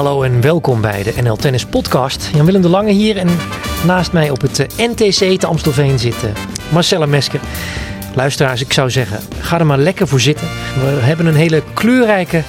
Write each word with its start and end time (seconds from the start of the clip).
Hallo 0.00 0.22
en 0.22 0.40
welkom 0.40 0.80
bij 0.80 1.02
de 1.02 1.22
NL 1.22 1.36
Tennis 1.36 1.66
Podcast. 1.66 2.30
Jan-Willem 2.34 2.62
de 2.62 2.68
Lange 2.68 2.90
hier 2.90 3.16
en 3.16 3.28
naast 3.86 4.12
mij 4.12 4.30
op 4.30 4.40
het 4.40 4.58
eh, 4.58 4.88
NTC 4.88 5.40
te 5.40 5.46
Amstelveen 5.46 5.98
zit 5.98 6.24
eh, 6.24 6.30
Marcella 6.72 7.06
Mesker. 7.06 7.40
Luisteraars, 8.14 8.60
ik 8.60 8.72
zou 8.72 8.90
zeggen, 8.90 9.20
ga 9.40 9.58
er 9.58 9.66
maar 9.66 9.78
lekker 9.78 10.08
voor 10.08 10.20
zitten. 10.20 10.46
We 10.74 10.86
hebben 10.86 11.26
een 11.26 11.34
hele 11.34 11.62
kleurrijke 11.74 12.42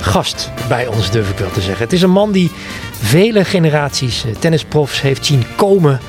gast 0.00 0.50
bij 0.68 0.86
ons, 0.86 1.10
durf 1.10 1.30
ik 1.30 1.38
wel 1.38 1.50
te 1.50 1.60
zeggen. 1.60 1.84
Het 1.84 1.92
is 1.92 2.02
een 2.02 2.10
man 2.10 2.32
die 2.32 2.50
vele 2.92 3.44
generaties 3.44 4.24
eh, 4.24 4.34
tennisprofs 4.38 5.00
heeft 5.00 5.26
zien 5.26 5.44
komen 5.56 6.00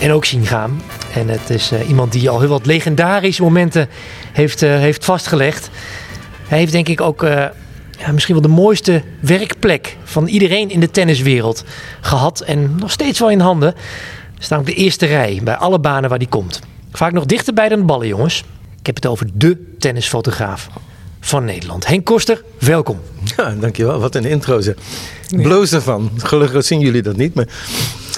en 0.00 0.12
ook 0.12 0.24
zien 0.24 0.46
gaan. 0.46 0.82
En 1.14 1.28
het 1.28 1.50
is 1.50 1.72
iemand 1.88 2.12
die 2.12 2.30
al 2.30 2.40
heel 2.40 2.48
wat 2.48 2.66
legendarische 2.66 3.42
momenten 3.42 3.88
heeft, 4.32 4.60
heeft 4.60 5.04
vastgelegd. 5.04 5.70
Hij 6.48 6.58
heeft 6.58 6.72
denk 6.72 6.88
ik 6.88 7.00
ook 7.00 7.26
ja, 7.98 8.12
misschien 8.12 8.34
wel 8.34 8.42
de 8.42 8.48
mooiste 8.48 9.02
werkplek 9.20 9.96
van 10.04 10.26
iedereen 10.26 10.70
in 10.70 10.80
de 10.80 10.90
tenniswereld 10.90 11.64
gehad. 12.00 12.40
En 12.40 12.76
nog 12.76 12.90
steeds 12.90 13.18
wel 13.18 13.30
in 13.30 13.40
handen. 13.40 13.74
Staan 14.38 14.58
op 14.58 14.66
de 14.66 14.74
eerste 14.74 15.06
rij 15.06 15.40
bij 15.44 15.56
alle 15.56 15.78
banen 15.78 16.10
waar 16.10 16.18
die 16.18 16.28
komt. 16.28 16.60
Vaak 16.92 17.12
nog 17.12 17.24
dichterbij 17.24 17.68
dan 17.68 17.78
de 17.78 17.84
ballen, 17.84 18.06
jongens. 18.06 18.44
Ik 18.80 18.86
heb 18.86 18.94
het 18.94 19.06
over 19.06 19.26
de 19.34 19.74
tennisfotograaf 19.78 20.68
van 21.20 21.44
Nederland. 21.44 21.86
Henk 21.86 22.04
Koster, 22.04 22.42
welkom. 22.58 23.00
Ja, 23.36 23.54
dankjewel. 23.60 23.98
Wat 23.98 24.14
een 24.14 24.24
intro 24.24 24.60
zeg. 24.60 24.74
Bloos 25.28 25.72
ervan. 25.72 26.10
Gelukkig 26.16 26.64
zien 26.64 26.80
jullie 26.80 27.02
dat 27.02 27.16
niet, 27.16 27.34
maar 27.34 27.46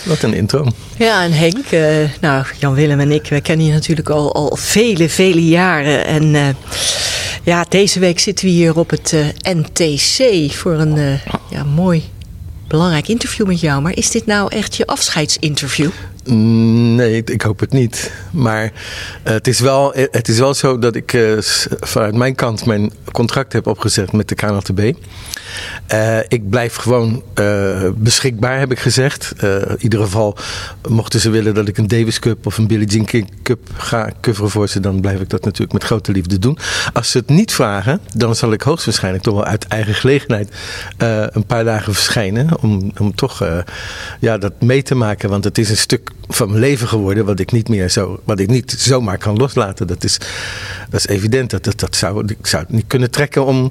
wat 0.05 0.23
een 0.23 0.35
intro. 0.35 0.67
Ja, 0.97 1.23
en 1.23 1.33
Henk, 1.33 1.71
uh, 1.71 2.11
nou, 2.21 2.45
Jan-Willem 2.59 3.01
en 3.01 3.11
ik, 3.11 3.27
we 3.29 3.41
kennen 3.41 3.67
je 3.67 3.73
natuurlijk 3.73 4.11
al, 4.11 4.35
al 4.35 4.57
vele, 4.57 5.09
vele 5.09 5.47
jaren. 5.47 6.07
En 6.07 6.35
uh, 6.35 6.49
ja, 7.47 7.65
deze 7.69 7.99
week 7.99 8.19
zitten 8.19 8.45
we 8.45 8.51
hier 8.51 8.79
op 8.79 8.91
het 8.91 9.13
eh, 9.13 9.55
NTC 9.55 10.53
voor 10.53 10.73
een 10.73 11.21
ja, 11.51 11.65
mooi, 11.65 12.03
belangrijk 12.69 13.09
interview 13.09 13.47
met 13.47 13.61
jou. 13.61 13.83
Maar 13.83 13.97
is 13.97 14.11
dit 14.11 14.27
nou 14.27 14.55
echt 14.55 14.77
je 14.77 14.87
afscheidsinterview? 14.87 15.91
Nee, 16.27 17.25
ik, 17.25 17.43
hoop 17.43 17.61
het 17.61 17.73
niet. 17.73 18.13
Maar 18.31 18.65
uh, 18.65 18.71
het, 19.23 19.47
is 19.47 19.61
wel, 19.61 19.93
het 19.95 20.29
is 20.29 20.39
wel 20.39 20.55
zo 20.55 20.79
dat 20.79 20.95
ik 20.95 21.13
uh, 21.13 21.39
vanuit 21.81 22.15
mijn 22.15 22.35
kant 22.35 22.67
mijn 22.67 22.93
contract 23.13 23.53
heb 23.53 23.67
opgezet 23.67 24.13
met 24.13 24.29
de 24.29 24.35
KNLTB. 24.35 24.93
Ik 26.29 26.51
blijf 26.51 26.75
gewoon 26.75 27.23
beschikbaar, 27.97 28.59
heb 28.59 28.71
ik 28.71 28.79
gezegd. 28.79 29.33
in 29.41 29.77
ieder 29.79 30.01
geval, 30.01 30.37
mochten 30.89 31.21
ze 31.21 31.31
willen 31.31 31.55
dat 31.55 31.69
ik 31.69 31.79
een 31.79 31.89
Davis 31.89 32.19
Cup 32.19 32.47
of 32.47 32.59
een 32.59 32.67
Billie 32.67 32.87
Jean 32.87 33.05
King 33.05 33.31
Cup 33.43 33.59
ga 33.77 34.11
coveren 34.21 34.51
voor 34.51 34.69
ze, 34.69 34.81
dan 34.81 35.01
blijf 35.01 35.21
ik 35.21 35.29
dat 35.29 35.45
natuurlijk 35.45 35.73
met 35.73 35.85
grote 35.85 36.13
liefde 36.13 36.39
doen. 36.39 36.59
Als 36.93 37.11
ze 37.11 37.19
het 37.19 37.29
niet 37.29 37.53
vragen, 37.53 38.01
dan 38.15 38.35
zal 38.35 38.53
ik 38.53 38.63
hoogstwaarschijnlijk 38.63 39.25
toch 39.25 39.35
wel 39.35 39.45
uit 39.45 39.67
eigen 39.67 39.95
gelegenheid 39.95 40.51
een 41.33 41.47
paar 41.47 41.65
dagen 41.65 41.95
verschijnen. 41.95 42.63
Om, 42.63 42.93
om 42.99 43.15
toch 43.15 43.45
ja, 44.21 44.39
dat 44.39 44.53
mee 44.61 44.83
te 44.83 44.95
maken, 44.95 45.31
want 45.31 45.45
het 45.45 45.59
is 45.59 45.71
een 45.71 45.77
stuk 45.77 46.11
van 46.29 46.49
mijn 46.49 46.61
leven 46.61 46.89
geworden, 46.89 47.25
wat 47.25 47.41
ik 47.41 47.53
niet 47.53 47.69
meer 47.69 47.91
zo, 47.91 48.21
wat 48.25 48.41
ik 48.41 48.49
niet 48.49 48.75
zomaar 48.79 49.19
kan 49.19 49.37
loslaten. 49.37 49.87
Dat 49.87 50.05
is, 50.05 50.19
dat 50.91 51.01
is 51.01 51.07
evident. 51.07 51.51
Dat, 51.51 51.65
dat, 51.65 51.81
dat 51.81 51.97
zou, 51.97 52.25
ik 52.27 52.47
zou 52.47 52.63
het 52.63 52.73
niet 52.73 52.85
kunnen 52.87 53.11
trekken 53.11 53.45
om 53.45 53.71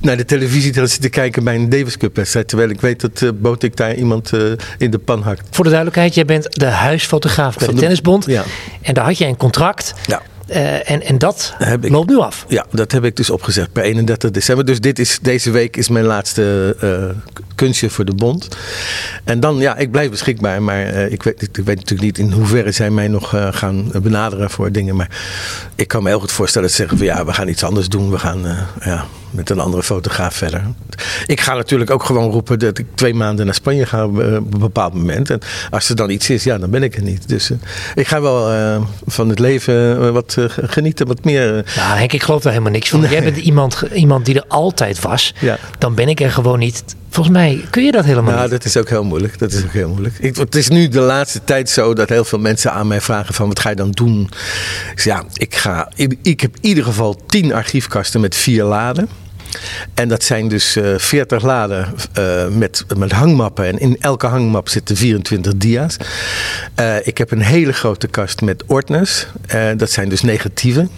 naar 0.00 0.16
de 0.16 0.24
televisie 0.24 0.72
te 0.72 0.86
zitten 0.86 1.10
kijken 1.10 1.44
bij 1.44 1.54
een 1.54 1.68
Davis 1.68 1.96
Cup 1.96 2.16
wedstrijd. 2.16 2.48
Terwijl 2.48 2.70
ik 2.70 2.80
weet 2.80 3.00
dat 3.00 3.20
uh, 3.20 3.30
boot 3.34 3.62
ik 3.62 3.76
daar 3.76 3.94
iemand 3.94 4.32
uh, 4.32 4.52
in 4.78 4.90
de 4.90 4.98
pan 4.98 5.22
hakt. 5.22 5.46
Voor 5.50 5.64
de 5.64 5.70
duidelijkheid, 5.70 6.14
jij 6.14 6.24
bent 6.24 6.46
de 6.50 6.66
huisfotograaf 6.66 7.56
bij 7.56 7.66
de, 7.66 7.74
de 7.74 7.80
Tennisbond. 7.80 8.26
Ja. 8.26 8.44
En 8.82 8.94
daar 8.94 9.04
had 9.04 9.18
jij 9.18 9.28
een 9.28 9.36
contract. 9.36 9.94
Ja. 10.06 10.22
Uh, 10.48 10.90
en, 10.90 11.02
en 11.02 11.18
dat 11.18 11.54
ik, 11.80 11.88
loopt 11.88 12.08
nu 12.08 12.16
af. 12.16 12.44
Ja, 12.48 12.66
dat 12.70 12.92
heb 12.92 13.04
ik 13.04 13.16
dus 13.16 13.30
opgezet 13.30 13.72
per 13.72 13.82
31 13.82 14.30
december. 14.30 14.64
Dus 14.64 14.80
dit 14.80 14.98
is, 14.98 15.18
deze 15.22 15.50
week 15.50 15.76
is 15.76 15.88
mijn 15.88 16.04
laatste 16.04 16.76
uh, 16.82 17.34
kunstje 17.54 17.90
voor 17.90 18.04
de 18.04 18.14
bond. 18.14 18.48
En 19.24 19.40
dan, 19.40 19.58
ja, 19.58 19.76
ik 19.76 19.90
blijf 19.90 20.10
beschikbaar. 20.10 20.62
Maar 20.62 20.94
uh, 20.94 21.12
ik, 21.12 21.22
weet, 21.22 21.42
ik, 21.42 21.56
weet 21.56 21.76
natuurlijk 21.76 22.00
niet 22.00 22.18
in 22.18 22.32
hoeverre 22.32 22.72
zij 22.72 22.90
mij 22.90 23.08
nog 23.08 23.34
gaan 23.50 23.90
benaderen 24.02 24.50
voor 24.50 24.72
dingen. 24.72 24.96
Maar 24.96 25.10
ik 25.74 25.88
kan 25.88 26.02
me 26.02 26.08
heel 26.08 26.20
goed 26.20 26.32
voorstellen 26.32 26.68
dat 26.68 26.76
ze 26.76 26.82
zeggen 26.82 26.98
van 26.98 27.06
ja, 27.06 27.24
we 27.24 27.32
gaan 27.32 27.48
iets 27.48 27.64
anders 27.64 27.88
doen. 27.88 28.10
We 28.10 28.18
gaan, 28.18 28.42
ja, 28.80 29.04
met 29.30 29.50
een 29.50 29.60
andere 29.60 29.82
fotograaf 29.82 30.34
verder. 30.34 30.62
Ik 31.26 31.40
ga 31.40 31.54
natuurlijk 31.54 31.90
ook 31.90 32.04
gewoon 32.04 32.30
roepen 32.30 32.58
dat 32.58 32.78
ik 32.78 32.86
twee 32.94 33.14
maanden 33.14 33.44
naar 33.44 33.54
Spanje 33.54 33.86
ga 33.86 34.04
op 34.04 34.18
een 34.18 34.48
bepaald 34.58 34.94
moment. 34.94 35.30
En 35.30 35.40
als 35.70 35.88
er 35.88 35.96
dan 35.96 36.10
iets 36.10 36.30
is, 36.30 36.44
ja, 36.44 36.58
dan 36.58 36.70
ben 36.70 36.82
ik 36.82 36.96
er 36.96 37.02
niet. 37.02 37.28
Dus 37.28 37.50
uh, 37.50 37.58
ik 37.94 38.06
ga 38.06 38.20
wel 38.20 38.52
uh, 38.52 38.82
van 39.06 39.28
het 39.28 39.38
leven 39.38 40.02
uh, 40.02 40.12
wat 40.36 40.52
genieten, 40.70 41.06
wat 41.06 41.24
meer. 41.24 41.52
Nou, 41.76 41.98
Henk, 41.98 42.12
ik 42.12 42.22
geloof 42.22 42.42
daar 42.42 42.52
helemaal 42.52 42.72
niks 42.72 42.88
van. 42.88 43.00
Nee. 43.00 43.10
Jij 43.10 43.22
bent 43.22 43.36
iemand, 43.36 43.82
iemand 43.94 44.24
die 44.24 44.34
er 44.34 44.44
altijd 44.48 45.00
was. 45.00 45.34
Ja. 45.38 45.58
Dan 45.78 45.94
ben 45.94 46.08
ik 46.08 46.20
er 46.20 46.30
gewoon 46.30 46.58
niet. 46.58 46.84
Volgens 47.10 47.36
mij 47.36 47.64
kun 47.70 47.84
je 47.84 47.92
dat 47.92 48.04
helemaal 48.04 48.30
nou, 48.30 48.42
niet. 48.42 48.50
dat 48.50 48.64
is 48.64 48.76
ook 48.76 48.88
heel 48.88 49.04
moeilijk. 49.04 49.38
Dat 49.38 49.52
is 49.52 49.64
ook 49.64 49.72
heel 49.72 49.88
moeilijk. 49.88 50.14
Ik, 50.18 50.36
het 50.36 50.54
is 50.54 50.68
nu 50.68 50.88
de 50.88 51.00
laatste 51.00 51.44
tijd 51.44 51.70
zo 51.70 51.94
dat 51.94 52.08
heel 52.08 52.24
veel 52.24 52.38
mensen 52.38 52.72
aan 52.72 52.86
mij 52.86 53.00
vragen 53.00 53.34
van 53.34 53.48
wat 53.48 53.60
ga 53.60 53.70
je 53.70 53.76
dan 53.76 53.90
doen? 53.90 54.30
Dus 54.94 55.04
ja, 55.04 55.24
ik 55.32 55.54
ga. 55.54 55.90
Ik, 55.94 56.16
ik 56.22 56.40
heb 56.40 56.56
in 56.60 56.68
ieder 56.68 56.84
geval 56.84 57.20
tien 57.26 57.52
archiefkasten 57.52 58.20
met 58.20 58.34
vier 58.34 58.64
laden. 58.64 59.08
En 59.94 60.08
dat 60.08 60.22
zijn 60.22 60.48
dus 60.48 60.76
uh, 60.76 60.94
eh, 60.94 61.00
40 61.00 61.42
laden 61.42 61.94
uh, 62.18 62.48
met, 62.48 62.84
met 62.96 63.12
hangmappen. 63.12 63.64
En 63.64 63.78
in 63.78 63.96
elke 64.00 64.26
hangmap 64.26 64.68
zitten 64.68 64.96
24 64.96 65.56
dia's. 65.56 65.96
Uh, 66.80 67.06
ik 67.06 67.18
heb 67.18 67.30
een 67.30 67.42
hele 67.42 67.72
grote 67.72 68.06
kast 68.06 68.40
met 68.40 68.64
ordners. 68.66 69.26
dat 69.76 69.90
zijn 69.90 70.08
dus 70.08 70.22
negatieven. 70.22 70.90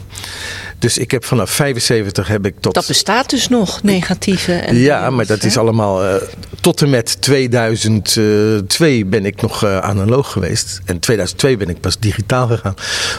Dus 0.78 0.98
ik 0.98 1.10
heb 1.10 1.25
vanaf 1.25 1.50
75 1.50 2.28
heb 2.28 2.47
ik 2.47 2.54
tot. 2.60 2.75
Dat 2.75 2.87
bestaat 2.87 3.31
dus 3.31 3.48
nog, 3.48 3.82
negatieve. 3.82 4.53
En 4.53 4.76
ja, 4.76 5.10
maar 5.10 5.26
dat 5.26 5.42
is 5.44 5.56
allemaal. 5.56 6.04
Uh, 6.04 6.14
tot 6.60 6.82
en 6.82 6.91
met 6.91 7.20
2002 7.20 9.04
ben 9.04 9.26
ik 9.26 9.42
nog 9.42 9.64
uh, 9.64 9.78
analoog 9.78 10.32
geweest. 10.32 10.81
En 10.84 10.98
2002 10.98 11.56
ben 11.56 11.69
ik 11.69 11.81
pas 11.81 11.98
digitaal 11.98 12.47
gegaan. 12.47 12.75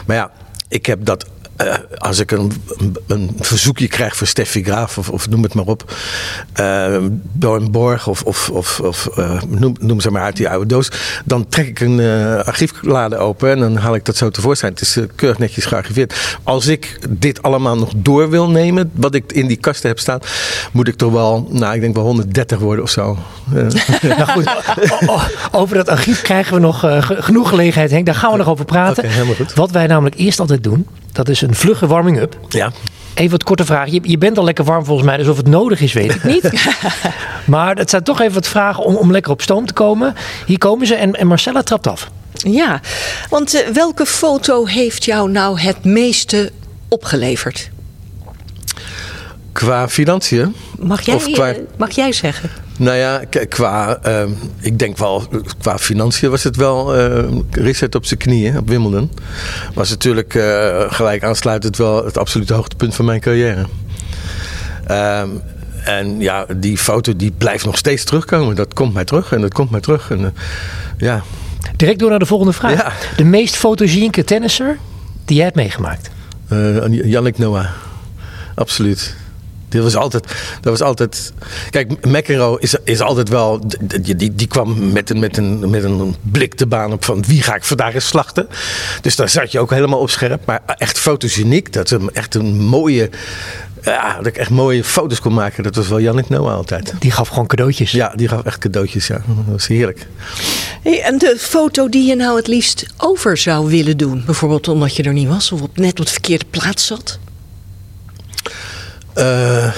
Maar 0.06 0.16
ja, 0.16 0.32
ik 0.68 0.86
heb 0.86 1.06
dat 1.06 1.26
uh, 1.64 1.74
als 1.98 2.20
ik 2.20 2.32
een, 2.32 2.52
een, 3.08 3.38
verzoekje 3.40 3.88
krijg 3.88 4.16
voor 4.16 4.28
Steffi 4.28 4.64
Graaf 4.64 4.98
of, 4.98 5.10
of 5.10 5.30
noem 5.30 5.44
het 5.44 5.54
maar 5.54 5.66
op, 5.66 5.94
uh, 6.60 6.98
borg 7.72 8.08
of, 8.08 8.22
of, 8.24 8.50
of, 8.50 8.80
of 8.80 9.10
uh, 9.18 9.42
noem, 9.48 9.76
noem, 9.80 10.00
ze 10.00 10.12
maar 10.12 10.22
uit 10.22 10.38
die 10.38 10.50
oude 10.50 10.66
doos, 10.66 10.92
dan 11.26 11.48
trek 11.48 11.68
ik 11.68 11.80
een 11.80 12.00
archieflade 12.44 13.18
open 13.18 13.50
en 13.50 13.60
dan 13.60 13.76
haal 13.76 13.96
ik 13.96 14.06
dat 14.06 14.16
zo 14.16 14.30
tevoorschijn. 14.30 14.72
Het 14.72 14.82
is 14.82 14.98
keurig 15.16 15.38
netjes 15.38 15.66
gearchiveerd. 15.66 16.38
Als 16.44 16.68
ik 16.68 17.00
dit 17.10 17.42
allemaal 17.42 17.78
nog 17.78 17.92
door 17.96 18.30
wil 18.30 18.50
nemen, 18.50 18.92
wat 18.94 19.16
ik 19.16 19.32
in 19.32 19.48
die 19.48 19.58
kasten 19.58 19.90
heb 19.90 20.00
staan, 20.00 20.20
moet 20.72 20.88
ik 20.88 20.96
toch 20.96 21.12
wel, 21.12 21.48
nou 21.52 21.76
ik 21.76 21.82
denk 21.82 21.96
wel 21.96 22.04
130 22.04 22.60
worden 22.60 22.84
of 22.84 22.90
zo. 22.90 23.18
nou 24.02 24.26
goed, 24.26 24.50
over 25.52 25.76
dat 25.76 25.90
archief 25.90 26.22
krijgen 26.22 26.54
we 26.54 26.60
nog 26.60 26.86
genoeg 27.04 27.50
gelegenheid, 27.50 27.92
Henk. 27.92 28.06
Daar 28.06 28.16
gaan 28.16 28.32
we 28.32 28.38
nog 28.38 28.48
over 28.48 28.66
praten. 28.66 29.04
Okay, 29.04 29.16
helemaal 29.16 29.36
goed. 29.36 29.54
Wat 29.54 29.72
wij 29.72 29.88
namelijk 29.88 30.16
eerst 30.16 30.40
altijd 30.40 30.64
doen, 30.64 30.88
dat 31.12 31.30
is 31.30 31.42
een 31.42 31.49
vlugge 31.56 31.88
warming-up. 31.88 32.40
Ja. 32.50 32.72
Even 33.14 33.32
wat 33.32 33.44
korte 33.44 33.66
vragen. 33.66 33.94
Je, 33.94 34.00
je, 34.04 34.18
bent 34.18 34.38
al 34.38 34.44
lekker 34.44 34.64
warm 34.64 34.86
volgens 34.86 35.08
mij, 35.08 35.18
dus 35.18 35.28
of 35.28 35.38
het 35.38 35.48
nodig 35.48 35.82
is, 35.82 35.94
weet 35.94 36.16
ik 36.16 36.24
niet. 36.24 36.52
maar 37.46 37.76
het 37.76 37.90
zijn 37.90 38.04
toch 38.04 38.22
even 38.22 38.34
wat 38.34 38.48
vragen 38.48 38.84
om, 38.84 38.96
om 38.96 39.12
lekker 39.12 39.32
op 39.32 39.42
stoom 39.42 39.66
te 39.66 39.74
komen. 39.74 40.16
Hier 40.46 40.58
komen 40.58 40.88
ze 40.88 40.96
en, 40.96 41.14
en 41.14 41.28
Marcella 41.28 41.62
trapt 41.62 41.88
af. 41.88 42.10
Ja, 42.34 42.82
want 43.30 43.56
uh, 43.56 43.68
welke 43.68 44.06
foto 44.06 44.66
heeft 44.66 45.06
jou 45.06 45.32
nou 45.32 45.60
het 45.60 45.84
meeste 45.84 46.52
opgeleverd? 46.88 47.70
Qua 49.52 49.90
financiën? 49.90 50.56
Mag 50.80 51.02
jij, 51.02 51.16
of 51.16 51.32
qua... 51.32 51.54
mag 51.78 51.92
jij 51.92 52.12
zeggen? 52.12 52.50
Nou 52.80 52.98
ja, 52.98 53.22
qua, 53.50 54.00
uh, 54.08 54.24
ik 54.60 54.80
denk 54.80 54.98
wel, 54.98 55.28
qua 55.60 55.78
financiën 55.78 56.30
was 56.30 56.44
het 56.44 56.56
wel 56.56 57.00
uh, 57.00 57.38
Richard 57.52 57.96
op 57.96 58.06
zijn 58.06 58.20
knieën 58.20 58.58
op 58.58 58.68
Wimbledon. 58.68 59.12
Was 59.74 59.90
natuurlijk 59.90 60.34
uh, 60.34 60.84
gelijk 60.88 61.24
aansluitend 61.24 61.78
wel 61.78 62.06
het 62.06 62.18
absolute 62.18 62.54
hoogtepunt 62.54 62.96
van 62.96 63.06
mijn 63.06 63.20
carrière. 63.20 63.66
Ehm, 64.88 65.30
en 65.84 66.20
ja, 66.20 66.46
die 66.56 66.78
foto 66.78 67.16
die 67.16 67.32
blijft 67.32 67.66
nog 67.66 67.78
steeds 67.78 68.04
terugkomen. 68.04 68.56
Dat 68.56 68.74
komt 68.74 68.94
mij 68.94 69.06
terug 69.06 69.32
en 69.32 69.42
dat 69.42 69.54
komt 69.54 69.70
mij 69.72 69.82
terug. 69.82 70.12
En, 70.12 70.34
ja. 70.98 71.24
Direct 71.76 72.00
door 72.00 72.10
naar 72.10 72.20
de 72.20 72.26
volgende 72.26 72.54
vraag. 72.54 72.74
Ja. 72.74 72.92
De 73.18 73.24
meest 73.24 73.56
fotogenieke 73.56 74.24
tennisser 74.24 74.78
die 75.26 75.36
jij 75.36 75.46
hebt 75.46 75.58
meegemaakt? 75.58 76.10
Yannick 76.90 77.38
Noah. 77.38 77.70
Absoluut. 78.56 79.16
Dat 79.70 79.84
was 79.84 79.96
altijd. 79.96 80.24
Dat 80.62 80.72
was 80.72 80.82
altijd 80.82 81.34
kijk, 81.70 82.06
McEnroe 82.06 82.60
is, 82.60 82.76
is 82.84 83.02
altijd 83.02 83.30
wel. 83.30 83.62
Die, 84.02 84.16
die, 84.16 84.36
die 84.36 84.48
kwam 84.48 84.92
met 84.92 85.10
een, 85.10 85.20
met, 85.20 85.38
een, 85.38 85.70
met 85.70 85.84
een 85.84 86.16
blik 86.22 86.58
de 86.58 86.68
baan 86.68 86.92
op 86.92 87.06
van 87.06 87.24
wie 87.28 87.42
ga 87.42 87.56
ik 87.56 87.64
vandaag 87.64 87.94
eens 87.94 88.08
slachten. 88.08 88.48
Dus 89.02 89.16
daar 89.16 89.30
zat 89.30 89.52
je 89.52 89.60
ook 89.60 89.70
helemaal 89.70 90.00
op 90.00 90.10
scherp. 90.10 90.46
Maar 90.46 90.62
echt 90.66 91.00
fotogeniek. 91.00 91.74
Dat 91.74 91.92
is 91.92 91.98
echt 92.14 92.36
een 92.36 92.60
mooie. 92.60 93.10
Ja, 93.84 94.18
dat 94.18 94.26
ik 94.26 94.38
echt 94.38 94.50
mooie 94.50 94.84
foto's 94.84 95.20
kon 95.20 95.34
maken. 95.34 95.64
Dat 95.64 95.76
was 95.76 95.88
wel 95.88 96.00
Jannik 96.00 96.30
Noah 96.30 96.54
altijd. 96.54 96.94
Die 97.00 97.12
gaf 97.12 97.28
gewoon 97.28 97.48
cadeautjes. 97.48 97.92
Ja, 97.92 98.14
die 98.16 98.28
gaf 98.28 98.44
echt 98.44 98.58
cadeautjes. 98.58 99.08
Ja, 99.08 99.22
dat 99.28 99.46
was 99.48 99.68
heerlijk. 99.68 100.08
Hey, 100.84 101.02
en 101.02 101.18
de 101.18 101.36
foto 101.40 101.90
die 101.90 102.08
je 102.08 102.16
nou 102.16 102.38
het 102.38 102.48
liefst 102.48 102.86
over 102.98 103.38
zou 103.38 103.70
willen 103.70 103.98
doen? 103.98 104.24
Bijvoorbeeld 104.26 104.68
omdat 104.68 104.96
je 104.96 105.04
er 105.04 105.14
niet 105.14 105.28
was 105.28 105.52
of 105.52 105.62
op, 105.62 105.78
net 105.78 106.00
op 106.00 106.06
de 106.06 106.12
verkeerde 106.12 106.46
plaats 106.50 106.86
zat? 106.86 107.20
Uh, 109.18 109.74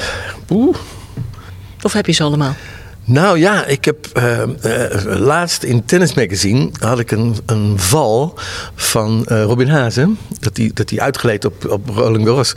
Of 1.81 1.93
heb 1.93 2.05
je 2.05 2.11
ze 2.11 2.23
allemaal? 2.23 2.55
Nou 3.03 3.39
ja, 3.39 3.65
ik 3.65 3.85
heb 3.85 4.07
uh, 4.17 4.41
uh, 4.65 5.19
laatst 5.19 5.63
in 5.63 5.85
Tennis 5.85 6.13
Magazine 6.13 6.69
had 6.79 6.99
ik 6.99 7.11
een, 7.11 7.35
een 7.45 7.79
val 7.79 8.39
van 8.75 9.25
uh, 9.31 9.43
Robin 9.43 9.67
Hazen. 9.67 10.17
Dat 10.39 10.57
hij 10.57 10.71
dat 10.73 10.87
die 10.87 11.01
uitgeleed 11.01 11.45
op, 11.45 11.69
op 11.69 11.89
Roland 11.89 12.25
Garros. 12.25 12.53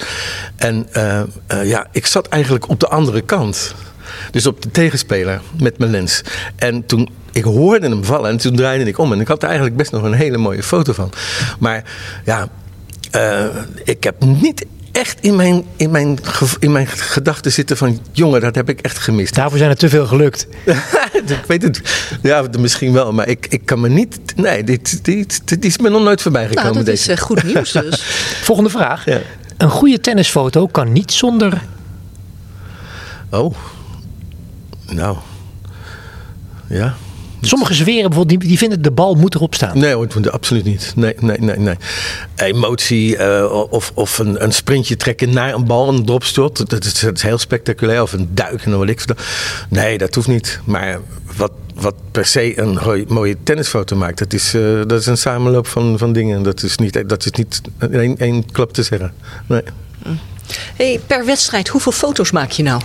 En 0.57 0.89
ja, 1.65 1.87
ik 1.93 2.07
zat 2.07 2.29
eigenlijk 2.29 2.69
op 2.69 2.81
de 2.81 2.89
andere 2.89 3.21
kant. 3.21 3.75
Dus 4.31 4.47
op 4.47 4.63
de 4.63 4.71
tegenspeler 4.71 5.41
met 5.61 5.79
mijn 5.79 5.91
lens. 5.91 6.23
En 6.57 6.87
toen 6.87 7.09
ik 7.33 7.45
hoorde 7.45 7.89
hem 7.89 8.05
vallen 8.05 8.31
en 8.31 8.37
toen 8.37 8.57
draaide 8.57 8.85
ik 8.85 8.99
om. 8.99 9.13
En 9.13 9.21
ik 9.21 9.29
had 9.29 9.43
er 9.43 9.49
eigenlijk 9.49 9.77
best 9.77 9.93
nog 9.93 10.03
een 10.03 10.13
hele 10.13 10.39
mooie 10.39 10.63
foto 10.63 10.93
van. 10.93 11.13
Maar 11.59 11.85
ja, 12.25 12.49
ik 13.85 14.05
heb 14.05 14.25
niet 14.25 14.67
echt 14.95 15.21
in 15.21 15.37
mijn, 15.37 15.65
in 15.77 15.91
mijn, 15.91 16.19
in 16.59 16.73
mijn 16.73 16.87
gedachten 16.87 17.53
zitten 17.53 17.77
van... 17.77 18.01
jongen, 18.13 18.41
dat 18.41 18.55
heb 18.55 18.69
ik 18.69 18.81
echt 18.81 18.99
gemist. 18.99 19.35
Daarvoor 19.35 19.59
zijn 19.59 19.71
er 19.71 19.77
te 19.77 19.89
veel 19.89 20.07
gelukt. 20.07 20.47
ik 21.27 21.45
weet 21.47 21.63
het. 21.63 21.81
Ja, 22.23 22.45
misschien 22.59 22.93
wel. 22.93 23.13
Maar 23.13 23.29
ik, 23.29 23.47
ik 23.47 23.67
kan 23.67 23.81
me 23.81 23.89
niet... 23.89 24.19
Nee, 24.37 24.65
dit, 24.65 25.05
dit, 25.05 25.49
dit 25.49 25.65
is 25.65 25.79
me 25.79 25.89
nog 25.89 26.03
nooit 26.03 26.23
voorbij 26.23 26.49
gekomen. 26.49 26.73
Nou, 26.73 26.85
dat 26.85 26.95
is 26.95 27.09
uh, 27.09 27.17
goed 27.17 27.43
nieuws 27.43 27.73
dus. 27.83 28.03
Volgende 28.43 28.71
vraag. 28.71 29.05
Ja. 29.05 29.21
Een 29.57 29.71
goede 29.71 30.01
tennisfoto 30.01 30.67
kan 30.67 30.93
niet 30.93 31.13
zonder... 31.13 31.63
Oh. 33.31 33.55
Nou. 34.87 35.17
Ja. 36.67 36.95
Sommige 37.47 37.75
zweren 37.75 38.09
bijvoorbeeld, 38.09 38.41
die, 38.41 38.49
die 38.49 38.59
vinden 38.59 38.83
de 38.83 38.91
bal 38.91 39.15
moet 39.15 39.35
erop 39.35 39.55
staan. 39.55 39.79
Nee 39.79 39.93
hoor, 39.95 40.31
absoluut 40.31 40.65
niet. 40.65 40.93
Nee, 40.97 41.15
nee, 41.21 41.39
nee, 41.39 41.57
nee. 41.57 41.77
Emotie 42.37 43.17
uh, 43.17 43.67
of, 43.71 43.93
of 43.95 44.19
een, 44.19 44.43
een 44.45 44.53
sprintje 44.53 44.97
trekken 44.97 45.33
naar 45.33 45.55
een 45.55 45.65
bal, 45.65 45.89
een 45.89 46.05
dropstort. 46.05 46.71
Dat 46.71 46.85
is, 46.85 47.01
dat 47.01 47.17
is 47.17 47.23
heel 47.23 47.39
spectaculair. 47.39 48.03
Of 48.03 48.13
een 48.13 48.29
duik 48.33 48.65
en 48.65 48.71
dan 48.71 48.79
wat 48.79 48.89
ik. 48.89 49.05
Nee, 49.69 49.99
dat 49.99 50.15
hoeft 50.15 50.29
niet. 50.29 50.61
Maar 50.65 51.01
wat, 51.37 51.53
wat 51.75 51.95
per 52.11 52.27
se 52.27 52.61
een 52.61 53.05
mooie 53.09 53.37
tennisfoto 53.43 53.97
maakt, 53.97 54.19
dat 54.19 54.33
is, 54.33 54.55
uh, 54.55 54.77
dat 54.87 55.01
is 55.01 55.07
een 55.07 55.19
samenloop 55.19 55.67
van, 55.67 55.99
van 55.99 56.13
dingen. 56.13 56.43
Dat 56.43 56.63
is 56.63 56.77
niet, 56.77 57.09
dat 57.09 57.25
is 57.25 57.31
niet 57.31 57.61
één, 57.91 58.19
één 58.19 58.51
klap 58.53 58.73
te 58.73 58.83
zeggen. 58.83 59.13
Nee. 59.47 59.63
Mm. 60.07 60.19
Hey, 60.77 61.01
per 61.07 61.25
wedstrijd, 61.25 61.69
hoeveel 61.69 61.93
foto's 61.93 62.31
maak 62.31 62.51
je 62.51 62.63
nou? 62.63 62.81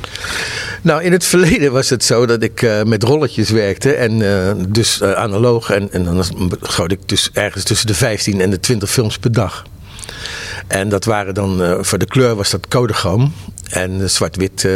Nou, 0.82 1.04
in 1.04 1.12
het 1.12 1.26
verleden 1.26 1.72
was 1.72 1.90
het 1.90 2.04
zo 2.04 2.26
dat 2.26 2.44
ik 2.44 2.62
uh, 2.62 2.84
met 2.84 3.04
rolletjes 3.04 3.50
werkte. 3.50 3.94
En 3.94 4.20
uh, 4.20 4.52
dus 4.68 5.02
uh, 5.02 5.12
analoog. 5.12 5.70
En, 5.70 5.92
en 5.92 6.04
dan 6.04 6.24
schoot 6.62 6.92
ik 6.92 7.00
dus 7.06 7.30
ergens 7.34 7.64
tussen 7.64 7.88
de 7.88 7.94
15 7.94 8.42
en 8.42 8.50
de 8.50 8.60
20 8.60 8.92
films 8.92 9.18
per 9.18 9.32
dag. 9.32 9.64
En 10.68 10.90
dat 10.90 11.06
waren 11.06 11.34
dan, 11.34 11.78
voor 11.82 11.98
de 11.98 12.06
kleur 12.06 12.36
was 12.36 12.50
dat 12.50 12.68
Kodachroom. 12.68 13.34
En 13.70 14.10
zwart-wit 14.10 14.68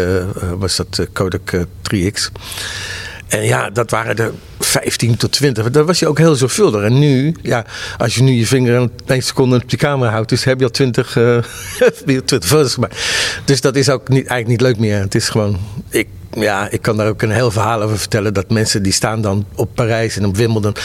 was 0.57 0.75
dat 0.75 1.07
Kodak 1.13 1.51
3X. 1.93 2.31
En 3.27 3.43
ja, 3.43 3.69
dat 3.69 3.91
waren 3.91 4.15
er 4.17 4.31
15 4.81 5.17
tot 5.17 5.31
20. 5.31 5.69
Dat 5.69 5.85
was 5.85 5.99
je 5.99 6.07
ook 6.07 6.17
heel 6.17 6.35
zorgvuldig. 6.35 6.83
En 6.83 6.99
nu, 6.99 7.35
ja, 7.41 7.65
als 7.97 8.15
je 8.15 8.23
nu 8.23 8.31
je 8.31 8.45
vinger 8.47 8.75
een, 8.75 8.91
een 9.05 9.23
seconde 9.23 9.55
op 9.55 9.69
die 9.69 9.77
camera 9.77 10.11
houdt, 10.11 10.29
dus 10.29 10.43
heb 10.43 10.59
je 10.59 10.65
al 10.65 10.71
20, 10.71 11.15
uh, 11.15 11.37
20 12.25 12.45
foto's 12.45 12.73
gemaakt. 12.73 12.97
Dus 13.45 13.61
dat 13.61 13.75
is 13.75 13.89
ook 13.89 14.09
niet, 14.09 14.27
eigenlijk 14.27 14.47
niet 14.47 14.61
leuk 14.61 14.77
meer. 14.77 14.99
Het 14.99 15.15
is 15.15 15.29
gewoon, 15.29 15.59
ik, 15.89 16.07
ja, 16.35 16.69
ik 16.69 16.81
kan 16.81 16.97
daar 16.97 17.07
ook 17.07 17.21
een 17.21 17.31
heel 17.31 17.51
verhaal 17.51 17.81
over 17.81 17.97
vertellen. 17.97 18.33
Dat 18.33 18.49
mensen 18.49 18.83
die 18.83 18.91
staan 18.91 19.21
dan 19.21 19.45
op 19.55 19.69
Parijs 19.73 20.17
en 20.17 20.25
op 20.25 20.37
Wimbledon. 20.37 20.75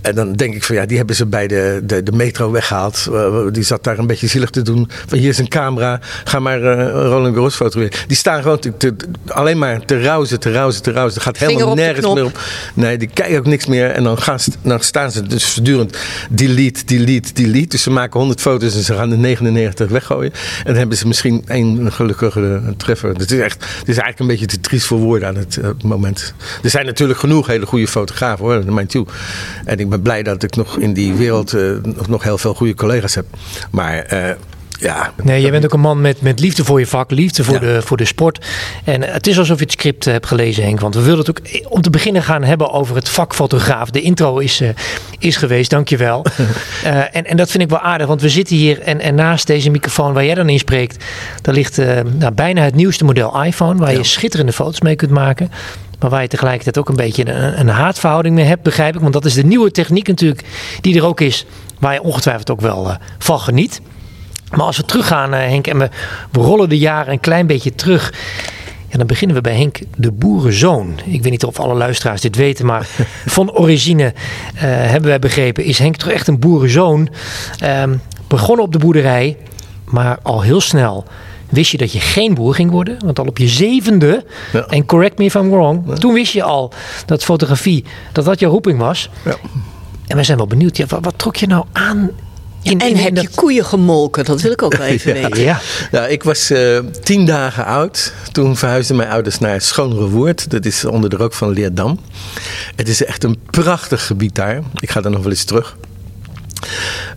En 0.00 0.14
dan 0.14 0.32
denk 0.32 0.54
ik 0.54 0.64
van 0.64 0.76
ja, 0.76 0.86
die 0.86 0.96
hebben 0.96 1.16
ze 1.16 1.26
bij 1.26 1.46
de, 1.46 1.80
de, 1.84 2.02
de 2.02 2.12
metro 2.12 2.50
weggehaald. 2.50 3.06
Uh, 3.10 3.46
die 3.52 3.62
zat 3.62 3.84
daar 3.84 3.98
een 3.98 4.06
beetje 4.06 4.26
zielig 4.26 4.50
te 4.50 4.62
doen. 4.62 4.90
Van 5.06 5.18
hier 5.18 5.28
is 5.28 5.38
een 5.38 5.48
camera, 5.48 6.00
ga 6.24 6.38
maar 6.38 6.60
uh, 6.60 6.90
Roland 6.90 7.34
Garros 7.34 7.54
fotograferen. 7.54 8.08
Die 8.08 8.16
staan 8.16 8.42
gewoon 8.42 8.58
te, 8.58 8.76
te, 8.76 8.94
alleen 9.26 9.58
maar 9.58 9.84
te 9.84 10.02
rauzen, 10.02 10.40
te 10.40 10.52
rauzen, 10.52 10.82
te 10.82 10.92
rauzen. 10.92 11.18
Er 11.18 11.24
gaat 11.24 11.38
helemaal 11.38 11.74
nergens 11.74 12.14
meer 12.14 12.24
op. 12.24 12.40
Nee, 12.74 12.98
die 12.98 13.08
kijken 13.08 13.38
ook 13.38 13.46
niks 13.46 13.66
meer. 13.66 13.90
En 13.90 14.04
dan, 14.04 14.18
gaan, 14.18 14.38
dan 14.62 14.80
staan 14.80 15.10
ze 15.10 15.22
dus 15.22 15.44
voortdurend 15.44 15.96
delete, 16.30 16.84
delete, 16.84 17.32
delete. 17.32 17.68
Dus 17.68 17.82
ze 17.82 17.90
maken 17.90 18.18
100 18.18 18.40
foto's 18.40 18.74
en 18.74 18.82
ze 18.82 18.94
gaan 18.94 19.10
de 19.10 19.16
99 19.16 19.90
weggooien. 19.90 20.32
En 20.32 20.64
dan 20.64 20.74
hebben 20.74 20.96
ze 20.96 21.06
misschien 21.06 21.44
één 21.46 21.92
gelukkige 21.92 22.74
treffer. 22.76 23.08
Het 23.08 23.30
is, 23.30 23.38
echt, 23.38 23.64
het 23.78 23.88
is 23.88 23.98
eigenlijk 23.98 24.18
een 24.18 24.26
beetje 24.26 24.46
te 24.46 24.60
triest 24.60 24.85
voor 24.86 24.98
woorden 24.98 25.28
aan 25.28 25.36
het 25.36 25.56
uh, 25.56 25.68
moment. 25.84 26.34
Er 26.62 26.70
zijn 26.70 26.86
natuurlijk 26.86 27.18
genoeg 27.18 27.46
hele 27.46 27.66
goede 27.66 27.88
fotografen 27.88 28.44
hoor, 28.44 28.64
naar 28.64 28.74
mij 28.74 28.86
toe. 28.86 29.06
En 29.64 29.78
ik 29.78 29.88
ben 29.88 30.02
blij 30.02 30.22
dat 30.22 30.42
ik 30.42 30.56
nog 30.56 30.78
in 30.78 30.92
die 30.92 31.14
wereld 31.14 31.52
nog, 31.82 32.08
nog 32.08 32.22
heel 32.22 32.38
veel 32.38 32.54
goede 32.54 32.74
collega's 32.74 33.14
heb. 33.14 33.26
Maar 33.70 34.12
uh, 34.12 34.30
ja. 34.80 35.12
Nee, 35.22 35.40
jij 35.40 35.50
bent 35.50 35.64
ook 35.64 35.72
een 35.72 35.80
man 35.80 36.00
met, 36.00 36.20
met 36.20 36.40
liefde 36.40 36.64
voor 36.64 36.78
je 36.78 36.86
vak, 36.86 37.10
liefde 37.10 37.44
voor, 37.44 37.60
de, 37.60 37.82
voor 37.82 37.96
de 37.96 38.04
sport. 38.04 38.46
En 38.84 39.02
het 39.02 39.26
is 39.26 39.38
alsof 39.38 39.58
je 39.58 39.64
het 39.64 39.72
script 39.72 40.04
hebt 40.04 40.26
gelezen, 40.26 40.64
Henk. 40.64 40.80
Want 40.80 40.94
we 40.94 41.02
wilden 41.02 41.24
het 41.26 41.30
ook 41.30 41.70
om 41.72 41.80
te 41.80 41.90
beginnen 41.90 42.22
gaan 42.22 42.42
hebben 42.42 42.70
over 42.70 42.96
het 42.96 43.08
vak 43.08 43.34
fotograaf. 43.34 43.90
De 43.90 44.00
intro 44.00 44.38
is, 44.38 44.60
uh, 44.60 44.68
is 45.18 45.36
geweest, 45.36 45.70
dankjewel. 45.70 46.26
uh, 46.84 46.96
en, 47.16 47.26
en 47.26 47.36
dat 47.36 47.50
vind 47.50 47.62
ik 47.62 47.68
wel 47.68 47.78
aardig, 47.78 48.06
want 48.06 48.20
we 48.20 48.28
zitten 48.28 48.56
hier 48.56 48.80
en, 48.80 49.00
en 49.00 49.14
naast 49.14 49.46
deze 49.46 49.70
microfoon 49.70 50.12
waar 50.12 50.24
jij 50.24 50.34
dan 50.34 50.48
in 50.48 50.58
spreekt, 50.58 51.04
daar 51.42 51.54
ligt 51.54 51.78
uh, 51.78 52.00
nou, 52.18 52.32
bijna 52.32 52.62
het 52.62 52.74
nieuwste 52.74 53.04
model 53.04 53.42
iPhone, 53.42 53.78
waar 53.78 53.92
ja. 53.92 53.98
je 53.98 54.04
schitterende 54.04 54.52
foto's 54.52 54.80
mee 54.80 54.96
kunt 54.96 55.10
maken. 55.10 55.50
Maar 55.98 56.10
waar 56.10 56.22
je 56.22 56.28
tegelijkertijd 56.28 56.78
ook 56.78 56.88
een 56.88 56.96
beetje 56.96 57.30
een, 57.30 57.60
een 57.60 57.68
haatverhouding 57.68 58.34
mee 58.34 58.44
hebt, 58.44 58.62
begrijp 58.62 58.94
ik. 58.94 59.00
Want 59.00 59.12
dat 59.12 59.24
is 59.24 59.34
de 59.34 59.44
nieuwe 59.44 59.70
techniek 59.70 60.08
natuurlijk 60.08 60.44
die 60.80 60.96
er 60.96 61.04
ook 61.04 61.20
is, 61.20 61.46
waar 61.78 61.92
je 61.92 62.02
ongetwijfeld 62.02 62.50
ook 62.50 62.60
wel 62.60 62.96
van 63.18 63.40
geniet. 63.40 63.80
Maar 64.50 64.66
als 64.66 64.76
we 64.76 64.84
teruggaan, 64.84 65.34
uh, 65.34 65.38
Henk, 65.38 65.66
en 65.66 65.78
we, 65.78 65.88
we 66.30 66.40
rollen 66.40 66.68
de 66.68 66.78
jaren 66.78 67.12
een 67.12 67.20
klein 67.20 67.46
beetje 67.46 67.74
terug. 67.74 68.12
Ja, 68.88 68.98
dan 68.98 69.06
beginnen 69.06 69.36
we 69.36 69.42
bij 69.42 69.56
Henk 69.56 69.78
de 69.96 70.12
Boerenzoon. 70.12 70.98
Ik 71.04 71.22
weet 71.22 71.30
niet 71.30 71.44
of 71.44 71.58
alle 71.58 71.74
luisteraars 71.74 72.20
dit 72.20 72.36
weten, 72.36 72.66
maar 72.66 72.86
van 73.26 73.52
origine 73.52 74.04
uh, 74.54 74.60
hebben 74.62 75.08
wij 75.08 75.18
begrepen, 75.18 75.64
is 75.64 75.78
Henk 75.78 75.96
toch 75.96 76.10
echt 76.10 76.28
een 76.28 76.38
boerenzoon. 76.38 77.08
Um, 77.64 78.00
begonnen 78.28 78.64
op 78.64 78.72
de 78.72 78.78
boerderij, 78.78 79.36
maar 79.84 80.18
al 80.22 80.42
heel 80.42 80.60
snel 80.60 81.04
wist 81.48 81.70
je 81.70 81.78
dat 81.78 81.92
je 81.92 82.00
geen 82.00 82.34
boer 82.34 82.54
ging 82.54 82.70
worden. 82.70 82.96
Want 83.04 83.18
al 83.18 83.26
op 83.26 83.38
je 83.38 83.48
zevende, 83.48 84.24
ja. 84.52 84.66
en 84.66 84.86
correct 84.86 85.18
me 85.18 85.24
if 85.24 85.34
I'm 85.34 85.50
wrong, 85.50 85.82
ja. 85.86 85.94
toen 85.94 86.12
wist 86.12 86.32
je 86.32 86.42
al 86.42 86.72
dat 87.06 87.24
fotografie, 87.24 87.84
dat 88.12 88.24
dat 88.24 88.40
jouw 88.40 88.50
roeping 88.50 88.78
was. 88.78 89.10
Ja. 89.24 89.36
En 90.06 90.16
we 90.16 90.22
zijn 90.22 90.38
wel 90.38 90.46
benieuwd, 90.46 90.76
ja, 90.76 90.86
wat, 90.86 91.04
wat 91.04 91.18
trok 91.18 91.36
je 91.36 91.46
nou 91.46 91.64
aan 91.72 92.10
in, 92.70 92.80
en 92.80 92.88
in 92.88 92.96
heb 92.96 93.14
dat... 93.14 93.24
je 93.24 93.30
koeien 93.34 93.64
gemolken? 93.64 94.24
Dat 94.24 94.40
wil 94.40 94.52
ik 94.52 94.62
ook 94.62 94.76
wel 94.82 94.86
even 94.86 95.14
ja. 95.14 95.22
weten. 95.22 95.42
Ja. 95.42 95.60
ja, 95.90 96.06
ik 96.06 96.22
was 96.22 96.50
uh, 96.50 96.78
tien 97.02 97.26
dagen 97.26 97.64
oud. 97.64 98.12
Toen 98.32 98.56
verhuisden 98.56 98.96
mijn 98.96 99.10
ouders 99.10 99.38
naar 99.38 99.60
Schoonrewoerd. 99.60 100.50
Dat 100.50 100.64
is 100.64 100.84
onder 100.84 101.10
de 101.10 101.16
rook 101.16 101.32
van 101.32 101.50
Leerdam. 101.50 102.00
Het 102.76 102.88
is 102.88 103.04
echt 103.04 103.24
een 103.24 103.38
prachtig 103.50 104.06
gebied 104.06 104.34
daar. 104.34 104.62
Ik 104.74 104.90
ga 104.90 105.00
daar 105.00 105.12
nog 105.12 105.22
wel 105.22 105.30
eens 105.30 105.44
terug. 105.44 105.76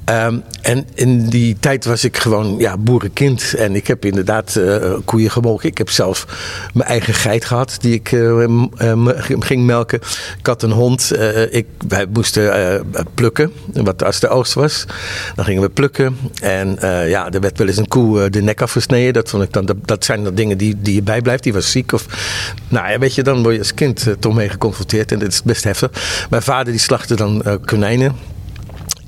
Um, 0.05 0.43
en 0.61 0.87
in 0.93 1.29
die 1.29 1.57
tijd 1.59 1.85
was 1.85 2.03
ik 2.03 2.17
gewoon 2.17 2.55
ja, 2.57 2.77
boerenkind. 2.77 3.53
En 3.53 3.75
ik 3.75 3.87
heb 3.87 4.05
inderdaad 4.05 4.55
uh, 4.57 4.93
koeien 5.05 5.31
gemolken. 5.31 5.69
Ik 5.69 5.77
heb 5.77 5.89
zelf 5.89 6.25
mijn 6.73 6.89
eigen 6.89 7.13
geit 7.13 7.45
gehad 7.45 7.77
die 7.81 7.93
ik 7.93 8.11
uh, 8.11 8.63
ging 9.39 9.65
melken. 9.65 9.99
Ik 10.39 10.45
had 10.45 10.63
een 10.63 10.71
hond. 10.71 11.11
Ik, 11.49 11.65
wij 11.87 12.05
moesten 12.13 12.85
plukken. 13.13 13.51
Wat 13.73 14.03
als 14.03 14.19
de 14.19 14.27
oogst 14.27 14.53
was, 14.53 14.85
dan 15.35 15.45
gingen 15.45 15.61
we 15.61 15.69
plukken. 15.69 16.17
En 16.41 16.77
ja, 17.07 17.31
er 17.31 17.39
werd 17.39 17.57
wel 17.57 17.67
eens 17.67 17.77
een 17.77 17.87
koe 17.87 18.29
de 18.29 18.41
nek 18.41 18.61
afgesneden. 18.61 19.13
Dat, 19.13 19.29
vond 19.29 19.43
ik 19.43 19.53
dan, 19.53 19.65
dat, 19.65 19.77
dat 19.85 20.05
zijn 20.05 20.23
dan 20.23 20.35
dingen 20.35 20.57
die, 20.57 20.75
die 20.79 20.95
je 20.95 21.03
bijblijft. 21.03 21.43
Die 21.43 21.53
was 21.53 21.71
ziek. 21.71 21.91
Of, 21.91 22.05
nou 22.67 22.91
ja, 22.91 22.99
weet 22.99 23.15
je, 23.15 23.23
dan 23.23 23.41
word 23.41 23.53
je 23.53 23.59
als 23.59 23.73
kind 23.73 24.07
toch 24.19 24.35
mee 24.35 24.49
geconfronteerd. 24.49 25.11
En 25.11 25.19
dat 25.19 25.31
is 25.31 25.43
best 25.43 25.63
heftig. 25.63 25.89
Mijn 26.29 26.41
vader 26.41 26.71
die 26.71 26.81
slachtte 26.81 27.15
dan 27.15 27.59
konijnen. 27.65 28.37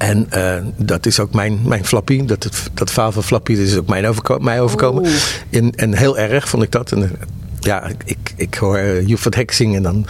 En 0.01 0.27
uh, 0.36 0.55
dat 0.77 1.05
is 1.05 1.20
ook 1.20 1.34
mijn, 1.34 1.60
mijn 1.63 1.86
flappie. 1.86 2.25
Dat, 2.25 2.50
dat 2.74 2.91
verhaal 2.91 3.12
van 3.12 3.24
flappie 3.24 3.58
dat 3.58 3.65
is 3.65 3.77
ook 3.77 3.88
mijn 3.88 4.08
overko 4.08 4.38
mij 4.39 4.62
overkomen. 4.62 5.12
In, 5.50 5.74
en 5.75 5.98
heel 5.98 6.17
erg 6.17 6.50
vond 6.50 6.63
ik 6.63 6.72
dat. 6.72 6.91
En, 6.91 7.01
uh, 7.01 7.10
ja, 7.60 7.91
ik, 8.05 8.34
ik 8.36 8.53
hoor 8.53 8.79
uh, 8.79 9.08
Joep 9.08 9.20
van 9.20 9.34
Hek 9.36 9.51
zingen 9.51 9.75
en 9.75 9.84
dan, 9.84 10.05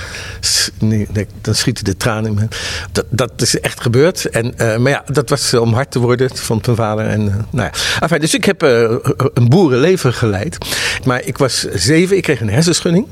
dan 1.41 1.55
schieten 1.55 1.83
de 1.83 1.97
tranen 1.97 2.29
in 2.29 2.33
me. 2.33 2.47
Dat, 2.91 3.05
dat 3.09 3.41
is 3.41 3.59
echt 3.59 3.81
gebeurd. 3.81 4.25
En, 4.25 4.53
maar 4.57 4.91
ja, 4.91 5.03
dat 5.05 5.29
was 5.29 5.53
om 5.53 5.73
hard 5.73 5.91
te 5.91 5.99
worden 5.99 6.37
van 6.37 6.61
mijn 6.65 6.77
vader. 6.77 7.05
En, 7.05 7.23
nou 7.49 7.69
ja. 7.71 7.71
enfin, 7.99 8.19
dus 8.19 8.33
ik 8.33 8.45
heb 8.45 8.61
een 8.61 9.49
boerenleven 9.49 10.13
geleid. 10.13 10.57
Maar 11.05 11.23
ik 11.25 11.37
was 11.37 11.59
zeven, 11.73 12.17
ik 12.17 12.23
kreeg 12.23 12.41
een 12.41 12.49
hersenschudding. 12.49 13.07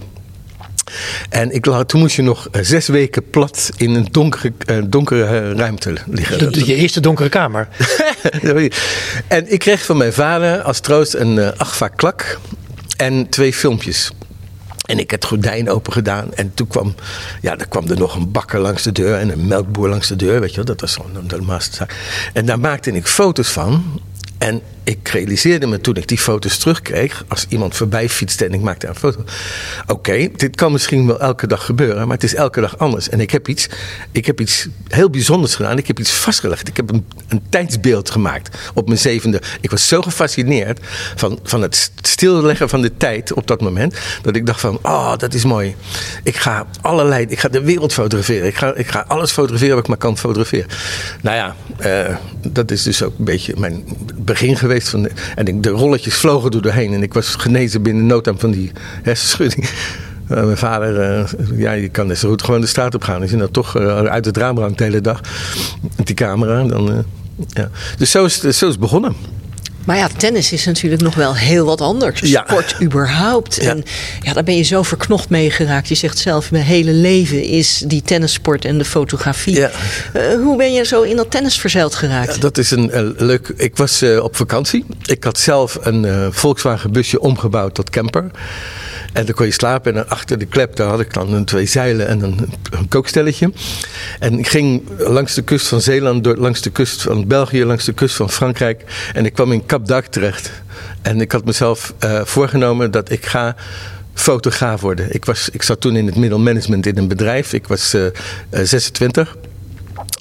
En 1.30 1.52
ik, 1.52 1.64
toen 1.86 2.00
moest 2.00 2.16
je 2.16 2.22
nog 2.22 2.48
zes 2.52 2.88
weken 2.88 3.30
plat 3.30 3.70
in 3.78 3.96
een 3.96 4.08
donkere, 4.12 4.54
donkere 4.90 5.54
ruimte 5.54 5.94
liggen. 6.06 6.66
Je 6.66 6.76
eerste 6.76 7.00
donkere 7.00 7.30
kamer. 7.30 7.68
en 9.28 9.52
ik 9.52 9.60
kreeg 9.60 9.86
van 9.86 9.98
mijn 9.98 10.14
vader 10.14 10.62
als 10.62 10.80
troost 10.80 11.14
een 11.14 11.58
Agfa 11.58 11.88
klak 11.88 12.40
en 12.98 13.30
twee 13.30 13.54
filmpjes. 13.54 14.12
En 14.86 15.00
ik 15.00 15.12
heb 15.12 15.22
het 15.22 15.30
gordijn 15.30 15.70
open 15.70 15.94
gedaan. 15.94 16.34
En 16.34 16.54
toen 16.54 16.68
kwam, 16.68 16.96
ja, 17.42 17.58
er 17.58 17.68
kwam 17.68 17.90
er 17.90 17.98
nog 17.98 18.16
een 18.16 18.32
bakker 18.32 18.60
langs 18.60 18.84
de 18.84 18.92
deur 18.92 19.18
en 19.18 19.30
een 19.30 19.48
melkboer 19.48 19.90
langs 19.90 20.08
de 20.08 20.16
deur. 20.16 20.40
Weet 20.40 20.50
je 20.50 20.56
wel, 20.56 20.66
dat 20.66 20.82
was 20.82 20.94
zo'n 20.94 21.28
normaalste 21.28 21.76
zaak. 21.76 21.96
En 22.34 22.46
daar 22.46 22.60
maakte 22.60 22.92
ik 22.92 23.08
foto's 23.08 23.50
van. 23.50 24.02
En 24.40 24.62
ik 24.90 25.08
realiseerde 25.08 25.68
me 25.68 25.82
toen 25.82 25.96
ik 25.96 26.08
die 26.08 26.18
foto's 26.18 26.58
terugkreeg, 26.58 27.24
als 27.28 27.46
iemand 27.50 27.76
voorbij 27.76 28.10
fietste 28.10 28.46
en 28.46 28.54
ik 28.54 28.62
maakte 28.62 28.88
een 28.88 28.96
foto. 28.96 29.24
Oké, 29.88 30.30
dit 30.36 30.56
kan 30.56 30.72
misschien 30.72 31.08
wel 31.08 31.20
elke 31.20 31.48
dag 31.48 31.66
gebeuren, 31.66 32.08
maar 32.08 32.16
het 32.16 32.24
is 32.24 32.36
elke 32.36 32.62
dag 32.62 32.78
anders. 32.78 33.10
En 33.10 33.20
ik 33.20 33.32
heb 33.32 33.48
iets, 33.48 33.70
ik 34.12 34.26
heb 34.26 34.42
iets 34.42 34.68
heel 34.88 35.10
bijzonders 35.10 35.56
gedaan. 35.56 35.78
Ik 35.78 35.88
heb 35.88 36.00
iets 36.00 36.12
vastgelegd. 36.12 36.68
Ik 36.68 36.78
heb 36.78 36.90
een, 36.90 37.06
een 37.28 37.42
tijdsbeeld 37.50 38.10
gemaakt 38.10 38.58
op 38.74 38.88
mijn 38.88 39.00
zevende. 39.00 39.42
Ik 39.62 39.72
was 39.72 39.88
zo 39.88 40.02
gefascineerd 40.02 40.80
van, 41.16 41.40
van 41.44 41.62
het 41.62 41.92
stilleggen 42.02 42.70
van 42.70 42.82
de 42.82 42.98
tijd 42.98 43.34
op 43.34 43.48
dat 43.48 43.62
moment, 43.62 43.96
dat 44.22 44.36
ik 44.36 44.46
dacht 44.46 44.60
van, 44.60 44.80
oh, 44.82 45.18
dat 45.18 45.34
is 45.34 45.44
mooi. 45.44 45.76
Ik 46.24 46.36
ga 46.36 46.68
allerlei, 46.82 47.26
ik 47.30 47.40
ga 47.40 47.48
de 47.48 47.62
wereld 47.62 47.94
fotograferen. 47.94 48.48
Ik 48.48 48.56
ga, 48.56 48.76
ik 48.76 48.88
ga 48.88 49.06
alles 49.08 49.32
fotograferen 49.32 49.76
wat 49.76 49.84
ik 49.84 49.90
maar 49.90 49.98
kan 49.98 50.18
fotograferen. 50.18 50.68
Nou 51.22 51.36
ja, 51.36 51.56
uh, 52.10 52.16
dat 52.48 52.72
is 52.72 52.84
dus 52.84 53.04
ook 53.04 53.18
een 53.18 53.26
beetje 53.26 53.54
mijn 53.58 53.84
begin 54.32 54.58
geweest. 54.58 54.90
Van 54.90 55.04
de, 55.04 55.12
en 55.36 55.62
de 55.62 55.70
rolletjes 55.70 56.16
vlogen 56.16 56.52
er 56.52 56.62
doorheen. 56.62 56.94
En 56.94 57.04
ik 57.04 57.14
was 57.14 57.36
genezen 57.36 57.82
binnen 57.82 58.06
nood 58.06 58.32
van 58.36 58.52
die 58.52 58.72
hersenschudding. 59.04 59.70
Uh, 60.32 60.44
mijn 60.50 60.58
vader, 60.58 61.20
uh, 61.20 61.60
ja, 61.60 61.72
je 61.72 61.90
kan 61.90 62.08
net 62.08 62.18
zo 62.18 62.30
goed 62.30 62.44
gewoon 62.44 62.62
de 62.62 62.68
straat 62.68 62.96
op 62.96 63.04
gaan. 63.04 63.22
Als 63.22 63.30
je 63.30 63.38
nou 63.38 63.52
toch 63.52 63.78
uh, 63.78 64.04
uit 64.04 64.26
het 64.26 64.38
raam 64.38 64.58
hangt 64.58 64.78
de 64.78 64.84
hele 64.84 65.02
dag 65.02 65.22
met 65.98 66.08
die 66.08 66.16
camera, 66.16 66.64
dan. 66.64 67.06
ja. 67.48 67.70
Dus 67.98 68.12
zo 68.12 68.26
is, 68.26 68.40
zo 68.40 68.48
is 68.48 68.60
het 68.60 68.80
begonnen. 68.80 69.16
Maar 69.86 69.98
ja, 69.98 70.08
tennis 70.18 70.52
is 70.52 70.66
natuurlijk 70.66 71.02
nog 71.02 71.16
wel 71.16 71.36
heel 71.36 71.66
wat 71.66 71.82
anders. 71.82 72.20
Ja. 72.20 72.44
Sport 72.48 72.76
überhaupt. 72.82 73.56
Ja. 73.62 73.70
En 73.70 73.84
ja, 74.22 74.34
daar 74.34 74.44
ben 74.44 74.58
je 74.58 74.64
zo 74.64 74.84
verknocht 74.84 75.30
mee 75.30 75.52
geraakt. 75.52 75.88
Je 75.88 75.96
zegt 75.96 76.18
zelf, 76.18 76.52
mijn 76.52 76.64
hele 76.64 76.92
leven 76.92 77.44
is 77.44 77.84
die 77.88 78.02
tennissport 78.02 78.66
en 78.66 78.78
de 78.78 78.86
fotografie. 78.86 79.56
Ja. 79.56 79.72
Uh, 80.16 80.44
hoe 80.44 80.58
ben 80.58 80.74
je 80.74 80.86
zo 80.86 81.02
in 81.02 81.16
dat 81.16 81.32
tennis 81.32 81.60
verzeild 81.60 81.96
geraakt? 81.96 82.42
Dat 82.42 82.58
is 82.58 82.72
een 82.72 82.92
uh, 82.94 83.10
leuk... 83.18 83.54
Ik 83.56 83.78
was 83.78 84.04
uh, 84.04 84.24
op 84.24 84.36
vakantie. 84.36 84.86
Ik 85.06 85.24
had 85.24 85.40
zelf 85.40 85.78
een 85.82 86.34
Volkswagen 86.34 86.92
busje 86.92 87.20
omgebouwd 87.20 87.74
tot 87.74 87.90
camper. 87.90 88.32
En 89.14 89.26
dan 89.26 89.36
kon 89.36 89.46
je 89.46 89.52
slapen 89.52 89.96
en 89.96 90.10
achter 90.10 90.38
de 90.38 90.46
klep 90.46 90.76
daar 90.76 90.88
had 90.88 91.00
ik 91.00 91.14
dan 91.14 91.34
een, 91.34 91.46
twee 91.46 91.66
zeilen 91.66 92.08
en 92.08 92.22
een, 92.22 92.88
kookstelletje. 92.90 93.52
En 94.20 94.40
ik 94.40 94.48
ging 94.48 94.84
langs 94.98 95.34
de 95.34 95.42
kust 95.42 95.68
van 95.68 95.82
Zeeland, 95.82 96.24
door, 96.24 96.36
langs 96.36 96.62
de 96.62 96.70
kust 96.70 97.02
van 97.02 97.28
België, 97.28 97.66
langs 97.66 97.86
de 97.86 97.94
kust 97.94 98.16
van 98.16 98.30
Frankrijk. 98.30 98.84
En 99.14 99.26
ik 99.26 99.34
kwam 99.34 99.52
in 99.52 99.66
Cap 99.66 99.88
d'Ac 99.88 100.06
terecht. 100.06 100.52
En 101.02 101.22
ik 101.22 101.32
had 101.32 101.46
mezelf 101.46 101.94
uh, 102.04 102.22
voorgenomen 102.24 102.92
dat 102.92 103.12
ik 103.12 103.26
ga 103.26 103.56
fotograaf 104.14 104.82
worden. 104.82 105.14
Ik, 105.14 105.26
was, 105.26 105.50
ik 105.50 105.64
zat 105.64 105.82
toen 105.82 105.96
in 105.96 106.06
het 106.06 106.16
middelmanagement 106.16 106.86
in 106.86 106.98
een 106.98 107.08
bedrijf. 107.08 107.54
Ik 107.54 107.68
was 107.68 107.94
uh, 107.94 108.04
uh, 108.04 108.12
26. 108.64 109.38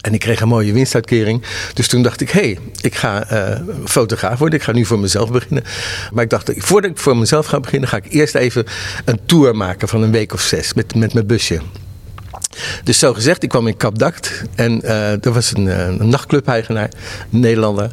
En 0.01 0.15
ik 0.15 0.21
kreeg 0.21 0.41
een 0.41 0.49
mooie 0.49 0.73
winstuitkering. 0.73 1.43
Dus 1.75 1.89
toen 1.89 2.03
dacht 2.03 2.21
ik, 2.21 2.31
hé, 2.31 2.41
hey, 2.41 2.59
ik 2.81 2.95
ga 2.95 3.33
uh, 3.33 3.61
fotograaf 3.85 4.39
worden. 4.39 4.59
Ik 4.59 4.65
ga 4.65 4.73
nu 4.73 4.85
voor 4.85 4.99
mezelf 4.99 5.31
beginnen. 5.31 5.65
Maar 6.13 6.25
ik 6.25 6.31
dacht, 6.31 6.51
voordat 6.57 6.91
ik 6.91 6.99
voor 6.99 7.17
mezelf 7.17 7.47
ga 7.47 7.61
beginnen, 7.61 7.89
ga 7.89 7.97
ik 7.97 8.07
eerst 8.09 8.35
even 8.35 8.65
een 9.05 9.21
tour 9.27 9.57
maken 9.57 9.89
van 9.89 10.03
een 10.03 10.13
week 10.13 10.33
of 10.33 10.41
zes 10.41 10.75
met, 10.75 10.95
met 10.95 11.15
mijn 11.15 11.27
busje. 11.27 11.61
Dus 12.85 12.99
zo 12.99 13.15
gezegd, 13.15 13.43
ik 13.43 13.49
kwam 13.49 13.67
in 13.67 13.77
Kapdakt 13.77 14.43
en 14.55 14.81
uh, 14.85 15.25
er 15.25 15.33
was 15.33 15.53
een, 15.57 15.67
een 15.67 16.09
nachtclub-eigenaar, 16.09 16.91
een 17.33 17.41
Nederlander. 17.41 17.91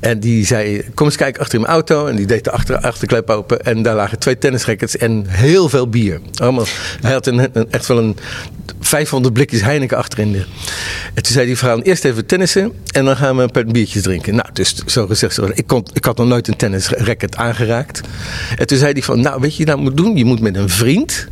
En 0.00 0.20
die 0.20 0.46
zei, 0.46 0.84
kom 0.94 1.06
eens 1.06 1.16
kijken 1.16 1.40
achter 1.40 1.60
mijn 1.60 1.72
auto. 1.72 2.06
En 2.06 2.16
die 2.16 2.26
deed 2.26 2.44
de 2.44 2.50
achter, 2.50 2.78
achterklep 2.78 3.30
open 3.30 3.64
en 3.64 3.82
daar 3.82 3.94
lagen 3.94 4.18
twee 4.18 4.38
tennisrackets 4.38 4.96
en 4.96 5.24
heel 5.28 5.68
veel 5.68 5.88
bier. 5.88 6.20
Allemaal, 6.34 6.66
hij 7.00 7.12
had 7.12 7.26
echt 7.70 7.86
wel 7.86 7.98
een 7.98 8.16
500 8.80 9.34
blikjes 9.34 9.60
Heineken 9.60 9.96
achterin. 9.96 10.34
En 11.14 11.22
toen 11.22 11.32
zei 11.32 11.46
die 11.46 11.56
vrouw, 11.56 11.80
eerst 11.80 12.04
even 12.04 12.26
tennissen 12.26 12.72
en 12.92 13.04
dan 13.04 13.16
gaan 13.16 13.36
we 13.36 13.42
een 13.42 13.50
paar 13.50 13.64
biertjes 13.64 14.02
drinken. 14.02 14.34
Nou, 14.34 14.48
dus 14.52 14.74
zo 14.86 15.06
gezegd, 15.06 15.58
ik, 15.58 15.66
kon, 15.66 15.86
ik 15.92 16.04
had 16.04 16.16
nog 16.16 16.26
nooit 16.26 16.48
een 16.48 16.56
tennisracket 16.56 17.36
aangeraakt. 17.36 18.00
En 18.56 18.66
toen 18.66 18.78
zei 18.78 18.92
hij 18.92 19.02
van, 19.02 19.20
nou 19.20 19.40
weet 19.40 19.56
je, 19.56 19.62
je 19.62 19.68
nou 19.68 19.80
moet 19.80 19.96
doen? 19.96 20.16
Je 20.16 20.24
moet 20.24 20.40
met 20.40 20.56
een 20.56 20.68
vriend 20.68 21.28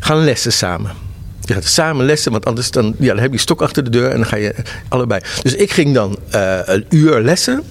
gaan 0.00 0.24
lessen 0.24 0.52
samen. 0.52 1.10
Je 1.52 1.60
gaat 1.60 1.70
samen 1.70 2.06
lessen, 2.06 2.32
want 2.32 2.44
anders 2.44 2.70
dan, 2.70 2.94
ja, 2.98 3.14
dan 3.14 3.22
heb 3.22 3.32
je 3.32 3.38
stok 3.38 3.62
achter 3.62 3.84
de 3.84 3.90
deur 3.90 4.10
en 4.10 4.16
dan 4.16 4.26
ga 4.26 4.36
je 4.36 4.54
allebei. 4.88 5.20
Dus 5.42 5.54
ik 5.54 5.72
ging 5.72 5.94
dan 5.94 6.18
uh, 6.34 6.58
een 6.64 6.84
uur 6.88 7.20
lessen. 7.20 7.62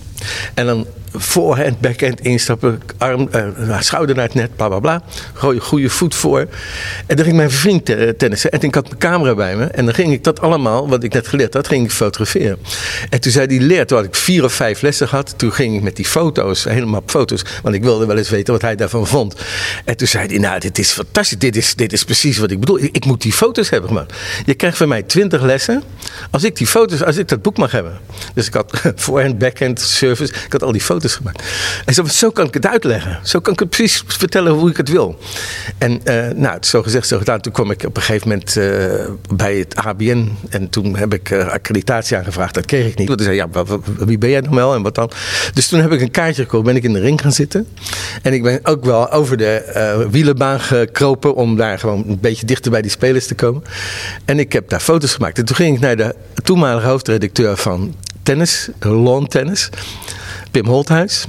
En 0.53 0.65
dan 0.65 0.85
voorhand, 1.13 1.79
backhand 1.79 2.21
instappen, 2.21 2.81
arm, 2.97 3.29
uh, 3.35 3.81
schouder 3.81 4.15
naar 4.15 4.25
het 4.25 4.33
net, 4.33 4.55
bla 4.55 4.67
bla 4.67 4.79
bla. 4.79 5.03
Gooi 5.33 5.55
je 5.55 5.61
goede 5.61 5.89
voet 5.89 6.15
voor. 6.15 6.47
En 7.07 7.15
dan 7.15 7.25
ging 7.25 7.37
mijn 7.37 7.51
vriend 7.51 7.85
tennissen. 8.17 8.51
En 8.51 8.61
ik 8.61 8.75
had 8.75 8.83
mijn 8.83 8.97
camera 8.97 9.35
bij 9.35 9.55
me. 9.55 9.65
En 9.65 9.85
dan 9.85 9.93
ging 9.93 10.13
ik 10.13 10.23
dat 10.23 10.41
allemaal, 10.41 10.89
wat 10.89 11.03
ik 11.03 11.13
net 11.13 11.27
geleerd 11.27 11.53
had, 11.53 11.67
ging 11.67 11.85
ik 11.85 11.91
fotograferen. 11.91 12.57
En 13.09 13.21
toen 13.21 13.31
zei 13.31 13.45
hij 13.45 13.59
leert, 13.59 13.87
toen 13.87 13.97
had 13.97 14.05
ik 14.05 14.15
vier 14.15 14.43
of 14.43 14.53
vijf 14.53 14.81
lessen 14.81 15.07
gehad. 15.07 15.33
Toen 15.37 15.51
ging 15.51 15.75
ik 15.75 15.81
met 15.81 15.95
die 15.95 16.05
foto's, 16.05 16.63
helemaal 16.63 17.03
foto's. 17.05 17.45
Want 17.63 17.75
ik 17.75 17.83
wilde 17.83 18.05
wel 18.05 18.17
eens 18.17 18.29
weten 18.29 18.53
wat 18.53 18.61
hij 18.61 18.75
daarvan 18.75 19.07
vond. 19.07 19.35
En 19.85 19.97
toen 19.97 20.07
zei 20.07 20.27
hij, 20.27 20.37
nou, 20.37 20.59
dit 20.59 20.77
is 20.77 20.91
fantastisch. 20.91 21.37
Dit 21.37 21.55
is, 21.55 21.75
dit 21.75 21.93
is 21.93 22.03
precies 22.03 22.37
wat 22.37 22.51
ik 22.51 22.59
bedoel. 22.59 22.79
Ik, 22.79 22.95
ik 22.95 23.05
moet 23.05 23.21
die 23.21 23.33
foto's 23.33 23.69
hebben, 23.69 23.93
man. 23.93 24.05
Je 24.45 24.53
krijgt 24.53 24.77
van 24.77 24.87
mij 24.87 25.03
twintig 25.03 25.41
lessen. 25.41 25.83
Als 26.31 26.43
ik 26.43 26.55
die 26.55 26.67
foto's, 26.67 27.03
als 27.03 27.17
ik 27.17 27.27
dat 27.27 27.41
boek 27.41 27.57
mag 27.57 27.71
hebben. 27.71 27.99
Dus 28.33 28.47
ik 28.47 28.53
had 28.53 28.81
voorhand, 28.95 29.37
backhand, 29.37 29.79
service. 29.81 30.33
Ik 30.33 30.51
had 30.51 30.63
al 30.63 30.71
die 30.71 30.81
foto's 30.81 31.00
gemaakt. 31.09 31.43
En 31.85 31.93
zo, 31.93 32.03
zo 32.03 32.29
kan 32.29 32.45
ik 32.45 32.53
het 32.53 32.67
uitleggen. 32.67 33.19
Zo 33.23 33.39
kan 33.39 33.53
ik 33.53 33.59
het 33.59 33.69
precies 33.69 34.03
vertellen 34.07 34.51
hoe 34.51 34.69
ik 34.69 34.77
het 34.77 34.89
wil. 34.89 35.19
En 35.77 36.01
uh, 36.03 36.27
nou, 36.35 36.57
zo 36.61 36.83
gezegd, 36.83 37.07
zo 37.07 37.17
gedaan. 37.17 37.41
Toen 37.41 37.53
kwam 37.53 37.71
ik 37.71 37.83
op 37.83 37.95
een 37.95 38.01
gegeven 38.01 38.27
moment 38.27 38.55
uh, 38.55 38.65
bij 39.35 39.55
het 39.55 39.75
ABN. 39.75 40.37
En 40.49 40.69
toen 40.69 40.95
heb 40.95 41.13
ik 41.13 41.29
uh, 41.29 41.47
accreditatie 41.47 42.17
aangevraagd. 42.17 42.53
Dat 42.53 42.65
kreeg 42.65 42.85
ik 42.85 42.97
niet. 42.97 43.07
Toen 43.07 43.19
zei 43.19 43.35
ja, 43.35 43.47
wie 43.97 44.17
ben 44.17 44.29
jij 44.29 44.41
dan 44.41 44.55
wel 44.55 44.73
en 44.73 44.81
wat 44.81 44.95
dan? 44.95 45.11
Dus 45.53 45.67
toen 45.67 45.79
heb 45.79 45.91
ik 45.91 46.01
een 46.01 46.11
kaartje 46.11 46.41
gekocht. 46.41 46.63
Ben 46.63 46.75
ik 46.75 46.83
in 46.83 46.93
de 46.93 46.99
ring 46.99 47.21
gaan 47.21 47.31
zitten. 47.31 47.67
En 48.21 48.33
ik 48.33 48.43
ben 48.43 48.59
ook 48.63 48.85
wel 48.85 49.11
over 49.11 49.37
de 49.37 50.07
wielenbaan 50.11 50.59
gekropen. 50.59 51.35
Om 51.35 51.55
daar 51.55 51.79
gewoon 51.79 52.03
een 52.07 52.19
beetje 52.19 52.45
dichter 52.45 52.71
bij 52.71 52.81
die 52.81 52.91
spelers 52.91 53.27
te 53.27 53.35
komen. 53.35 53.63
En 54.25 54.39
ik 54.39 54.53
heb 54.53 54.69
daar 54.69 54.79
foto's 54.79 55.13
gemaakt. 55.13 55.37
En 55.37 55.45
toen 55.45 55.55
ging 55.55 55.75
ik 55.75 55.81
naar 55.81 55.95
de 55.95 56.15
toenmalige 56.43 56.87
hoofdredacteur 56.87 57.57
van 57.57 57.95
tennis, 58.23 58.69
lawn 58.79 59.25
tennis. 59.25 59.69
Pim 60.51 60.65
Holthuis. 60.65 61.25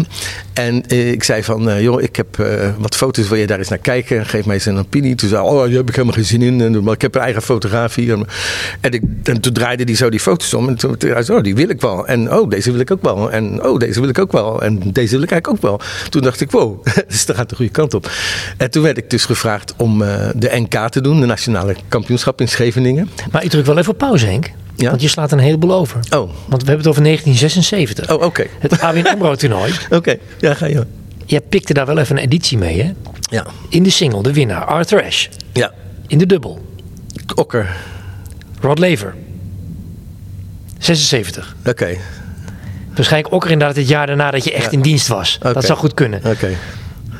En 0.52 0.86
eh, 0.86 1.10
ik 1.10 1.24
zei 1.24 1.42
van, 1.42 1.68
uh, 1.68 1.82
joh, 1.82 2.02
ik 2.02 2.16
heb 2.16 2.38
uh, 2.38 2.68
wat 2.78 2.96
foto's, 2.96 3.28
wil 3.28 3.38
je 3.38 3.46
daar 3.46 3.58
eens 3.58 3.68
naar 3.68 3.78
kijken? 3.78 4.26
Geef 4.26 4.44
mij 4.44 4.54
eens 4.54 4.66
een 4.66 4.78
opinie. 4.78 5.14
Toen 5.14 5.28
zei 5.28 5.42
oh, 5.42 5.58
daar 5.58 5.70
heb 5.70 5.88
ik 5.88 5.94
helemaal 5.94 6.14
geen 6.14 6.24
zin 6.24 6.42
in. 6.42 6.82
Maar 6.82 6.94
ik 6.94 7.02
heb 7.02 7.14
een 7.14 7.20
eigen 7.20 7.42
fotograaf 7.42 7.94
hier. 7.94 8.18
En, 8.80 8.92
ik, 8.92 9.02
en 9.22 9.40
toen 9.40 9.52
draaide 9.52 9.84
hij 9.84 9.94
zo 9.94 10.10
die 10.10 10.20
foto's 10.20 10.54
om. 10.54 10.68
En 10.68 10.76
toen 10.76 10.94
zei 10.98 11.32
oh, 11.32 11.42
die 11.42 11.54
wil 11.54 11.68
ik 11.68 11.80
wel. 11.80 12.06
En 12.06 12.32
oh, 12.32 12.50
deze 12.50 12.70
wil 12.70 12.80
ik 12.80 12.90
ook 12.90 13.02
wel. 13.02 13.32
En 13.32 13.64
oh, 13.64 13.78
deze 13.78 14.00
wil 14.00 14.08
ik 14.08 14.18
ook 14.18 14.32
wel. 14.32 14.62
En 14.62 14.78
deze 14.92 15.14
wil 15.14 15.22
ik 15.22 15.30
eigenlijk 15.30 15.48
ook 15.48 15.70
wel. 15.70 15.80
Toen 16.08 16.22
dacht 16.22 16.40
ik, 16.40 16.50
wow, 16.50 16.84
dus 17.08 17.26
dat 17.26 17.36
gaat 17.36 17.48
de 17.48 17.56
goede 17.56 17.70
kant 17.70 17.94
op. 17.94 18.10
En 18.56 18.70
toen 18.70 18.82
werd 18.82 18.98
ik 18.98 19.10
dus 19.10 19.24
gevraagd 19.24 19.74
om 19.76 19.98
de 20.34 20.50
NK 20.52 20.88
te 20.88 21.00
doen. 21.00 21.20
De 21.20 21.26
Nationale 21.26 21.76
Kampioenschap 21.88 22.40
in 22.40 22.48
Scheveningen. 22.48 23.10
Maar 23.30 23.44
ik 23.44 23.50
druk 23.50 23.66
wel 23.66 23.78
even 23.78 23.92
op 23.92 23.98
pauze, 23.98 24.26
Henk. 24.26 24.50
Ja? 24.76 24.88
Want 24.88 25.02
je 25.02 25.08
slaat 25.08 25.32
een 25.32 25.38
heleboel 25.38 25.72
over. 25.72 26.00
Oh. 26.10 26.30
Want 26.46 26.62
we 26.62 26.68
hebben 26.68 26.76
het 26.76 26.86
over 26.86 27.02
1976. 27.02 28.08
Oh, 28.08 28.14
oké. 28.14 28.24
Okay. 28.24 28.48
Het 28.58 28.80
ABN 28.80 29.06
AMRO 29.06 29.34
toernooi. 29.34 29.72
Oké, 29.84 29.94
okay. 29.94 30.20
ja, 30.40 30.54
ga 30.54 30.66
je. 30.66 30.86
Je 31.26 31.40
pikte 31.40 31.74
daar 31.74 31.86
wel 31.86 31.98
even 31.98 32.16
een 32.16 32.22
editie 32.22 32.58
mee, 32.58 32.82
hè? 32.82 32.92
Ja. 33.30 33.46
In 33.68 33.82
de 33.82 33.90
single, 33.90 34.22
de 34.22 34.32
winnaar, 34.32 34.64
Arthur 34.64 35.04
Ashe. 35.04 35.28
Ja. 35.52 35.72
In 36.06 36.18
de 36.18 36.26
dubbel. 36.26 36.64
Okker. 37.34 37.76
Rod 38.60 38.78
Lever. 38.78 39.14
76. 40.78 41.56
Oké. 41.60 41.70
Okay. 41.70 42.00
Waarschijnlijk 42.94 43.34
Okker 43.34 43.50
inderdaad 43.50 43.76
het 43.76 43.88
jaar 43.88 44.06
daarna 44.06 44.30
dat 44.30 44.44
je 44.44 44.52
echt 44.52 44.64
ja. 44.64 44.70
in 44.70 44.82
dienst 44.82 45.08
was. 45.08 45.38
Dat 45.40 45.64
zou 45.64 45.78
goed 45.78 45.94
kunnen. 45.94 46.20
Oké. 46.24 46.48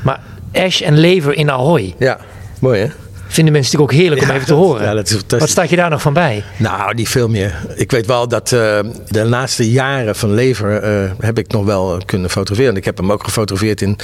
Maar 0.04 0.21
Ashe 0.52 0.85
en 0.85 0.99
Lever 0.99 1.35
in 1.35 1.50
Ahoy. 1.50 1.94
Ja, 1.99 2.18
mooi 2.61 2.80
hè? 2.80 2.88
Vinden 3.33 3.53
mensen 3.53 3.73
natuurlijk 3.73 3.93
ook 3.93 3.99
heerlijk 3.99 4.23
om 4.23 4.37
even 4.37 4.47
te 4.47 4.55
horen. 4.55 4.83
Ja, 4.83 4.95
dat 4.95 5.11
is 5.11 5.39
Wat 5.39 5.49
staat 5.49 5.71
je 5.71 5.77
daar 5.77 5.91
nog 5.91 6.03
van 6.03 6.12
bij? 6.12 6.45
Nou, 6.57 6.95
niet 6.95 7.09
veel 7.09 7.29
meer. 7.29 7.55
Ik 7.75 7.91
weet 7.91 8.07
wel 8.07 8.29
dat 8.29 8.53
uh, 8.53 8.79
de 9.09 9.25
laatste 9.25 9.71
jaren 9.71 10.17
van 10.17 10.35
Lever 10.35 11.03
uh, 11.05 11.11
heb 11.21 11.39
ik 11.39 11.53
nog 11.53 11.65
wel 11.65 12.01
kunnen 12.07 12.31
fotograferen. 12.31 12.77
Ik 12.77 12.85
heb 12.85 12.97
hem 12.97 13.12
ook 13.12 13.25
gefotografeerd 13.25 13.81
in, 13.81 13.97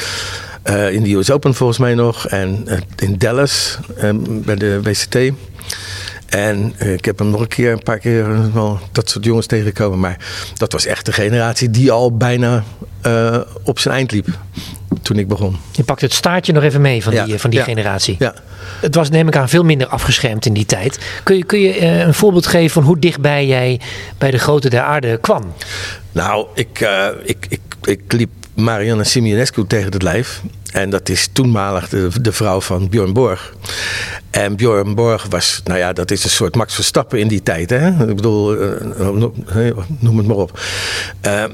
uh, 0.71 0.93
in 0.93 1.03
de 1.03 1.15
US 1.15 1.31
Open 1.31 1.55
volgens 1.55 1.79
mij 1.79 1.95
nog. 1.95 2.27
En 2.27 2.67
in 2.97 3.19
Dallas 3.19 3.79
bij 4.45 4.57
de 4.57 4.83
WCT. 4.83 5.17
En 6.27 6.75
ik 6.79 7.05
heb 7.05 7.19
hem 7.19 7.31
nog 7.31 7.41
een 7.41 7.49
keer, 7.49 7.73
een 7.73 7.83
paar 7.83 7.99
keer 7.99 8.53
wel 8.53 8.81
dat 8.93 9.11
soort 9.11 9.25
jongens 9.25 9.47
tegengekomen. 9.47 10.01
Maar 10.01 10.17
dat 10.57 10.73
was 10.73 10.87
echt 10.87 11.07
de 11.07 11.13
generatie 11.13 11.71
die 11.71 11.93
al 11.93 12.17
bijna 12.17 12.65
uh, 13.07 13.41
op 13.63 13.79
zijn 13.79 13.95
eind 13.95 14.13
liep. 14.13 14.27
Toen 15.02 15.19
ik 15.19 15.28
begon. 15.28 15.57
Je 15.73 15.85
pakt 15.85 16.00
het 16.00 16.12
staartje 16.12 16.52
nog 16.52 16.62
even 16.62 16.81
mee 16.81 17.02
van 17.02 17.12
die, 17.12 17.26
ja, 17.26 17.38
van 17.38 17.50
die 17.50 17.59
ja, 17.59 17.64
generatie. 17.64 18.17
Ja. 18.19 18.35
Het 18.81 18.95
was 18.95 19.11
neem 19.11 19.28
ik 19.28 19.37
aan 19.37 19.49
veel 19.49 19.64
minder 19.64 19.87
afgeschermd 19.87 20.47
in 20.47 20.52
die 20.52 20.67
tijd. 20.67 20.99
Kun 21.23 21.37
je, 21.37 21.45
kun 21.45 21.61
je 21.61 21.81
uh, 21.81 21.99
een 21.99 22.14
voorbeeld 22.14 22.47
geven 22.47 22.71
van 22.71 22.83
hoe 22.83 22.99
dichtbij 22.99 23.47
jij 23.47 23.81
bij 24.19 24.31
de 24.31 24.38
grote 24.38 24.71
der 24.71 24.81
aarde 24.81 25.19
kwam? 25.21 25.55
Nou, 26.12 26.47
ik, 26.55 26.81
uh, 26.81 27.07
ik, 27.23 27.47
ik, 27.49 27.61
ik 27.83 28.12
liep 28.12 28.31
Marianne 28.55 29.05
Simionescu 29.05 29.67
tegen 29.67 29.93
het 29.93 30.02
lijf. 30.02 30.43
En 30.73 30.90
dat 30.90 31.09
is 31.09 31.28
toenmalig 31.33 31.88
de, 31.88 32.09
de, 32.21 32.33
vrouw 32.33 32.61
van 32.61 32.88
Bjorn 32.88 33.12
Borg. 33.12 33.55
En 34.31 34.57
Bjorn 34.57 34.95
Borg 34.95 35.26
was, 35.31 35.61
nou 35.64 35.78
ja, 35.78 35.93
dat 35.93 36.11
is 36.11 36.25
een 36.25 36.31
soort 36.31 36.55
Max 36.55 36.75
Verstappen 36.75 37.19
in 37.19 37.28
die 37.28 37.43
tijd. 37.43 37.71
Hè? 37.71 38.09
Ik 38.09 38.17
bedoel, 38.17 38.57
noem 39.99 40.19
het 40.19 40.26
maar 40.26 40.37
op. 40.37 40.61
Uh, 41.26 41.45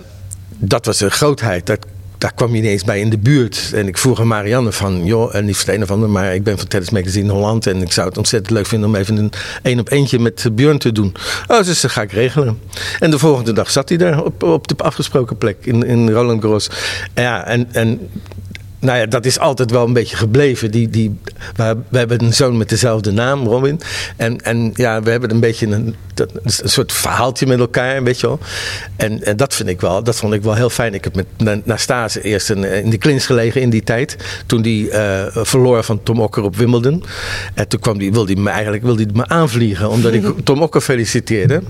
dat 0.59 0.87
was 0.87 1.01
een 1.01 1.11
grootheid. 1.11 1.67
Dat 1.67 1.87
daar 2.25 2.35
kwam 2.35 2.55
je 2.55 2.63
ineens 2.63 2.85
bij 2.85 3.01
in 3.01 3.11
de 3.11 3.19
buurt. 3.19 3.71
En 3.75 3.87
ik 3.87 3.99
vroeg 3.99 4.21
aan 4.21 4.27
Marianne 4.27 4.73
van, 4.73 5.05
joh, 5.05 5.35
en 5.35 5.45
niet 5.45 5.57
voor 5.57 5.67
het 5.67 5.77
een 5.77 5.83
of 5.83 5.91
ander, 5.91 6.09
maar 6.09 6.35
ik 6.35 6.43
ben 6.43 6.59
van 6.59 6.67
Tennis 6.67 6.91
Magazine 6.91 7.33
Holland. 7.33 7.67
En 7.67 7.83
ik 7.83 7.93
zou 7.93 8.09
het 8.09 8.19
ontzettend 8.19 8.53
leuk 8.53 8.67
vinden 8.67 8.89
om 8.89 8.95
even 8.95 9.17
een 9.17 9.33
één 9.63 9.81
op 9.81 9.91
eentje 9.91 10.19
met 10.19 10.49
Björn 10.53 10.79
te 10.79 10.93
doen. 10.93 11.15
Oh, 11.47 11.63
dus 11.63 11.81
dat 11.81 11.91
ga 11.91 12.03
ik 12.03 12.13
regelen. 12.13 12.59
En 13.01 13.11
de 13.11 13.19
volgende 13.19 13.53
dag 13.53 13.71
zat 13.71 13.89
hij 13.89 13.99
daar 13.99 14.25
op, 14.25 14.43
op 14.43 14.69
de 14.69 14.75
afgesproken 14.77 15.39
plek 15.39 15.57
in, 15.61 15.83
in 15.87 16.11
Roland 16.11 16.43
Garros. 16.43 16.71
Ja, 17.15 17.47
en, 17.47 17.69
en 17.73 18.09
nou 18.85 18.99
ja, 18.99 19.07
dat 19.07 19.25
is 19.25 19.39
altijd 19.39 19.71
wel 19.71 19.87
een 19.87 19.93
beetje 19.93 20.17
gebleven. 20.17 20.71
Die, 20.71 20.89
die, 20.89 21.19
we, 21.57 21.77
we 21.89 21.99
hebben 21.99 22.25
een 22.25 22.35
zoon 22.35 22.57
met 22.57 22.69
dezelfde 22.69 23.13
naam, 23.13 23.47
Robin. 23.47 23.81
En, 24.17 24.41
en 24.41 24.73
ja, 24.75 25.03
we 25.03 25.11
hebben 25.11 25.31
een 25.31 25.41
beetje 25.41 25.67
een, 25.67 25.95
een 26.15 26.51
soort 26.69 26.93
verhaaltje 26.93 27.47
met 27.47 27.59
elkaar, 27.59 28.03
weet 28.03 28.21
je 28.21 28.27
wel. 28.27 28.39
En, 28.97 29.25
en 29.25 29.37
dat 29.37 29.55
vind 29.55 29.69
ik 29.69 29.81
wel, 29.81 30.03
dat 30.03 30.17
vond 30.17 30.35
ik 30.35 30.43
wel 30.43 30.55
heel 30.55 30.71
fijn. 30.71 30.95
Ik 30.95 31.05
heb 31.05 31.15
met 31.15 31.67
Nastase 31.67 32.23
eerst 32.23 32.51
een, 32.51 32.65
in 32.65 32.91
de 32.91 32.99
klins 32.99 33.27
gelegen 33.27 33.61
in 33.61 33.71
die 33.71 33.83
tijd. 33.83 34.17
Toen 34.47 34.63
die 34.63 34.91
uh, 34.91 35.27
verloor 35.33 35.85
van 35.85 36.03
Tom 36.03 36.21
Okker 36.21 36.43
op 36.43 36.57
Wimbledon. 36.57 37.05
En 37.55 37.69
toen 37.69 37.81
kwam 37.81 37.99
die, 37.99 38.13
wilde 38.13 38.33
hij 38.33 38.43
me 38.43 38.51
eigenlijk 38.51 38.83
wilde 38.83 39.07
me 39.13 39.29
aanvliegen, 39.29 39.91
omdat 39.91 40.13
ik 40.13 40.25
Tom 40.45 40.63
Okker 40.63 40.81
feliciteerde. 40.81 41.63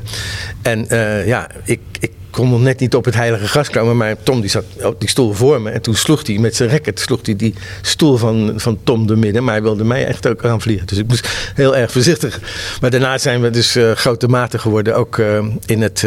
En 0.62 0.86
uh, 0.90 1.26
ja, 1.26 1.50
ik, 1.64 1.80
ik 2.00 2.10
kon 2.34 2.50
nog 2.50 2.60
net 2.60 2.80
niet 2.80 2.94
op 2.94 3.04
het 3.04 3.14
heilige 3.14 3.48
gras 3.48 3.70
komen. 3.70 3.96
Maar 3.96 4.16
Tom 4.22 4.40
die 4.40 4.50
zat 4.50 4.64
op 4.82 5.00
die 5.00 5.08
stoel 5.08 5.32
voor 5.32 5.60
me. 5.60 5.70
En 5.70 5.82
toen 5.82 5.94
sloeg 5.94 6.26
hij 6.26 6.38
met 6.38 6.56
zijn 6.56 6.70
racket 6.70 7.00
sloeg 7.00 7.20
hij 7.22 7.36
die 7.36 7.54
stoel 7.82 8.16
van, 8.16 8.52
van 8.56 8.78
Tom 8.84 9.06
de 9.06 9.16
midden. 9.16 9.44
Maar 9.44 9.54
hij 9.54 9.62
wilde 9.62 9.84
mij 9.84 10.06
echt 10.06 10.26
ook 10.26 10.44
aanvliegen. 10.44 10.86
Dus 10.86 10.98
ik 10.98 11.06
moest 11.06 11.28
heel 11.54 11.76
erg 11.76 11.92
voorzichtig. 11.92 12.40
Maar 12.80 12.90
daarna 12.90 13.18
zijn 13.18 13.40
we 13.40 13.50
dus 13.50 13.76
uh, 13.76 13.92
grote 13.92 14.28
mate 14.28 14.58
geworden. 14.58 14.96
Ook 14.96 15.16
uh, 15.16 15.44
in 15.66 15.82
het... 15.82 16.06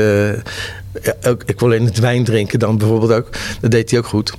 Ik 1.46 1.60
wil 1.60 1.72
in 1.72 1.86
het 1.86 2.00
wijn 2.00 2.24
drinken 2.24 2.60
dan 2.60 2.78
bijvoorbeeld 2.78 3.12
ook. 3.12 3.30
Dat 3.62 3.72
deed 3.72 3.90
hij 3.90 4.00
ook 4.00 4.06
goed. 4.06 4.34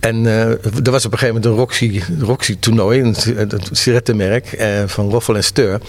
En 0.00 0.24
uh, 0.24 0.50
er 0.50 0.90
was 0.90 1.04
op 1.04 1.12
een 1.12 1.18
gegeven 1.18 1.26
moment 1.26 1.44
een 1.44 1.54
Roxy, 1.54 2.02
Roxy 2.20 2.56
toernooi, 2.58 3.00
een, 3.00 3.14
een 3.36 3.60
sigarettenmerk 3.70 4.52
uh, 4.60 4.66
van 4.86 5.10
Roffel 5.10 5.36
en 5.36 5.44
Steur. 5.44 5.80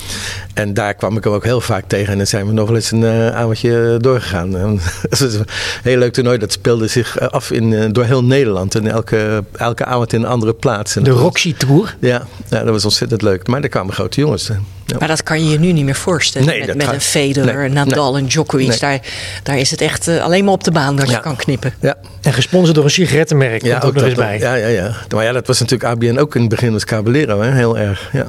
En 0.54 0.74
daar 0.74 0.94
kwam 0.94 1.18
ik 1.18 1.24
hem 1.24 1.34
ook 1.34 1.44
heel 1.44 1.62
vaak 1.62 1.84
tegen. 1.88 2.12
En 2.12 2.18
dan 2.18 2.28
zijn 2.28 2.48
we 2.48 2.54
nog 2.54 2.68
wel 2.68 2.76
eens 2.76 2.92
een 2.92 3.02
uh, 3.02 3.28
avondje 3.28 3.98
doorgegaan. 4.02 4.52
dat 5.10 5.20
was 5.20 5.34
een 5.34 5.46
heel 5.84 5.98
leuk 5.98 6.14
toernooi. 6.14 6.38
Dat 6.38 6.52
speelde 6.52 6.88
zich 6.88 7.20
af 7.20 7.52
in, 7.52 7.92
door 7.94 8.06
heel 8.06 8.24
Nederland. 8.24 8.76
En 8.76 8.88
elke, 8.88 9.44
elke 9.52 9.86
avond 9.86 10.14
in 10.14 10.22
een 10.22 10.28
andere 10.28 10.54
plaats. 10.54 10.96
En 10.96 11.04
de 11.04 11.10
Roxy 11.10 11.54
Tour? 11.54 11.96
Ja, 12.00 12.28
ja, 12.50 12.64
dat 12.64 12.70
was 12.70 12.84
ontzettend 12.84 13.22
leuk. 13.22 13.48
Maar 13.48 13.62
daar 13.62 13.70
kwamen 13.70 13.94
grote 13.94 14.20
jongens. 14.20 14.50
Ja. 14.94 15.00
Maar 15.00 15.08
dat 15.08 15.24
kan 15.24 15.44
je 15.44 15.50
je 15.50 15.60
nu 15.60 15.72
niet 15.72 15.86
meer 15.86 15.96
voorstellen. 15.96 16.48
Nee, 16.48 16.66
met, 16.66 16.76
met 16.76 16.86
gaat, 16.86 16.94
een 16.94 17.02
Federer, 17.02 17.70
nee, 17.70 17.70
Nadal 17.70 18.12
nee, 18.12 18.22
en 18.22 18.28
Djokovic. 18.28 18.80
Daar, 18.80 19.00
daar 19.44 19.58
is 19.58 19.72
het 19.72 19.82
echt 19.82 20.08
uh, 20.08 20.24
alleen 20.24 20.44
maar 20.44 20.54
op 20.54 20.64
de 20.64 20.72
baan 20.72 20.96
dat 20.96 21.10
ja. 21.10 21.16
je 21.16 21.22
kan 21.22 21.36
knippen. 21.36 21.74
Ja. 21.80 21.96
En 22.22 22.34
gesponsord 22.34 22.76
door 22.76 22.84
een 22.84 22.90
sigarettenmerk. 22.90 23.64
Ja, 23.64 23.80
ook 23.80 23.94
nog 23.94 24.04
eens 24.04 24.14
bij. 24.14 24.40
Ja, 24.40 24.54
ja, 24.54 24.68
ja. 24.68 24.96
Maar 25.16 25.24
ja, 25.24 25.32
dat 25.32 25.48
was 25.48 25.60
natuurlijk 25.60 25.90
ABN 25.90 26.18
ook 26.18 26.36
in 26.36 26.42
het 26.42 26.50
begin 26.50 26.74
als 26.74 26.86
Caballero. 26.86 27.42
Hè? 27.42 27.52
Heel 27.52 27.78
erg, 27.78 28.10
ja. 28.14 28.26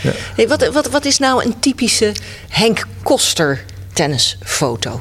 ja. 0.00 0.10
Hey, 0.36 0.48
wat, 0.48 0.68
wat, 0.72 0.90
wat 0.90 1.04
is 1.04 1.18
nou 1.18 1.44
een 1.44 1.54
typische 1.60 2.12
Henk 2.48 2.86
Koster 3.02 3.64
tennisfoto? 3.92 5.00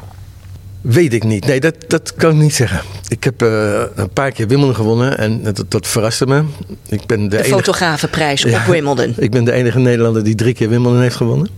Weet 0.81 1.13
ik 1.13 1.23
niet. 1.23 1.45
Nee, 1.45 1.59
dat, 1.59 1.75
dat 1.87 2.13
kan 2.15 2.31
ik 2.31 2.37
niet 2.37 2.53
zeggen. 2.53 2.81
Ik 3.07 3.23
heb 3.23 3.43
uh, 3.43 3.81
een 3.95 4.09
paar 4.09 4.31
keer 4.31 4.47
Wimbledon 4.47 4.75
gewonnen 4.75 5.17
en 5.17 5.43
dat, 5.43 5.63
dat 5.67 5.87
verraste 5.87 6.27
me. 6.27 6.43
Ik 6.87 7.05
ben 7.05 7.21
de, 7.21 7.27
de 7.27 7.37
enige... 7.37 7.53
fotografenprijs 7.53 8.41
ja, 8.41 8.59
op 8.59 8.65
Wimbledon. 8.65 9.13
Ik 9.17 9.31
ben 9.31 9.43
de 9.43 9.51
enige 9.51 9.79
Nederlander 9.79 10.23
die 10.23 10.35
drie 10.35 10.53
keer 10.53 10.69
Wimbledon 10.69 11.01
heeft 11.01 11.15
gewonnen. 11.15 11.49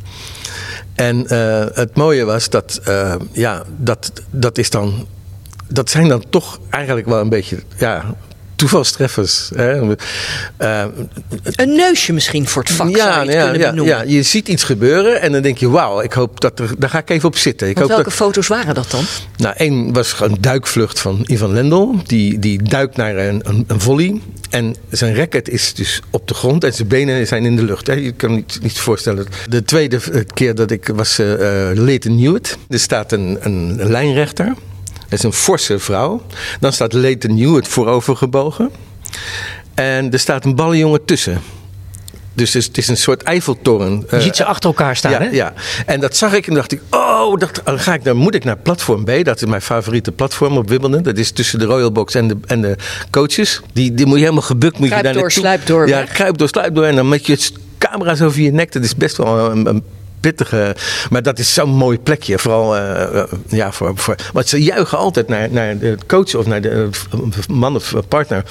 En 0.95 1.25
uh, 1.31 1.65
het 1.73 1.95
mooie 1.95 2.23
was 2.23 2.49
dat, 2.49 2.81
uh, 2.87 3.15
ja, 3.31 3.63
dat, 3.77 4.11
dat 4.29 4.57
is 4.57 4.69
dan. 4.69 5.07
Dat 5.67 5.89
zijn 5.89 6.07
dan 6.07 6.23
toch 6.29 6.59
eigenlijk 6.69 7.07
wel 7.07 7.19
een 7.19 7.29
beetje 7.29 7.59
ja, 7.77 8.15
toevalstreffers. 8.63 9.49
Hè. 9.55 9.81
Uh, 9.81 10.85
een 11.55 11.75
neusje 11.75 12.13
misschien 12.13 12.47
voor 12.47 12.61
het 12.61 12.71
vak 12.71 12.89
ja, 12.89 13.13
zou 13.13 13.25
je 13.25 13.31
ja, 13.31 13.43
kunnen 13.43 13.61
ja, 13.61 13.69
benoemen. 13.69 13.95
ja, 13.95 14.03
je 14.03 14.23
ziet 14.23 14.47
iets 14.47 14.63
gebeuren 14.63 15.21
en 15.21 15.31
dan 15.31 15.41
denk 15.41 15.57
je, 15.57 15.69
wauw, 15.69 16.01
ik 16.01 16.13
hoop 16.13 16.41
dat 16.41 16.59
er, 16.59 16.79
daar 16.79 16.89
ga 16.89 16.97
ik 16.97 17.09
even 17.09 17.27
op 17.27 17.37
zitten. 17.37 17.69
Ik 17.69 17.77
hoop 17.77 17.87
welke 17.87 18.03
dat, 18.03 18.13
foto's 18.13 18.47
waren 18.47 18.75
dat 18.75 18.91
dan? 18.91 19.03
nou, 19.37 19.55
één 19.57 19.93
was 19.93 20.15
een 20.19 20.37
duikvlucht 20.39 20.99
van 20.99 21.23
Ivan 21.25 21.53
Lendl. 21.53 21.95
Die, 22.05 22.39
die 22.39 22.63
duikt 22.63 22.97
naar 22.97 23.17
een, 23.17 23.41
een, 23.43 23.63
een 23.67 23.81
volley. 23.81 24.21
En 24.49 24.75
zijn 24.89 25.15
racket 25.15 25.49
is 25.49 25.73
dus 25.73 26.01
op 26.09 26.27
de 26.27 26.33
grond 26.33 26.63
en 26.63 26.73
zijn 26.73 26.87
benen 26.87 27.27
zijn 27.27 27.45
in 27.45 27.55
de 27.55 27.63
lucht. 27.63 27.87
Hè. 27.87 27.93
Je 27.93 28.11
kan 28.11 28.33
niet, 28.35 28.59
niet 28.61 28.79
voorstellen. 28.79 29.25
De 29.49 29.63
tweede 29.63 29.99
keer 30.33 30.55
dat 30.55 30.71
ik 30.71 30.87
was 30.95 31.19
uh, 31.19 31.27
Leighton 31.73 32.19
Hewitt. 32.19 32.57
Er 32.69 32.79
staat 32.79 33.11
een, 33.11 33.37
een 33.41 33.89
lijnrechter. 33.89 34.53
Dat 35.13 35.23
is 35.23 35.27
een 35.27 35.43
forse 35.43 35.79
vrouw. 35.79 36.21
Dan 36.59 36.73
staat 36.73 36.93
Leighton 36.93 37.37
Hewitt 37.37 37.67
voorovergebogen. 37.67 38.71
En 39.73 40.11
er 40.11 40.19
staat 40.19 40.45
een 40.45 40.55
ballenjongen 40.55 41.05
tussen. 41.05 41.41
Dus 42.33 42.53
het 42.53 42.77
is 42.77 42.87
een 42.87 42.97
soort 42.97 43.23
Eiffeltoren. 43.23 44.05
Je 44.11 44.21
ziet 44.21 44.35
ze 44.35 44.45
achter 44.45 44.69
elkaar 44.69 44.95
staan, 44.95 45.11
ja, 45.11 45.19
hè? 45.19 45.25
Ja, 45.25 45.53
en 45.85 45.99
dat 45.99 46.15
zag 46.15 46.33
ik 46.33 46.47
en 46.47 46.53
dacht 46.53 46.71
ik, 46.71 46.81
oh, 46.89 47.37
dat, 47.37 47.61
dan 47.63 47.79
ga 47.79 47.93
ik, 47.93 48.03
dan 48.03 48.17
moet 48.17 48.35
ik 48.35 48.43
naar 48.43 48.57
platform 48.57 49.03
B. 49.03 49.11
Dat 49.23 49.41
is 49.41 49.47
mijn 49.47 49.61
favoriete 49.61 50.11
platform 50.11 50.57
op 50.57 50.69
Wimbledon. 50.69 51.03
Dat 51.03 51.17
is 51.17 51.31
tussen 51.31 51.59
de 51.59 51.65
Royal 51.65 51.91
Box 51.91 52.15
en 52.15 52.27
de, 52.27 52.37
en 52.45 52.61
de 52.61 52.75
coaches. 53.09 53.61
Die, 53.73 53.93
die 53.93 54.05
moet 54.05 54.15
je 54.15 54.23
helemaal 54.23 54.41
gebukt. 54.41 54.79
Moet 54.79 54.87
Kruip 54.87 55.05
je 55.05 55.11
daar 55.11 55.21
door, 55.21 55.31
sluip 55.31 55.65
door. 55.65 55.87
Ja, 55.87 55.99
weg. 55.99 56.11
kruip 56.11 56.37
door, 56.37 56.47
sluip 56.47 56.75
door. 56.75 56.85
En 56.85 56.95
dan 56.95 57.09
met 57.09 57.25
je 57.25 57.49
camera's 57.77 58.21
over 58.21 58.41
je 58.41 58.51
nek. 58.51 58.71
Dat 58.71 58.83
is 58.83 58.95
best 58.95 59.17
wel 59.17 59.51
een, 59.51 59.67
een 59.67 59.83
pittige. 60.23 60.75
Maar 61.09 61.23
dat 61.23 61.39
is 61.39 61.53
zo'n 61.53 61.69
mooi 61.69 61.99
plekje. 61.99 62.39
Vooral 62.39 62.77
uh, 62.77 63.23
ja, 63.47 63.71
voor, 63.71 63.91
voor. 63.95 64.15
Want 64.33 64.47
ze 64.47 64.63
juichen 64.63 64.97
altijd 64.97 65.27
naar, 65.27 65.51
naar 65.51 65.77
de 65.77 65.97
coach 66.07 66.35
of 66.35 66.45
naar 66.45 66.61
de 66.61 66.89
man 67.47 67.75
of 67.75 67.93
partner. 68.07 68.43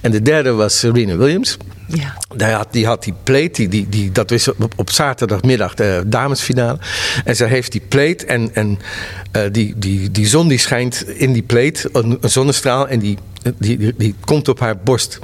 En 0.00 0.10
de 0.10 0.22
derde 0.22 0.52
was 0.52 0.78
Serena 0.78 1.16
Williams. 1.16 1.56
Ja. 1.86 2.16
Daar 2.36 2.52
had, 2.52 2.68
die 2.70 2.86
had 2.86 3.04
die 3.04 3.14
plate, 3.22 3.50
die, 3.50 3.68
die, 3.68 3.88
die, 3.88 4.12
dat 4.12 4.30
is 4.30 4.48
op, 4.48 4.72
op 4.76 4.90
zaterdagmiddag 4.90 5.74
de 5.74 6.02
damesfinale. 6.06 6.78
En 7.24 7.36
ze 7.36 7.44
heeft 7.44 7.72
die 7.72 7.82
plate 7.88 8.26
en, 8.26 8.50
en 8.54 8.78
uh, 9.36 9.42
die, 9.52 9.74
die, 9.76 10.10
die 10.10 10.26
zon 10.26 10.48
die 10.48 10.58
schijnt 10.58 11.08
in 11.08 11.32
die 11.32 11.42
plate, 11.42 11.88
een, 11.92 12.18
een 12.20 12.30
zonnestraal, 12.30 12.88
en 12.88 12.98
die, 12.98 13.18
die, 13.58 13.78
die, 13.78 13.94
die 13.96 14.14
komt 14.24 14.48
op 14.48 14.60
haar 14.60 14.76
borst. 14.76 15.18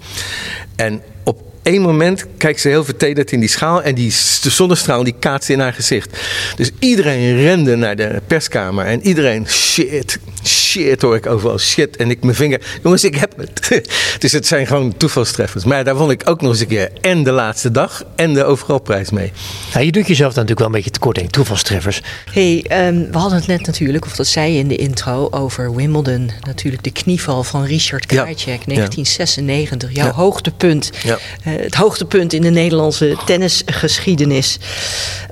En 0.77 1.03
op 1.25 1.50
één 1.63 1.81
moment 1.81 2.27
kijkt 2.37 2.61
ze 2.61 2.69
heel 2.69 2.85
vertederd 2.85 3.33
in 3.33 3.41
die 3.41 3.49
schaal 3.49 3.83
en 3.83 3.95
die 3.95 4.13
de 4.43 4.51
zonnestraal 4.51 5.05
die 5.05 5.15
kaatst 5.19 5.49
in 5.49 5.61
haar 5.61 5.73
gezicht. 5.73 6.19
Dus 6.57 6.71
iedereen 6.79 7.37
rende 7.37 7.77
naar 7.77 7.97
de 7.97 8.23
perskamer 8.27 8.85
en 8.85 9.03
iedereen 9.03 9.47
shit, 9.49 10.19
shit 10.45 10.60
hoor 10.99 11.17
ik 11.17 11.27
overal 11.27 11.59
shit 11.59 11.97
en 11.97 12.11
ik 12.11 12.23
mijn 12.23 12.35
vinger, 12.35 12.61
jongens 12.83 13.05
ik 13.05 13.15
heb 13.15 13.33
het. 13.37 13.83
dus 14.23 14.33
het 14.33 14.47
zijn 14.47 14.67
gewoon 14.67 14.97
toevalstreffers. 14.97 15.65
Maar 15.65 15.85
daar 15.85 15.97
vond 15.97 16.11
ik 16.11 16.29
ook 16.29 16.41
nog 16.41 16.51
eens 16.51 16.61
een 16.61 16.67
keer 16.67 16.91
en 17.01 17.23
de 17.23 17.31
laatste 17.31 17.71
dag 17.71 18.05
en 18.17 18.35
de 18.35 18.45
overalprijs 18.45 19.11
mee. 19.11 19.33
Ja, 19.73 19.81
je 19.81 19.93
doet 19.93 20.07
jezelf 20.07 20.35
dan 20.35 20.45
natuurlijk 20.45 20.59
wel 20.59 20.67
een 20.67 20.73
beetje 20.73 20.91
tekort 20.91 21.19
in 21.19 21.29
toevalstreffers. 21.31 22.03
Hey, 22.33 22.65
um, 22.87 23.11
we 23.13 23.19
hadden 23.19 23.39
het 23.39 23.47
net 23.47 23.67
natuurlijk, 23.67 24.05
of 24.05 24.17
dat 24.17 24.27
zei 24.27 24.53
je 24.53 24.59
in 24.59 24.69
de 24.69 24.77
intro, 24.77 25.29
over 25.31 25.75
Wimbledon. 25.75 26.31
Natuurlijk 26.47 26.83
de 26.83 26.93
knieval 26.93 27.45
van 27.45 27.65
Richard 27.65 28.07
Krajicek, 28.07 28.61
ja. 28.67 28.75
1996. 28.75 29.93
Jouw 29.93 30.07
Ja. 30.07 30.13
hoogtepunt. 30.13 30.91
Ja. 31.03 31.19
Uh, 31.47 31.55
het 31.61 31.75
hoogtepunt 31.75 32.33
in 32.33 32.43
de 32.43 32.51
Nederlandse 32.51 33.17
tennisgeschiedenis. 33.27 34.59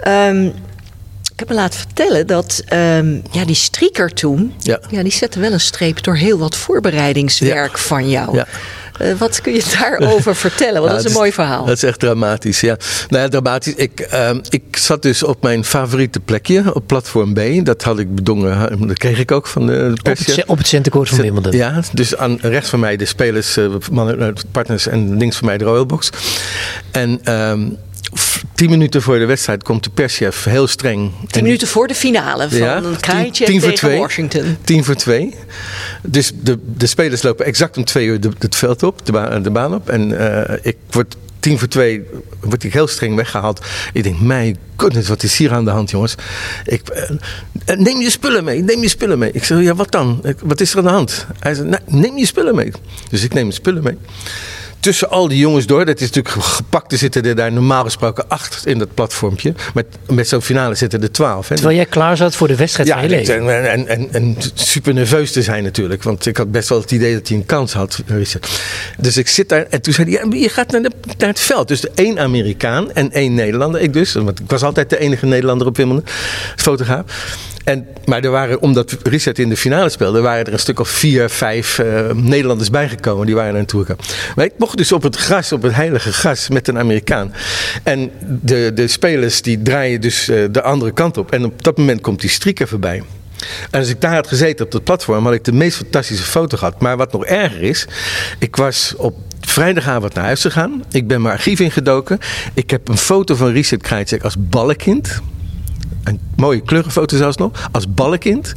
Um, 0.07 0.53
ik 1.40 1.46
heb 1.48 1.57
me 1.57 1.62
laten 1.62 1.79
vertellen 1.81 2.27
dat 2.27 2.62
um, 2.72 3.22
ja, 3.31 3.44
die 3.44 3.55
strieker 3.55 4.12
toen, 4.14 4.55
Ja. 4.59 4.81
ja, 4.90 5.03
die 5.03 5.12
zette 5.12 5.40
wel 5.40 5.53
een 5.53 5.61
streep 5.61 6.03
door 6.03 6.16
heel 6.16 6.38
wat 6.38 6.57
voorbereidingswerk 6.57 7.79
van 7.79 8.11
jou. 8.11 8.37
Ja. 8.37 8.46
Uh, 9.03 9.12
wat 9.18 9.40
kun 9.40 9.53
je 9.53 9.64
daarover 9.81 10.35
vertellen? 10.46 10.74
Want 10.81 10.87
Ja, 10.87 10.92
dat 10.96 11.05
is 11.05 11.11
een 11.11 11.16
mooi 11.18 11.33
verhaal. 11.33 11.64
Dat 11.64 11.77
is 11.77 11.83
echt 11.83 11.98
dramatisch, 12.01 12.61
ja. 12.61 12.77
Nou 13.09 13.22
ja, 13.22 13.29
dramatisch. 13.29 13.74
Ik, 13.74 14.01
ehm, 14.01 14.40
ik 14.48 14.77
zat 14.77 15.03
dus 15.03 15.22
op 15.22 15.42
mijn 15.42 15.64
favoriete 15.64 16.20
plekje, 16.20 16.74
op 16.74 16.87
platform 16.87 17.35
B. 17.35 17.40
Dat 17.64 17.83
had 17.83 17.98
ik 17.98 18.14
bedongen, 18.14 18.87
dat 18.88 18.98
kreeg 18.98 19.18
ik 19.18 19.31
ook 19.33 19.46
van 19.46 19.66
de 19.66 19.94
Op 19.98 20.07
het, 20.07 20.18
ce- 20.18 20.42
op 20.46 20.59
het 20.59 20.66
centenkoord 20.66 21.09
van 21.09 21.20
Wimbledon. 21.20 21.53
Ja, 21.53 21.81
dus 21.92 22.16
aan 22.16 22.38
rechts 22.40 22.70
van 22.70 22.81
mij 22.81 22.96
de 22.96 23.05
spelers, 23.05 23.57
eh, 23.57 23.66
mannen, 23.92 24.20
eh, 24.20 24.29
partners 24.53 24.87
en 24.87 25.16
links 25.16 25.37
van 25.37 25.46
mij 25.46 25.59
de 25.59 25.64
Royal 25.64 25.87
Box. 25.87 26.11
En 26.90 27.20
ehm, 27.24 27.61
tien 28.55 28.70
minuten 28.70 29.03
voor 29.03 29.18
de 29.18 29.24
wedstrijd 29.27 29.62
komt 29.62 29.85
de 29.85 29.90
perschef 29.90 30.44
heel 30.44 30.66
streng. 30.66 31.11
Tien 31.18 31.29
En- 31.31 31.42
minuten 31.42 31.68
voor 31.68 31.87
de 31.87 31.94
finale 31.94 32.48
van 32.48 32.59
Ja, 32.59 32.77
een 32.77 32.83
voor 32.83 33.33
tegen 33.33 33.74
twee. 33.74 33.98
Washington. 33.98 34.57
Tien 34.64 34.85
voor 34.85 34.94
twee. 34.94 35.35
Dus 36.03 36.33
de, 36.42 36.59
de 36.77 36.87
spelers 36.87 37.22
lopen 37.22 37.44
exact 37.46 37.77
om 37.77 37.85
twee 37.85 38.07
uur 38.07 38.20
de, 38.20 38.31
het 38.38 38.57
veld 38.57 38.83
op, 38.83 39.07
de, 39.07 39.12
baan, 39.12 39.42
de 39.42 39.51
baan 39.51 39.74
op. 39.74 39.88
En 39.88 40.18
eh, 40.46 40.59
ik 40.62 40.77
word 40.90 41.16
tien 41.40 41.59
voor 41.59 41.68
twee, 41.68 42.03
word 42.40 42.64
ik 42.64 42.72
heel 42.72 42.87
streng 42.87 43.16
weggehaald. 43.16 43.64
Ik 43.92 44.03
denk, 44.03 44.20
mijn 44.20 44.57
goodness, 44.77 45.09
wat 45.09 45.22
is 45.22 45.37
hier 45.38 45.53
aan 45.53 45.64
de 45.64 45.70
hand, 45.70 45.90
jongens? 45.90 46.14
Ik, 46.64 46.88
eh, 46.88 47.11
eh, 47.64 47.79
neem 47.79 48.01
je 48.01 48.11
spullen 48.11 48.44
mee, 48.44 48.62
neem 48.62 48.83
je 48.83 48.88
spullen 48.88 49.18
mee. 49.18 49.31
Ik 49.33 49.44
zeg, 49.44 49.61
ja, 49.62 49.74
wat 49.74 49.92
dan? 49.92 50.24
Wat 50.42 50.61
is 50.61 50.70
er 50.72 50.79
aan 50.79 50.85
de 50.85 50.90
hand? 50.90 51.27
Hij 51.38 51.53
"Nou, 51.53 51.83
neem 51.87 52.18
je 52.18 52.27
spullen 52.27 52.55
mee. 52.55 52.72
Dus 53.11 53.22
ik 53.22 53.33
neem 53.33 53.42
mijn 53.42 53.55
spullen 53.55 53.83
mee. 53.83 53.96
Tussen 54.88 55.11
al 55.11 55.29
die 55.29 55.38
jongens 55.38 55.66
door, 55.66 55.85
dat 55.85 56.01
is 56.01 56.11
natuurlijk 56.11 56.44
gepakt, 56.44 56.92
er 56.92 56.98
zitten 56.98 57.22
er 57.22 57.35
daar 57.35 57.53
normaal 57.53 57.85
gesproken 57.85 58.29
acht 58.29 58.66
in 58.66 58.79
dat 58.79 58.94
platformpje. 58.94 59.55
Met, 59.74 59.87
met 60.07 60.29
zo'n 60.29 60.42
finale 60.42 60.74
zitten 60.74 61.03
er 61.03 61.11
twaalf. 61.11 61.48
Hè. 61.48 61.55
Terwijl 61.55 61.77
jij 61.77 61.87
klaar 61.87 62.16
zat 62.16 62.37
voor 62.37 62.48
de 62.48 62.57
wedstrijd 62.57 62.88
Ja, 62.88 62.94
van 62.94 63.03
je 63.03 63.09
leven. 63.09 63.35
en, 63.35 63.70
en, 63.70 63.88
en, 63.88 64.09
en 64.12 64.37
super 64.55 64.94
nerveus 64.94 65.33
te 65.33 65.42
zijn 65.42 65.62
natuurlijk. 65.62 66.03
Want 66.03 66.27
ik 66.27 66.37
had 66.37 66.51
best 66.51 66.68
wel 66.68 66.81
het 66.81 66.90
idee 66.90 67.14
dat 67.14 67.29
hij 67.29 67.37
een 67.37 67.46
kans 67.46 67.72
had. 67.72 68.03
Dus 68.98 69.16
ik 69.16 69.29
zit 69.29 69.48
daar 69.48 69.66
en 69.70 69.83
toen 69.83 69.92
zei 69.92 70.11
hij, 70.11 70.24
ja, 70.31 70.37
je 70.38 70.48
gaat 70.48 70.70
naar, 70.70 70.83
de, 70.83 70.90
naar 71.18 71.29
het 71.29 71.40
veld. 71.40 71.68
Dus 71.68 71.90
één 71.94 72.18
Amerikaan 72.18 72.92
en 72.92 73.12
één 73.12 73.35
Nederlander. 73.35 73.81
Ik 73.81 73.92
dus, 73.92 74.12
want 74.12 74.40
ik 74.40 74.51
was 74.51 74.62
altijd 74.62 74.90
de 74.90 74.98
enige 74.98 75.27
Nederlander 75.27 75.66
op 75.66 75.77
Wimbledon, 75.77 76.05
fotograaf. 76.57 77.37
En, 77.68 77.87
maar 78.04 78.24
er 78.24 78.31
waren, 78.31 78.61
omdat 78.61 78.96
Richard 79.02 79.38
in 79.38 79.48
de 79.48 79.57
finale 79.57 79.88
speelde, 79.88 80.20
waren 80.20 80.46
er 80.46 80.52
een 80.52 80.59
stuk 80.59 80.81
of 80.81 80.88
vier, 80.88 81.31
vijf 81.31 81.78
eh, 81.78 82.11
Nederlanders 82.11 82.70
bijgekomen. 82.70 83.26
Die 83.26 83.35
waren 83.35 83.50
er 83.50 83.57
naartoe 83.57 83.85
gekomen. 83.85 84.04
Maar 84.37 84.44
ik 84.44 84.52
mocht 84.59 84.76
dus 84.76 84.92
op 84.92 85.02
het 85.02 85.16
gras, 85.16 85.52
op 85.52 85.62
het 85.62 85.74
heilige 85.74 86.12
gras, 86.12 86.48
met 86.48 86.68
een 86.68 86.78
Amerikaan. 86.78 87.33
En 87.83 88.11
de, 88.20 88.72
de 88.74 88.88
spelers 88.88 89.42
die 89.42 89.62
draaien 89.62 90.00
dus 90.00 90.28
eh, 90.28 90.44
de 90.50 90.62
andere 90.62 90.92
kant 90.92 91.16
op. 91.16 91.33
En 91.33 91.44
op 91.44 91.64
dat 91.64 91.78
moment 91.78 92.00
komt 92.00 92.20
die 92.20 92.31
strieker 92.31 92.68
voorbij. 92.68 93.02
En 93.70 93.81
als 93.81 93.88
ik 93.88 94.00
daar 94.00 94.14
had 94.14 94.26
gezeten 94.26 94.64
op 94.64 94.72
dat 94.72 94.85
platform, 94.85 95.24
had 95.24 95.35
ik 95.35 95.44
de 95.44 95.52
meest 95.52 95.76
fantastische 95.76 96.24
foto 96.24 96.57
gehad. 96.57 96.81
Maar 96.81 96.96
wat 96.96 97.12
nog 97.12 97.24
erger 97.24 97.62
is, 97.62 97.87
ik 98.38 98.57
was 98.57 98.94
op 98.96 99.16
vrijdagavond 99.40 100.14
naar 100.14 100.24
huis 100.24 100.40
gegaan. 100.40 100.85
Ik 100.90 101.07
ben 101.07 101.22
mijn 101.22 101.35
archief 101.35 101.61
ingedoken. 101.61 102.18
Ik 102.54 102.70
heb 102.70 102.88
een 102.88 102.98
foto 102.98 103.35
van 103.35 103.52
Richard 103.52 103.83
Krajicek 103.83 104.22
als 104.22 104.37
ballenkind. 104.38 105.20
Een 106.08 106.20
mooie 106.36 106.60
kleurenfoto 106.60 107.16
zelfs 107.16 107.36
nog. 107.36 107.68
Als 107.72 107.94
ballenkind. 107.94 108.52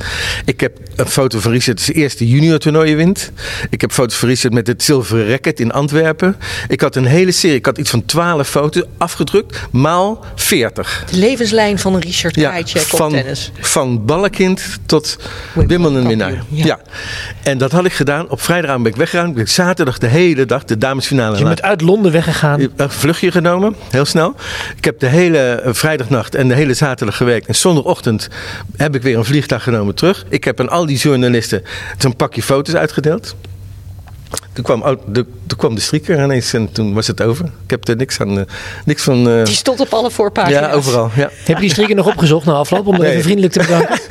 Ik 0.45 0.59
heb 0.59 0.77
een 0.95 1.05
foto 1.07 1.39
van 1.39 1.51
Richard 1.51 1.81
zijn 1.81 1.97
eerste 1.97 2.27
junior 2.27 2.59
toernooien 2.59 2.97
wint. 2.97 3.31
Ik 3.69 3.81
heb 3.81 3.91
foto's 3.91 4.15
van 4.15 4.27
Richard 4.29 4.53
met 4.53 4.67
het 4.67 4.83
zilveren 4.83 5.29
racket 5.29 5.59
in 5.59 5.71
Antwerpen. 5.71 6.35
Ik 6.67 6.81
had 6.81 6.95
een 6.95 7.05
hele 7.05 7.31
serie. 7.31 7.55
Ik 7.57 7.65
had 7.65 7.77
iets 7.77 7.89
van 7.89 8.05
12 8.05 8.47
foto's 8.49 8.83
afgedrukt. 8.97 9.59
Maal 9.71 10.25
40. 10.35 11.03
De 11.11 11.17
levenslijn 11.17 11.79
van 11.79 11.93
een 11.93 12.01
Richard 12.01 12.37
op 12.37 12.81
van, 12.97 13.11
tennis. 13.11 13.51
van 13.59 14.05
ballenkind 14.05 14.61
tot 14.85 15.17
Wimbledon 15.53 16.07
winnaar. 16.07 16.31
kampioen, 16.33 16.57
Ja. 16.57 16.65
ja. 16.65 16.79
En 17.43 17.57
dat 17.57 17.71
had 17.71 17.85
ik 17.85 17.93
gedaan. 17.93 18.29
Op 18.29 18.41
vrijdagavond 18.41 18.83
ben 18.83 18.91
ik 18.91 18.97
weggegaan. 18.97 19.29
Ik 19.29 19.35
ben 19.35 19.47
zaterdag 19.49 19.97
de 19.97 20.07
hele 20.07 20.45
dag 20.45 20.63
de 20.65 20.77
damesfinale. 20.77 21.29
Dus 21.31 21.39
je 21.39 21.45
bent 21.45 21.61
uit 21.61 21.81
Londen 21.81 22.11
weggegaan. 22.11 22.69
een 22.75 22.89
vluchtje 22.89 23.31
genomen, 23.31 23.75
heel 23.89 24.05
snel. 24.05 24.35
Ik 24.77 24.85
heb 24.85 24.99
de 24.99 25.07
hele 25.07 25.37
eh, 25.37 25.73
vrijdagnacht 25.73 26.35
en 26.35 26.47
de 26.47 26.55
hele 26.55 26.73
zaterdag 26.73 27.17
gewerkt. 27.17 27.40
En 27.45 27.56
zondagochtend 27.56 28.27
heb 28.75 28.95
ik 28.95 29.01
weer 29.01 29.17
een 29.17 29.25
vliegtuig 29.25 29.63
genomen 29.63 29.95
terug. 29.95 30.25
Ik 30.30 30.43
heb 30.43 30.60
aan 30.60 30.69
al 30.69 30.86
die 30.86 30.97
journalisten 30.97 31.63
zo'n 31.97 32.15
pakje 32.15 32.41
foto's 32.41 32.75
uitgedeeld. 32.75 33.36
Toen 34.53 34.63
kwam, 34.63 34.97
de, 35.07 35.25
toen 35.47 35.57
kwam 35.57 35.75
de 35.75 36.01
ineens 36.07 36.53
en 36.53 36.71
toen 36.71 36.93
was 36.93 37.07
het 37.07 37.21
over. 37.21 37.45
Ik 37.45 37.69
heb 37.69 37.87
er 37.87 37.95
niks, 37.95 38.19
aan, 38.19 38.39
eh, 38.39 38.45
niks 38.85 39.03
van... 39.03 39.29
eh, 39.29 39.43
Die 39.45 39.55
stond 39.55 39.79
op 39.79 39.93
alle 39.93 40.11
voorpagina's. 40.11 40.61
ja, 40.69 40.71
overal. 40.71 41.09
Ja. 41.15 41.29
Heb 41.43 41.55
je 41.55 41.61
die 41.61 41.69
strikken 41.69 41.95
nog 41.95 42.07
opgezocht 42.07 42.45
na 42.45 42.53
afloop 42.53 42.87
om 42.87 42.93
er 42.93 42.99
Nee. 42.99 43.09
even 43.11 43.23
vriendelijk 43.23 43.53
te 43.53 43.59
bedanken? 43.59 43.99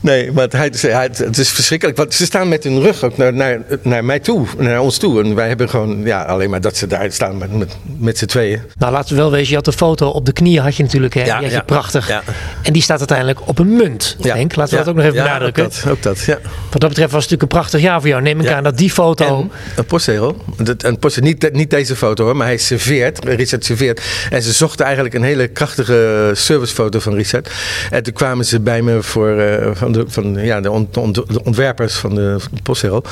Nee, 0.00 0.32
maar 0.32 0.42
het, 0.42 0.52
hij, 0.52 0.70
hij- 0.80 1.10
het 1.16 1.38
is 1.38 1.50
verschrikkelijk. 1.50 1.96
Want 1.96 2.14
ze 2.14 2.24
staan 2.24 2.48
met 2.48 2.64
hun 2.64 2.80
rug 2.80 3.02
ook 3.04 3.16
naar, 3.16 3.32
naar, 3.32 3.60
naar 3.82 4.04
mij 4.04 4.18
toe, 4.20 4.46
naar 4.58 4.80
ons 4.80 4.98
toe. 4.98 5.22
En 5.22 5.34
wij 5.34 5.48
hebben 5.48 5.68
gewoon, 5.68 6.02
ja, 6.04 6.22
alleen 6.22 6.50
maar 6.50 6.60
dat 6.60 6.76
ze 6.76 6.86
daar 6.86 7.12
staan 7.12 7.38
met, 7.38 7.52
met, 7.58 7.76
met 7.98 8.18
z'n 8.18 8.24
tweeën. 8.26 8.62
Nou, 8.78 8.92
laten 8.92 9.14
we 9.14 9.20
wel 9.20 9.30
wezen, 9.30 9.48
je 9.48 9.54
had 9.54 9.64
de 9.64 9.72
foto 9.72 10.08
op 10.08 10.26
de 10.26 10.32
knieën, 10.32 10.62
had 10.62 10.76
je 10.76 10.82
natuurlijk, 10.82 11.14
hè? 11.14 11.20
Ja, 11.20 11.24
die 11.26 11.34
had 11.34 11.44
je 11.44 11.50
ja. 11.50 11.62
prachtig. 11.62 12.08
Ja. 12.08 12.22
En 12.62 12.72
die 12.72 12.82
staat 12.82 12.98
uiteindelijk 12.98 13.48
op 13.48 13.58
een 13.58 13.76
munt, 13.76 14.16
Ja. 14.20 14.34
Henk. 14.34 14.56
Laten 14.56 14.72
we 14.72 14.78
Ja. 14.78 14.84
dat 14.84 14.94
ook 14.94 15.00
nog 15.00 15.04
even 15.10 15.16
Ja, 15.18 15.24
benadrukken. 15.24 15.64
Ook 15.64 15.72
dat, 15.82 15.90
ook 15.92 16.02
dat, 16.02 16.20
ja. 16.24 16.38
Wat 16.70 16.80
dat 16.80 16.88
betreft 16.90 17.12
was 17.12 17.22
het 17.22 17.30
natuurlijk 17.30 17.42
een 17.42 17.48
prachtig 17.58 17.80
jaar 17.80 18.00
voor 18.00 18.08
jou. 18.08 18.22
Neem 18.22 18.40
ik 18.40 18.46
Ja. 18.48 18.56
aan 18.56 18.62
dat 18.62 18.78
die 18.78 18.90
foto... 18.90 19.50
En 19.73 19.73
een 19.76 19.84
postzegel. 19.84 20.36
Een. 20.56 20.98
Niet, 21.20 21.52
niet 21.52 21.70
deze 21.70 21.96
foto 21.96 22.24
hoor, 22.24 22.36
maar 22.36 22.46
hij 22.46 22.56
serveert. 22.56 23.24
Richard 23.24 23.64
serveert. 23.64 24.00
En 24.30 24.42
ze 24.42 24.52
zochten 24.52 24.84
eigenlijk 24.84 25.14
een 25.14 25.22
hele 25.22 25.48
krachtige 25.48 26.30
servicefoto 26.34 26.98
van 26.98 27.14
Richard. 27.14 27.50
En 27.90 28.02
toen 28.02 28.12
kwamen 28.12 28.44
ze 28.44 28.60
bij 28.60 28.82
me 28.82 29.02
voor, 29.02 29.38
eh, 29.38 29.70
van, 29.74 29.92
de, 29.92 30.04
van 30.06 30.34
ja, 30.34 30.60
de, 30.60 30.70
ont- 30.70 30.96
ont- 30.96 31.14
de 31.14 31.44
ontwerpers 31.44 31.94
van 31.94 32.14
de, 32.14 32.36
van. 32.62 33.04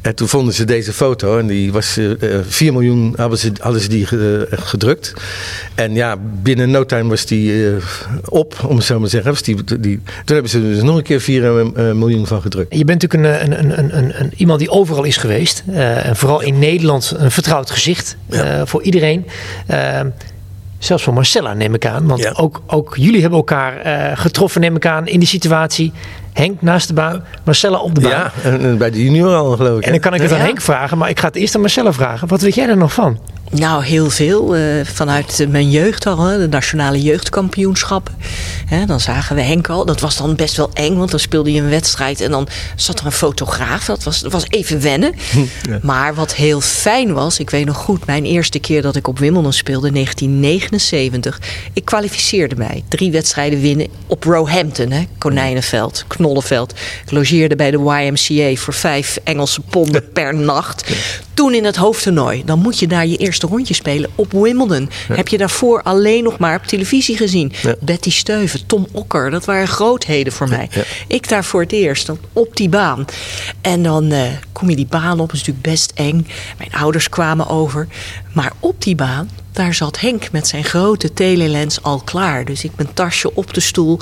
En 0.00 0.14
toen 0.14 0.28
vonden 0.28 0.54
ze 0.54 0.64
deze 0.64 0.92
foto. 0.92 1.38
En 1.38 1.46
die 1.46 1.72
was 1.72 1.96
eh, 1.96 2.10
eh, 2.34 2.40
4 2.48 2.72
miljoen 2.72 3.14
hadden 3.16 3.80
ze, 3.80 3.88
die 3.88 4.06
ge- 4.06 4.46
eh, 4.50 4.58
gedrukt. 4.62 5.14
En 5.74 5.94
ja, 5.94 6.16
binnen 6.42 6.70
no 6.70 6.86
time 6.86 7.08
was 7.08 7.26
die 7.26 7.66
eh, 7.66 7.72
op, 8.24 8.54
om 8.66 8.76
het 8.76 8.84
zo 8.84 8.94
maar 8.94 9.04
te 9.04 9.10
zeggen. 9.10 9.30
Was 9.30 9.42
die, 9.42 9.64
die, 9.64 10.00
toen 10.24 10.34
hebben 10.34 10.50
ze 10.50 10.58
er 10.58 10.64
dus 10.64 10.82
nog 10.82 10.96
een 10.96 11.02
keer 11.02 11.20
4 11.20 11.44
eh, 11.44 11.92
miljoen 11.92 12.26
van 12.26 12.42
gedrukt. 12.42 12.74
Je 12.76 12.84
bent 12.84 13.02
natuurlijk 13.02 13.42
een, 13.42 13.52
een, 13.78 13.78
een, 13.96 14.20
een, 14.20 14.32
iemand 14.36 14.58
die 14.58 14.70
overal 14.70 15.04
is 15.04 15.16
geweest. 15.16 15.62
Eh, 15.72 15.99
en 16.04 16.16
vooral 16.16 16.40
in 16.40 16.58
Nederland 16.58 17.14
een 17.16 17.30
vertrouwd 17.30 17.70
gezicht 17.70 18.16
eh, 18.28 18.60
voor 18.64 18.82
iedereen. 18.82 19.26
Eh, 19.66 20.00
zelfs 20.78 21.02
voor 21.02 21.14
Marcella 21.14 21.54
neem 21.54 21.74
ik 21.74 21.86
aan. 21.86 22.06
Want 22.06 22.20
Ja. 22.20 22.32
ook, 22.36 22.62
ook 22.66 22.94
jullie 22.98 23.20
hebben 23.20 23.38
elkaar 23.38 23.76
eh, 23.80 24.16
getroffen 24.18 24.60
neem 24.60 24.76
ik 24.76 24.86
aan 24.86 25.06
in 25.06 25.18
die 25.18 25.28
situatie. 25.28 25.92
Henk 26.32 26.62
naast 26.62 26.88
de 26.88 26.94
baan, 26.94 27.24
Marcella 27.44 27.78
op 27.78 27.94
de 27.94 28.00
baan. 28.00 28.10
Ja, 28.10 28.32
en, 28.42 28.60
en 28.60 28.78
bij 28.78 28.90
de 28.90 29.04
junior 29.04 29.34
al 29.34 29.56
geloof 29.56 29.78
ik. 29.78 29.84
En 29.84 29.90
dan 29.90 30.00
kan 30.00 30.14
ik 30.14 30.20
het 30.22 30.32
aan. 30.32 30.38
Henk 30.40 30.60
vragen, 30.60 30.98
maar 30.98 31.08
ik 31.08 31.20
ga 31.20 31.26
het 31.26 31.36
eerst 31.36 31.54
aan 31.54 31.60
Marcella 31.60 31.92
vragen. 31.92 32.28
Wat 32.28 32.40
weet 32.40 32.54
jij 32.54 32.68
er 32.68 32.76
nog 32.76 32.92
van? 32.92 33.18
Nou, 33.50 33.84
heel 33.84 34.10
veel. 34.10 34.56
eh, 34.56 34.62
vanuit 34.84 35.46
mijn 35.48 35.70
jeugd 35.70 36.06
al, 36.06 36.24
hè, 36.24 36.38
de 36.38 36.48
nationale 36.48 37.02
jeugdkampioenschappen. 37.02 38.14
Hè, 38.66 38.86
dan 38.86 39.00
zagen 39.00 39.36
we 39.36 39.42
Henk 39.42 39.68
al. 39.68 39.84
Dat 39.84 40.00
was 40.00 40.16
dan 40.16 40.36
best 40.36 40.56
wel 40.56 40.70
eng, 40.72 40.96
want 40.96 41.10
dan 41.10 41.20
speelde 41.20 41.52
je 41.52 41.60
een 41.60 41.68
wedstrijd 41.68 42.20
en 42.20 42.30
dan 42.30 42.48
zat 42.76 43.00
er 43.00 43.06
een 43.06 43.12
fotograaf. 43.12 43.84
Dat 43.84 44.02
was, 44.02 44.20
dat 44.20 44.32
was 44.32 44.44
even 44.48 44.80
wennen. 44.80 45.14
Maar 45.82 46.14
wat 46.14 46.34
heel 46.34 46.60
fijn 46.60 47.12
was, 47.12 47.38
ik 47.38 47.50
weet 47.50 47.66
nog 47.66 47.76
goed, 47.76 48.06
mijn 48.06 48.24
eerste 48.24 48.58
keer 48.58 48.82
dat 48.82 48.96
ik 48.96 49.08
op 49.08 49.18
Wimbledon 49.18 49.52
speelde, 49.52 49.86
in 49.86 49.92
1979. 49.94 51.40
Ik 51.72 51.84
kwalificeerde 51.84 52.56
mij. 52.56 52.84
Drie 52.88 53.10
wedstrijden 53.10 53.60
winnen 53.60 53.86
op 54.06 54.24
Roehampton, 54.24 54.90
hè, 54.90 55.02
Konijnenveld, 55.18 56.04
Knollenveld. 56.06 56.72
Ik 57.04 57.10
logeerde 57.10 57.56
bij 57.56 57.70
de 57.70 57.78
YMCA 57.78 58.60
voor 58.60 58.74
vijf 58.74 59.18
Engelse 59.24 59.60
ponden 59.60 60.10
per 60.12 60.34
nacht. 60.34 60.92
Toen 61.40 61.54
in 61.54 61.64
het 61.64 61.76
hoofdtoernooi, 61.76 62.44
dan 62.44 62.58
moet 62.58 62.78
je 62.78 62.86
daar 62.86 63.06
je 63.06 63.16
eerste 63.16 63.46
rondje 63.46 63.74
spelen 63.74 64.10
op 64.14 64.32
Wimbledon. 64.32 64.90
Heb 65.12 65.28
je 65.28 65.38
daarvoor 65.38 65.82
alleen 65.82 66.24
nog 66.24 66.38
maar 66.38 66.56
op 66.56 66.64
televisie 66.64 67.16
gezien. 67.16 67.52
Ja. 67.62 67.74
Betty 67.80 68.10
Steuven, 68.10 68.66
Tom 68.66 68.86
Okker, 68.92 69.30
dat 69.30 69.44
waren 69.44 69.68
grootheden 69.68 70.32
voor 70.32 70.48
mij. 70.48 70.68
Ja. 70.70 70.82
Ik 71.06 71.28
daar 71.28 71.44
voor 71.44 71.60
het 71.60 71.72
eerst, 71.72 72.06
dan 72.06 72.18
op 72.32 72.56
die 72.56 72.68
baan. 72.68 73.04
En 73.60 73.82
dan 73.82 74.10
eh, 74.12 74.22
kom 74.52 74.70
je 74.70 74.76
die 74.76 74.86
baan 74.86 75.20
op, 75.20 75.26
dat 75.26 75.32
is 75.32 75.38
natuurlijk 75.38 75.66
best 75.66 75.92
eng. 75.94 76.26
Mijn 76.58 76.72
ouders 76.72 77.08
kwamen 77.08 77.48
over. 77.48 77.86
Maar 78.32 78.52
op 78.60 78.82
die 78.82 78.94
baan, 78.94 79.30
daar 79.52 79.74
zat 79.74 80.00
Henk 80.00 80.32
met 80.32 80.48
zijn 80.48 80.64
grote 80.64 81.12
telelens 81.12 81.82
al 81.82 82.00
klaar. 82.04 82.44
Dus 82.44 82.64
ik 82.64 82.72
mijn 82.76 82.94
tasje 82.94 83.34
op 83.34 83.54
de 83.54 83.60
stoel. 83.60 83.98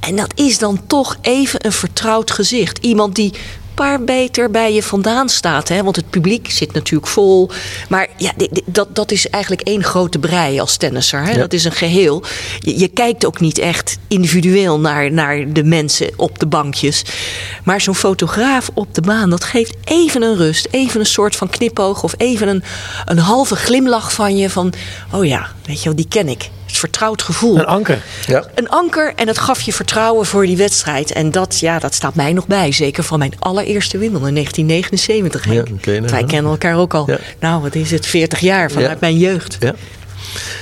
En 0.00 0.16
dat 0.16 0.32
is 0.34 0.58
dan 0.58 0.86
toch 0.86 1.16
even 1.20 1.66
een 1.66 1.72
vertrouwd 1.72 2.30
gezicht. 2.30 2.78
Iemand 2.78 3.14
die 3.14 3.32
paar 3.78 4.04
beter 4.04 4.50
bij 4.50 4.74
je 4.74 4.82
vandaan 4.82 5.28
staat. 5.28 5.68
Hè? 5.68 5.82
Want 5.82 5.96
het 5.96 6.10
publiek 6.10 6.50
zit 6.50 6.72
natuurlijk 6.72 7.10
vol. 7.10 7.50
Maar 7.88 8.08
ja, 8.16 8.32
dat, 8.64 8.94
dat 8.94 9.10
is 9.10 9.28
eigenlijk 9.28 9.62
één 9.62 9.84
grote 9.84 10.18
brei 10.18 10.60
als 10.60 10.76
tennisser. 10.76 11.22
Hè? 11.22 11.30
Ja. 11.30 11.38
Dat 11.38 11.52
is 11.52 11.64
een 11.64 11.72
geheel. 11.72 12.22
Je, 12.58 12.78
je 12.78 12.88
kijkt 12.88 13.26
ook 13.26 13.40
niet 13.40 13.58
echt 13.58 13.98
individueel 14.08 14.80
naar, 14.80 15.12
naar 15.12 15.52
de 15.52 15.64
mensen 15.64 16.10
op 16.16 16.38
de 16.38 16.46
bankjes. 16.46 17.02
Maar 17.64 17.80
zo'n 17.80 17.94
fotograaf 17.94 18.70
op 18.74 18.94
de 18.94 19.00
baan, 19.00 19.30
dat 19.30 19.44
geeft 19.44 19.74
even 19.84 20.22
een 20.22 20.36
rust. 20.36 20.68
Even 20.70 21.00
een 21.00 21.06
soort 21.06 21.36
van 21.36 21.48
knipoog. 21.48 22.02
Of 22.02 22.14
even 22.16 22.48
een, 22.48 22.62
een 23.04 23.18
halve 23.18 23.56
glimlach 23.56 24.12
van 24.12 24.36
je. 24.36 24.50
Van, 24.50 24.72
oh 25.12 25.24
ja, 25.24 25.46
weet 25.66 25.78
je 25.78 25.84
wel, 25.84 25.96
die 25.96 26.08
ken 26.08 26.28
ik. 26.28 26.50
Het 26.68 26.76
vertrouwd 26.76 27.22
gevoel. 27.22 27.58
Een 27.58 27.66
anker. 27.66 28.02
Ja. 28.26 28.44
Een 28.54 28.68
anker 28.68 29.12
en 29.16 29.26
het 29.28 29.38
gaf 29.38 29.60
je 29.60 29.72
vertrouwen 29.72 30.26
voor 30.26 30.46
die 30.46 30.56
wedstrijd. 30.56 31.12
En 31.12 31.30
dat, 31.30 31.58
ja, 31.60 31.78
dat 31.78 31.94
staat 31.94 32.14
mij 32.14 32.32
nog 32.32 32.46
bij. 32.46 32.72
Zeker 32.72 33.02
van 33.04 33.18
mijn 33.18 33.32
allereerste 33.38 33.98
Wimbledon 33.98 34.28
in 34.28 34.34
1979. 34.34 35.44
Ja, 35.46 35.52
Henk. 35.52 35.86
nou, 35.86 36.00
Wij 36.12 36.24
kennen 36.24 36.50
elkaar 36.50 36.76
ook 36.76 36.94
al. 36.94 37.10
Ja. 37.10 37.18
Nou, 37.40 37.62
wat 37.62 37.74
is 37.74 37.90
het? 37.90 38.06
40 38.06 38.40
jaar 38.40 38.70
vanuit 38.70 38.90
Ja. 38.90 38.96
mijn 39.00 39.18
jeugd. 39.18 39.56
Ja. 39.60 39.74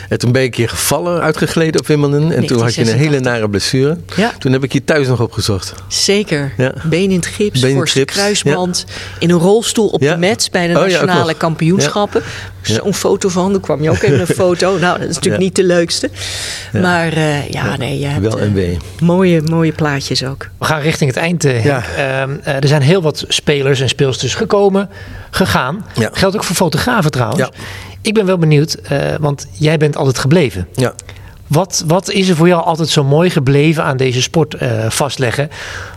En 0.08 0.18
toen 0.18 0.32
ben 0.32 0.42
ik 0.42 0.58
een 0.58 0.68
gevallen, 0.68 1.20
uitgegleden 1.22 1.80
op 1.80 1.86
Wimbledon. 1.86 2.32
En 2.32 2.46
toen 2.46 2.60
had 2.62 2.74
je 2.74 2.80
een 2.80 2.86
hele 2.98 3.20
1986. 3.20 3.20
nare 3.32 3.48
blessure. 3.48 3.98
Ja. 4.16 4.32
Toen 4.38 4.52
heb 4.52 4.64
ik 4.64 4.72
je 4.72 4.84
thuis 4.84 5.06
nog 5.08 5.20
opgezocht. 5.20 5.72
Zeker. 5.88 6.52
Ja. 6.56 6.72
Been 6.84 7.10
in 7.10 7.16
het 7.16 7.26
gips, 7.26 7.60
Been 7.60 7.70
in 7.70 7.78
het 7.80 7.90
gips, 7.90 8.12
kruisband. 8.14 8.84
In 9.18 9.30
een 9.30 9.38
rolstoel 9.38 9.88
op 9.88 10.00
Ja. 10.02 10.14
de 10.14 10.26
mat 10.26 10.48
bij 10.52 10.66
de 10.66 10.72
Oh, 10.72 10.78
ja, 10.78 10.84
ook 10.84 10.90
nationale 10.90 11.28
nog. 11.30 11.36
kampioenschappen. 11.36 12.22
Zo'n 12.62 12.94
foto 12.94 13.28
van, 13.28 13.52
daar 13.52 13.60
kwam 13.60 13.82
je 13.82 13.90
ook 13.90 14.02
even 14.02 14.20
een 14.20 14.26
foto. 14.44 14.78
Nou, 14.78 14.98
dat 14.98 15.08
is 15.08 15.14
natuurlijk 15.14 15.42
Ja. 15.42 15.48
niet 15.48 15.56
de 15.56 15.64
leukste. 15.64 16.10
Maar 16.72 17.12
eh, 17.12 17.48
ja, 17.48 17.76
nee, 17.76 17.98
je 17.98 18.06
hebt 18.06 18.20
Wel 18.22 18.38
eh, 18.38 18.44
en 18.44 18.52
wee. 18.52 18.76
mooie, 19.00 19.42
mooie 19.42 19.72
plaatjes 19.72 20.24
ook. 20.24 20.48
We 20.58 20.64
gaan 20.64 20.80
richting 20.80 21.10
het 21.10 21.18
eind. 21.18 21.42
Henk. 21.42 21.64
Ja. 21.64 21.82
Eh, 21.96 22.54
er 22.54 22.68
zijn 22.68 22.82
heel 22.82 23.02
wat 23.02 23.24
spelers 23.28 23.80
en 23.80 23.88
speelsters 23.88 24.34
gekomen, 24.34 24.88
gegaan. 25.30 25.86
Ja. 25.94 26.10
Geldt 26.12 26.36
ook 26.36 26.44
voor 26.44 26.56
fotografen 26.56 27.10
trouwens. 27.10 27.40
Ja. 27.40 27.50
Ik 28.00 28.14
ben 28.14 28.26
wel 28.26 28.38
benieuwd, 28.38 28.74
eh, 28.74 28.98
want 29.20 29.46
jij 29.52 29.76
bent 29.76 29.95
altijd 29.96 30.18
gebleven. 30.18 30.68
Ja. 30.74 30.94
Wat, 31.46 31.84
wat 31.86 32.10
is 32.10 32.28
er 32.28 32.36
voor 32.36 32.48
jou 32.48 32.64
altijd 32.64 32.88
zo 32.88 33.04
mooi 33.04 33.30
gebleven 33.30 33.84
aan 33.84 33.96
deze 33.96 34.22
sport 34.22 34.54
eh, 34.54 34.90
vastleggen? 34.90 35.50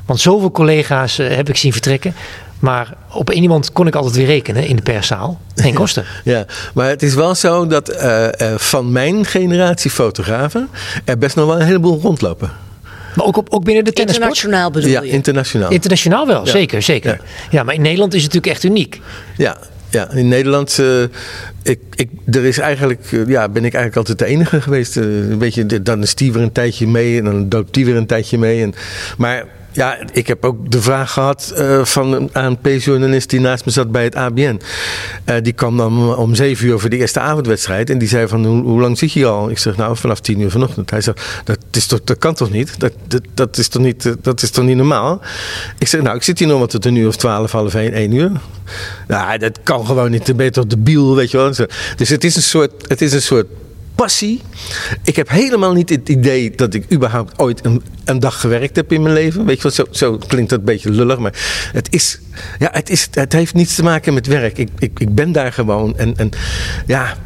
Want 0.05 0.19
zoveel 0.19 0.51
collega's 0.51 1.19
eh, 1.19 1.35
heb 1.35 1.49
ik 1.49 1.57
zien 1.57 1.71
vertrekken. 1.71 2.15
Maar 2.59 2.93
op 3.13 3.29
één 3.29 3.41
iemand 3.41 3.71
kon 3.71 3.88
ik 3.88 3.95
altijd 3.95 4.15
weer 4.15 4.25
rekenen 4.25 4.67
in 4.67 4.75
de 4.75 4.81
perszaal. 4.81 5.39
Geen 5.55 5.73
kosten. 5.83 6.05
Ja, 6.23 6.45
maar 6.73 6.88
het 6.88 7.03
is 7.03 7.13
wel 7.13 7.35
zo 7.35 7.67
dat 7.67 7.89
uh, 7.93 8.25
uh, 8.25 8.53
van 8.57 8.91
mijn 8.91 9.25
generatie 9.25 9.91
fotografen 9.91 10.69
er 11.05 11.17
best 11.17 11.35
nog 11.35 11.45
wel 11.45 11.59
een 11.59 11.65
heleboel 11.65 11.99
rondlopen. 12.01 12.51
Maar 13.15 13.25
ook, 13.25 13.38
op, 13.38 13.49
ook 13.49 13.63
binnen 13.63 13.83
de 13.83 13.91
tennisport? 13.91 14.27
Internationaal 14.27 14.71
bedoel 14.71 14.89
ja, 14.89 15.01
je? 15.01 15.09
internationaal. 15.09 15.71
Internationaal 15.71 16.27
wel, 16.27 16.45
ja. 16.45 16.51
zeker, 16.51 16.81
zeker. 16.81 17.12
Ja. 17.12 17.19
ja. 17.49 17.63
maar 17.63 17.73
in 17.73 17.81
Nederland 17.81 18.13
is 18.13 18.23
het 18.23 18.33
natuurlijk 18.33 18.63
echt 18.63 18.71
uniek. 18.71 19.01
Ja, 19.38 19.57
ja, 19.89 20.12
in 20.12 20.28
Nederland, 20.28 20.78
uh, 20.82 21.04
ik, 21.63 21.80
ik, 21.95 22.10
er 22.32 22.45
is 22.45 22.58
eigenlijk, 22.58 23.12
uh, 23.12 23.28
ja, 23.28 23.49
ben 23.49 23.65
ik 23.65 23.73
eigenlijk 23.73 23.95
altijd 23.95 24.19
de 24.19 24.25
enige 24.25 24.62
geweest. 24.62 24.95
Uh, 24.95 25.38
weet 25.38 25.54
je, 25.54 25.82
dan 25.82 26.02
is 26.02 26.15
die 26.15 26.34
weer 26.34 26.41
een 26.41 26.52
tijdje 26.52 26.88
mee 26.88 27.17
en 27.17 27.23
dan 27.23 27.49
doopt 27.49 27.73
die 27.73 27.86
weer 27.86 27.95
een 27.95 28.06
tijdje 28.06 28.38
mee. 28.38 28.62
En, 28.62 28.73
maar 29.17 29.45
ja, 29.71 29.97
ik 30.12 30.27
heb 30.27 30.45
ook 30.45 30.71
de 30.71 30.82
vraag 30.82 31.12
gehad 31.12 31.53
uh, 31.58 31.86
van 31.86 32.13
een 32.13 32.34
ANP-journalist 32.34 33.29
die 33.29 33.39
naast 33.39 33.65
me 33.65 33.71
zat 33.71 33.91
bij 33.91 34.03
het 34.03 34.15
ABN. 34.15 34.62
Uh, 35.25 35.36
die 35.41 35.53
kwam 35.53 35.77
dan 35.77 36.15
om 36.15 36.36
zeven 36.36 36.67
uur 36.67 36.79
voor 36.79 36.89
de 36.89 36.97
eerste 36.97 37.19
avondwedstrijd. 37.19 37.89
En 37.89 37.97
die 37.97 38.08
zei 38.08 38.27
van, 38.27 38.45
hoe, 38.45 38.79
lang 38.79 38.97
zit 38.97 39.12
je 39.12 39.25
al? 39.25 39.49
Ik 39.49 39.58
zeg, 39.58 39.77
nou, 39.77 39.97
vanaf 39.97 40.19
tien 40.19 40.39
uur 40.39 40.51
vanochtend. 40.51 40.89
Hij 40.89 41.01
zegt, 41.01 41.41
dat, 41.43 41.58
is 41.71 41.86
toch, 41.86 42.03
dat 42.03 42.17
kan 42.17 42.34
toch 42.34 42.51
niet? 42.51 42.79
Dat, 42.79 42.93
dat, 43.34 43.58
is 43.58 43.67
toch 43.67 43.82
niet? 43.82 44.15
dat 44.21 44.41
is 44.41 44.49
toch 44.49 44.65
niet 44.65 44.77
normaal? 44.77 45.21
Ik 45.77 45.88
zeg, 45.88 46.01
nou, 46.01 46.15
ik 46.15 46.23
zit 46.23 46.39
hier 46.39 46.47
nog 46.47 46.60
wat 46.60 46.69
tot 46.69 46.86
een 46.86 46.95
uur 46.95 47.08
of 47.08 47.15
twaalf, 47.15 47.51
half 47.51 47.73
één, 47.75 47.93
één 47.93 48.12
uur. 48.12 48.32
Nou, 49.08 49.38
dat 49.38 49.60
kan 49.63 49.86
gewoon 49.86 50.12
niet. 50.12 50.25
Dan 50.25 50.36
ben 50.36 50.45
je 50.45 50.51
toch 50.51 50.67
debiel, 50.67 51.15
weet 51.15 51.32
je 51.32 51.38
wel. 51.38 51.51
Dus 51.95 52.10
het 52.10 52.23
is 52.23 52.36
een 52.36 52.41
soort, 52.41 52.71
het 52.88 53.01
is 53.01 53.13
een 53.13 53.21
soort 53.21 53.47
passie. 54.01 54.41
Ik 55.03 55.15
heb 55.15 55.29
helemaal 55.29 55.73
niet 55.73 55.89
het 55.89 56.09
idee 56.09 56.51
dat 56.51 56.73
ik 56.73 56.93
überhaupt 56.93 57.39
ooit 57.39 57.65
een, 57.65 57.81
een 58.05 58.19
dag 58.19 58.39
gewerkt 58.39 58.75
heb 58.75 58.91
in 58.91 59.01
mijn 59.01 59.13
leven. 59.13 59.45
Weet 59.45 59.55
je 59.55 59.63
wel, 59.63 59.71
zo, 59.71 59.85
zo, 59.91 60.17
klinkt 60.27 60.49
dat 60.49 60.59
een 60.59 60.65
beetje 60.65 60.91
lullig. 60.91 61.17
Maar 61.17 61.69
het, 61.73 61.93
is, 61.93 62.19
ja, 62.59 62.69
het, 62.71 62.89
is, 62.89 63.07
het 63.12 63.33
heeft 63.33 63.53
niets 63.53 63.75
te 63.75 63.83
maken 63.83 64.13
met 64.13 64.27
werk. 64.27 64.57
Ik, 64.57 64.69
ik, 64.79 64.99
ik 64.99 65.15
ben 65.15 65.31
daar 65.31 65.53
gewoon. 65.53 65.97
En, 65.97 66.13
en 66.17 66.29
ja, 66.88 67.17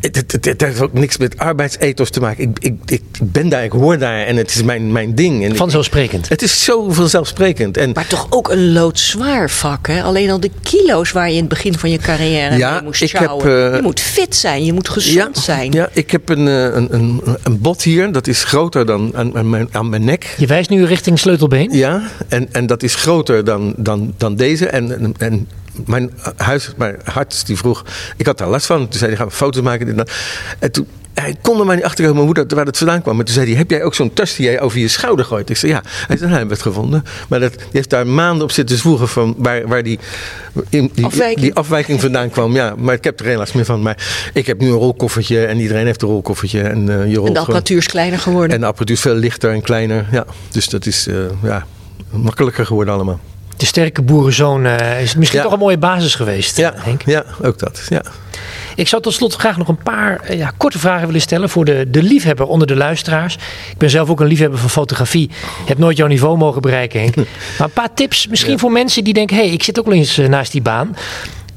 het, 0.00 0.16
het, 0.16 0.32
het, 0.32 0.44
het, 0.44 0.60
heeft 0.60 0.80
ook 0.80 0.92
niks 0.92 1.16
met 1.16 1.38
arbeidsethos 1.38 2.10
te 2.10 2.20
maken. 2.20 2.42
Ik, 2.42 2.58
ik, 2.60 2.74
ik 2.86 3.02
ben 3.22 3.48
daar, 3.48 3.64
ik 3.64 3.72
hoor 3.72 3.98
daar 3.98 4.26
en 4.26 4.36
het 4.36 4.54
is 4.54 4.62
mijn, 4.62 4.92
mijn 4.92 5.14
ding. 5.14 5.44
En 5.44 5.56
vanzelfsprekend. 5.56 6.24
Ik, 6.24 6.30
het 6.30 6.42
is 6.42 6.64
zo 6.64 6.90
vanzelfsprekend. 6.90 7.76
En, 7.76 7.90
maar 7.94 8.06
toch 8.06 8.26
ook 8.30 8.50
een 8.50 8.72
loodzwaar 8.72 9.50
vak. 9.50 9.86
Hè? 9.86 10.02
Alleen 10.02 10.30
al 10.30 10.40
de 10.40 10.50
kilo's 10.62 11.12
waar 11.12 11.28
je 11.28 11.34
in 11.34 11.40
het 11.40 11.48
begin 11.48 11.78
van 11.78 11.90
je 11.90 11.98
carrière 11.98 12.56
ja, 12.56 12.72
mee 12.72 12.82
moest 12.82 13.02
ik 13.02 13.10
heb, 13.10 13.30
uh, 13.30 13.44
Je 13.74 13.80
moet 13.82 14.00
fit 14.00 14.34
zijn, 14.34 14.64
je 14.64 14.72
moet 14.72 14.88
gezond 14.88 15.36
ja, 15.36 15.42
zijn. 15.42 15.72
Ja, 15.72 15.88
ik 15.92 16.10
heb 16.10 16.28
een, 16.28 16.46
een, 16.46 16.94
een, 16.94 17.22
een 17.42 17.60
bot 17.60 17.82
hier. 17.82 18.12
Dat 18.12 18.26
is 18.26 18.44
groter 18.44 18.86
dan 18.86 19.10
aan, 19.14 19.36
aan, 19.36 19.50
mijn, 19.50 19.68
aan 19.72 19.88
mijn 19.88 20.04
nek. 20.04 20.34
Je 20.38 20.46
wijst 20.46 20.70
nu 20.70 20.84
richting 20.84 21.18
sleutelbeen? 21.18 21.70
Ja, 21.72 22.02
en, 22.28 22.48
en 22.52 22.66
dat 22.66 22.82
is 22.82 22.94
groter 22.94 23.44
dan, 23.44 23.74
dan, 23.76 24.14
dan 24.16 24.36
deze. 24.36 24.66
En, 24.66 25.14
en 25.18 25.48
mijn 25.86 26.10
huis, 26.36 26.72
mijn 26.76 26.96
hart, 27.04 27.46
die 27.46 27.56
vroeg. 27.56 27.84
Ik 28.16 28.26
had 28.26 28.38
daar 28.38 28.48
last 28.48 28.66
van. 28.66 28.88
Toen 28.88 28.98
zei 28.98 29.10
hij: 29.10 29.16
gaan 29.18 29.28
we 29.28 29.32
foto's 29.32 29.62
maken. 29.62 29.98
En, 29.98 30.06
en 30.58 30.72
toen. 30.72 30.86
Hij 31.12 31.36
kon 31.42 31.60
er 31.60 31.66
maar 31.66 31.76
niet 31.76 31.84
achterkomen 31.84 32.24
hoe 32.24 32.34
dat, 32.34 32.52
waar 32.52 32.64
dat 32.64 32.78
vandaan 32.78 33.02
kwam. 33.02 33.16
Maar 33.16 33.24
toen 33.24 33.34
zei 33.34 33.46
hij: 33.46 33.56
Heb 33.56 33.70
jij 33.70 33.84
ook 33.84 33.94
zo'n 33.94 34.12
tas 34.12 34.34
die 34.34 34.46
jij 34.46 34.60
over 34.60 34.78
je 34.78 34.88
schouder 34.88 35.24
gooit? 35.24 35.50
Ik 35.50 35.56
zei: 35.56 35.72
Ja. 35.72 35.82
Hij 35.84 36.16
zei: 36.16 36.30
Nou, 36.30 36.30
hebben 36.30 36.48
we 36.48 36.54
het 36.54 36.62
gevonden. 36.62 37.04
Maar 37.28 37.40
dat, 37.40 37.52
die 37.52 37.66
heeft 37.72 37.90
daar 37.90 38.06
maanden 38.06 38.44
op 38.44 38.50
zitten 38.50 38.78
zwoegen. 38.78 39.08
Van 39.08 39.34
waar, 39.38 39.68
waar 39.68 39.82
die, 39.82 39.98
in, 40.68 40.90
die, 40.94 41.04
afwijking. 41.04 41.40
die 41.40 41.54
afwijking 41.54 42.00
vandaan 42.00 42.30
kwam. 42.30 42.54
Ja, 42.54 42.74
maar 42.78 42.94
ik 42.94 43.04
heb 43.04 43.20
er 43.20 43.36
last 43.36 43.54
meer 43.54 43.64
van. 43.64 43.82
Maar 43.82 44.30
ik 44.32 44.46
heb 44.46 44.60
nu 44.60 44.66
een 44.66 44.72
rolkoffertje. 44.72 45.44
En 45.44 45.60
iedereen 45.60 45.86
heeft 45.86 46.02
een 46.02 46.08
rolkoffertje. 46.08 46.62
En, 46.62 46.88
uh, 46.88 47.10
je 47.10 47.16
rolt 47.16 47.28
en 47.28 47.34
de 47.34 47.40
apparatuur 47.40 47.78
is 47.78 47.86
kleiner 47.86 48.18
geworden. 48.18 48.54
En 48.54 48.60
de 48.60 48.66
apparatuur 48.66 48.96
is 48.96 49.02
veel 49.02 49.14
lichter 49.14 49.50
en 49.50 49.62
kleiner. 49.62 50.06
Ja, 50.12 50.26
dus 50.50 50.68
dat 50.68 50.86
is 50.86 51.06
uh, 51.06 51.16
ja, 51.42 51.66
makkelijker 52.10 52.66
geworden 52.66 52.94
allemaal. 52.94 53.20
De 53.62 53.68
sterke 53.68 54.02
boerenzoon 54.02 54.66
uh, 54.66 55.02
is 55.02 55.14
misschien 55.14 55.38
ja. 55.38 55.44
toch 55.44 55.52
een 55.52 55.58
mooie 55.58 55.78
basis 55.78 56.14
geweest, 56.14 56.56
ja, 56.56 56.72
Henk? 56.76 57.02
Ja, 57.04 57.24
ook 57.42 57.58
dat. 57.58 57.86
Ja. 57.88 58.02
Ik 58.76 58.88
zou 58.88 59.02
tot 59.02 59.14
slot 59.14 59.34
graag 59.34 59.56
nog 59.56 59.68
een 59.68 59.82
paar 59.82 60.20
uh, 60.30 60.38
ja, 60.38 60.52
korte 60.56 60.78
vragen 60.78 61.06
willen 61.06 61.20
stellen 61.20 61.48
voor 61.48 61.64
de, 61.64 61.86
de 61.90 62.02
liefhebber 62.02 62.46
onder 62.46 62.66
de 62.66 62.76
luisteraars. 62.76 63.34
Ik 63.70 63.78
ben 63.78 63.90
zelf 63.90 64.10
ook 64.10 64.20
een 64.20 64.26
liefhebber 64.26 64.58
van 64.58 64.70
fotografie. 64.70 65.30
Heb 65.66 65.78
nooit 65.78 65.96
jouw 65.96 66.06
niveau 66.06 66.38
mogen 66.38 66.62
bereiken, 66.62 67.00
Henk. 67.00 67.16
maar 67.16 67.26
een 67.58 67.70
paar 67.70 67.94
tips 67.94 68.26
misschien 68.26 68.52
ja. 68.52 68.58
voor 68.58 68.72
mensen 68.72 69.04
die 69.04 69.14
denken: 69.14 69.36
hé, 69.36 69.42
hey, 69.42 69.52
ik 69.52 69.62
zit 69.62 69.78
ook 69.78 69.84
wel 69.84 69.94
eens 69.94 70.18
uh, 70.18 70.28
naast 70.28 70.52
die 70.52 70.62
baan. 70.62 70.96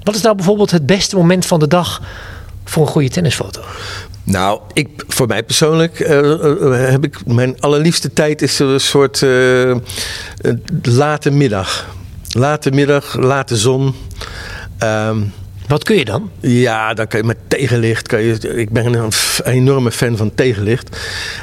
Wat 0.04 0.16
is 0.16 0.22
nou 0.22 0.36
bijvoorbeeld 0.36 0.72
het 0.72 0.86
beste 0.86 1.16
moment 1.16 1.46
van 1.46 1.60
de 1.60 1.68
dag 1.68 2.02
voor 2.66 2.82
een 2.82 2.92
goede 2.92 3.10
tennisfoto? 3.10 3.62
Nou, 4.26 4.60
ik, 4.74 5.04
voor 5.08 5.28
mij 5.28 5.44
persoonlijk 5.44 6.00
uh, 6.00 6.10
uh, 6.10 6.90
heb 6.90 7.04
ik 7.04 7.26
mijn 7.26 7.60
allerliefste 7.60 8.14
tijd 8.14 8.42
is 8.42 8.60
een 8.60 8.80
soort 8.80 9.26
late 10.82 11.32
middag. 11.32 11.96
Late 12.30 12.72
middag, 12.72 13.16
late 13.16 13.58
zon. 13.58 13.96
Um, 14.84 15.34
Wat 15.68 15.84
kun 15.84 15.96
je 15.96 16.06
dan? 16.06 16.32
Ja, 16.40 16.94
dan 16.94 17.08
kan 17.08 17.20
je 17.20 17.26
met 17.26 17.38
tegenlicht. 17.48 18.08
Kan 18.08 18.22
je, 18.22 18.56
ik 18.56 18.70
ben 18.70 18.86
een, 18.86 18.96
een 18.96 19.12
enorme 19.44 19.92
fan 19.92 20.18
van 20.18 20.36
tegenlicht. 20.36 20.98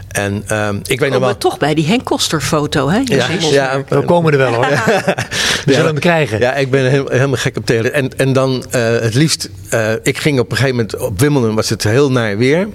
En 0.08 0.56
um, 0.58 0.80
ik 0.84 1.00
weet 1.00 1.10
nog 1.10 1.20
wel. 1.20 1.38
toch 1.38 1.58
bij 1.58 1.74
die 1.74 1.86
Henk 1.86 2.04
Koster 2.04 2.40
foto, 2.40 2.88
hè? 2.88 3.00
Ja, 3.04 3.26
ja, 3.50 3.84
we 3.88 4.02
komen 4.02 4.32
er 4.32 4.38
wel 4.38 4.52
hoor. 4.54 4.66
We 5.64 5.72
zullen 5.72 5.86
hem 5.86 5.98
krijgen. 5.98 6.38
Ja, 6.38 6.54
ik 6.54 6.70
ben 6.70 6.90
helemaal, 6.90 7.12
helemaal 7.12 7.36
gek 7.36 7.56
op 7.56 7.66
tegenlicht. 7.66 7.94
En, 7.94 8.18
en 8.18 8.32
dan 8.32 8.64
uh, 8.74 8.98
het 9.00 9.14
liefst. 9.14 9.50
Uh, 9.74 9.92
ik 10.02 10.18
ging 10.18 10.38
op 10.38 10.50
een 10.50 10.56
gegeven 10.56 10.76
moment 10.76 10.98
op 10.98 11.20
Wimbledon 11.20 11.54
was 11.54 11.68
het 11.68 11.82
heel 11.82 12.10
naar 12.10 12.36
weer. 12.36 12.68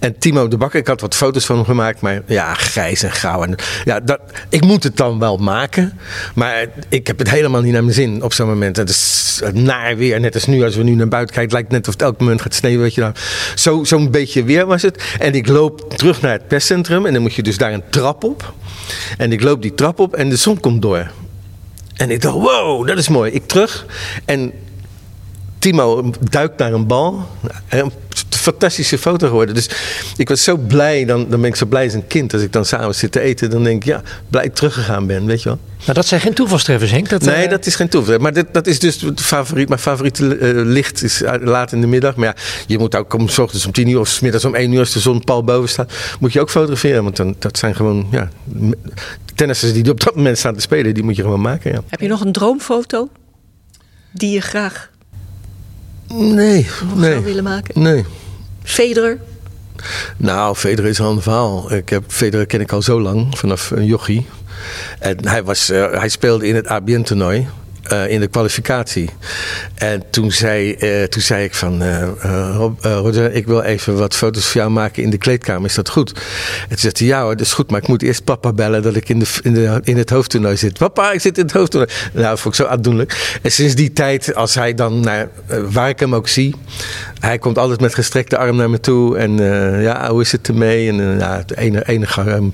En 0.00 0.18
Timo 0.18 0.48
de 0.48 0.56
Bakker, 0.56 0.80
ik 0.80 0.86
had 0.86 1.00
wat 1.00 1.14
foto's 1.14 1.46
van 1.46 1.56
hem 1.56 1.64
gemaakt, 1.64 2.00
maar 2.00 2.22
ja, 2.26 2.54
grijs 2.54 3.02
en 3.02 3.12
grauw. 3.12 3.42
En, 3.42 3.54
ja, 3.84 4.00
dat, 4.00 4.20
ik 4.48 4.64
moet 4.64 4.82
het 4.82 4.96
dan 4.96 5.18
wel 5.18 5.36
maken, 5.36 5.98
maar 6.34 6.66
ik 6.88 7.06
heb 7.06 7.18
het 7.18 7.30
helemaal 7.30 7.60
niet 7.60 7.72
naar 7.72 7.82
mijn 7.82 7.94
zin 7.94 8.22
op 8.22 8.32
zo'n 8.32 8.48
moment. 8.48 8.76
Het 8.76 8.88
is 8.88 9.40
naar 9.52 9.96
weer, 9.96 10.20
net 10.20 10.34
als 10.34 10.46
nu 10.46 10.64
als 10.64 10.76
we 10.76 10.82
nu 10.82 10.89
naar 10.96 11.08
buiten 11.08 11.34
kijken, 11.34 11.42
het 11.42 11.52
lijkt 11.52 11.70
net 11.70 11.88
of 11.88 11.92
het 11.92 12.02
elk 12.02 12.20
moment 12.20 12.42
gaat 12.42 12.54
sneeuwen. 12.54 12.82
Weet 12.82 12.94
je 12.94 13.00
nou. 13.00 13.12
Zo, 13.54 13.84
zo'n 13.84 14.10
beetje 14.10 14.44
weer 14.44 14.66
was 14.66 14.82
het. 14.82 15.02
En 15.18 15.34
ik 15.34 15.48
loop 15.48 15.94
terug 15.96 16.20
naar 16.20 16.32
het 16.32 16.48
perscentrum 16.48 17.06
en 17.06 17.12
dan 17.12 17.22
moet 17.22 17.34
je 17.34 17.42
dus 17.42 17.58
daar 17.58 17.72
een 17.72 17.82
trap 17.90 18.24
op. 18.24 18.52
En 19.18 19.32
ik 19.32 19.42
loop 19.42 19.62
die 19.62 19.74
trap 19.74 19.98
op 19.98 20.14
en 20.14 20.28
de 20.28 20.36
zon 20.36 20.60
komt 20.60 20.82
door. 20.82 21.10
En 21.96 22.10
ik 22.10 22.22
dacht, 22.22 22.34
wow, 22.34 22.86
dat 22.86 22.98
is 22.98 23.08
mooi. 23.08 23.32
Ik 23.32 23.46
terug 23.46 23.86
en 24.24 24.52
Timo 25.60 26.10
duikt 26.30 26.58
naar 26.58 26.72
een 26.72 26.86
bal. 26.86 27.28
Een 27.68 27.92
fantastische 28.28 28.98
foto 28.98 29.28
geworden. 29.28 29.54
Dus 29.54 29.70
ik 30.16 30.28
was 30.28 30.44
zo 30.44 30.56
blij. 30.56 31.04
Dan, 31.04 31.26
dan 31.28 31.40
ben 31.40 31.50
ik 31.50 31.56
zo 31.56 31.66
blij 31.66 31.84
als 31.84 31.92
een 31.92 32.06
kind. 32.06 32.32
Als 32.32 32.42
ik 32.42 32.52
dan 32.52 32.64
samen 32.64 32.94
zit 32.94 33.12
te 33.12 33.20
eten. 33.20 33.50
Dan 33.50 33.64
denk 33.64 33.76
ik, 33.76 33.88
ja, 33.88 34.02
blij 34.28 34.44
ik 34.44 34.54
teruggegaan 34.54 35.06
ben. 35.06 35.26
Weet 35.26 35.42
je 35.42 35.48
wel. 35.48 35.58
Nou, 35.80 35.92
dat 35.92 36.06
zijn 36.06 36.20
geen 36.20 36.34
toevalstreffers, 36.34 36.90
Henk. 36.90 37.08
Dat, 37.08 37.22
nee, 37.22 37.44
uh... 37.44 37.50
dat 37.50 37.66
is 37.66 37.74
geen 37.74 37.88
toeval. 37.88 38.18
Maar 38.18 38.32
dit, 38.32 38.46
dat 38.52 38.66
is 38.66 38.78
dus 38.78 39.04
favoriet. 39.16 39.68
Mijn 39.68 39.80
favoriete 39.80 40.38
uh, 40.38 40.64
licht 40.64 41.02
is 41.02 41.22
laat 41.40 41.72
in 41.72 41.80
de 41.80 41.86
middag. 41.86 42.16
Maar 42.16 42.26
ja, 42.26 42.34
je 42.66 42.78
moet 42.78 42.94
ook 42.94 43.14
om, 43.14 43.28
s 43.28 43.38
ochtends 43.38 43.66
om 43.66 43.72
tien 43.72 43.88
uur 43.88 44.00
of 44.00 44.08
s 44.08 44.20
middags 44.20 44.44
om 44.44 44.54
één 44.54 44.72
uur 44.72 44.78
als 44.78 44.92
de 44.92 45.00
zon 45.00 45.24
pal 45.24 45.44
boven 45.44 45.68
staat. 45.68 45.92
Moet 46.20 46.32
je 46.32 46.40
ook 46.40 46.50
fotograferen. 46.50 47.02
Want 47.02 47.16
dan, 47.16 47.34
dat 47.38 47.58
zijn 47.58 47.74
gewoon, 47.74 48.06
ja, 48.10 48.28
tennissers 49.34 49.72
die 49.72 49.90
op 49.90 50.00
dat 50.04 50.16
moment 50.16 50.38
staan 50.38 50.54
te 50.54 50.60
spelen. 50.60 50.94
Die 50.94 51.02
moet 51.02 51.16
je 51.16 51.22
gewoon 51.22 51.40
maken, 51.40 51.72
ja. 51.72 51.82
Heb 51.88 52.00
je 52.00 52.08
nog 52.08 52.20
een 52.20 52.32
droomfoto? 52.32 53.08
Die 54.12 54.30
je 54.30 54.40
graag 54.40 54.90
Nee, 56.12 56.66
nee. 56.94 57.12
zou 57.12 57.24
willen 57.24 57.44
maken? 57.44 57.82
Nee. 57.82 58.04
Federer? 58.62 59.18
Nou, 60.16 60.56
Federer 60.56 60.90
is 60.90 60.98
een 60.98 61.22
verhaal. 61.22 61.72
Ik 61.72 61.88
heb, 61.88 62.04
Federer 62.06 62.46
ken 62.46 62.60
ik 62.60 62.72
al 62.72 62.82
zo 62.82 63.00
lang, 63.00 63.38
vanaf 63.38 63.70
een 63.70 63.86
jochie. 63.86 64.26
En 64.98 65.28
hij, 65.28 65.42
was, 65.42 65.70
uh, 65.70 65.92
hij 65.92 66.08
speelde 66.08 66.46
in 66.46 66.54
het 66.54 66.66
ABN-toernooi. 66.66 67.48
Uh, 67.92 68.10
in 68.10 68.20
de 68.20 68.26
kwalificatie. 68.26 69.10
En 69.74 70.02
toen 70.10 70.32
zei, 70.32 70.76
uh, 70.78 71.02
toen 71.02 71.22
zei 71.22 71.44
ik 71.44 71.54
van, 71.54 71.82
uh, 71.82 72.08
Roger, 72.80 73.32
ik 73.32 73.46
wil 73.46 73.62
even 73.62 73.96
wat 73.96 74.14
foto's 74.14 74.46
van 74.46 74.60
jou 74.60 74.72
maken 74.72 75.02
in 75.02 75.10
de 75.10 75.18
kleedkamer. 75.18 75.68
Is 75.68 75.74
dat 75.74 75.88
goed? 75.88 76.12
En 76.62 76.68
toen 76.68 76.78
zei 76.78 76.92
hij, 76.96 77.06
ja 77.06 77.22
hoor, 77.22 77.36
dat 77.36 77.46
is 77.46 77.52
goed, 77.52 77.70
maar 77.70 77.80
ik 77.80 77.88
moet 77.88 78.02
eerst 78.02 78.24
papa 78.24 78.52
bellen 78.52 78.82
dat 78.82 78.96
ik 78.96 79.08
in, 79.08 79.18
de, 79.18 79.26
in, 79.42 79.54
de, 79.54 79.80
in 79.84 79.96
het 79.96 80.10
hoofdtoernooi 80.10 80.56
zit. 80.56 80.78
Papa, 80.78 81.12
ik 81.12 81.20
zit 81.20 81.38
in 81.38 81.44
het 81.44 81.52
hoofdtoernooi. 81.52 81.92
Nou, 82.12 82.26
dat 82.26 82.40
vond 82.40 82.58
ik 82.58 82.64
zo 82.64 82.70
aandoenlijk. 82.70 83.38
En 83.42 83.52
sinds 83.52 83.74
die 83.74 83.92
tijd, 83.92 84.34
als 84.34 84.54
hij 84.54 84.74
dan, 84.74 85.00
naar, 85.00 85.28
waar 85.70 85.88
ik 85.88 86.00
hem 86.00 86.14
ook 86.14 86.28
zie, 86.28 86.54
hij 87.20 87.38
komt 87.38 87.58
altijd 87.58 87.80
met 87.80 87.94
gestrekte 87.94 88.36
arm 88.36 88.56
naar 88.56 88.70
me 88.70 88.80
toe. 88.80 89.18
En 89.18 89.36
ja, 89.82 90.10
hoe 90.10 90.20
is 90.20 90.32
het 90.32 90.48
ermee? 90.48 90.88
En 90.88 91.18
ja, 91.18 91.36
het 91.36 91.56
enige, 91.56 91.88
enige 91.88 92.50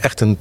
echt 0.00 0.20
een, 0.20 0.38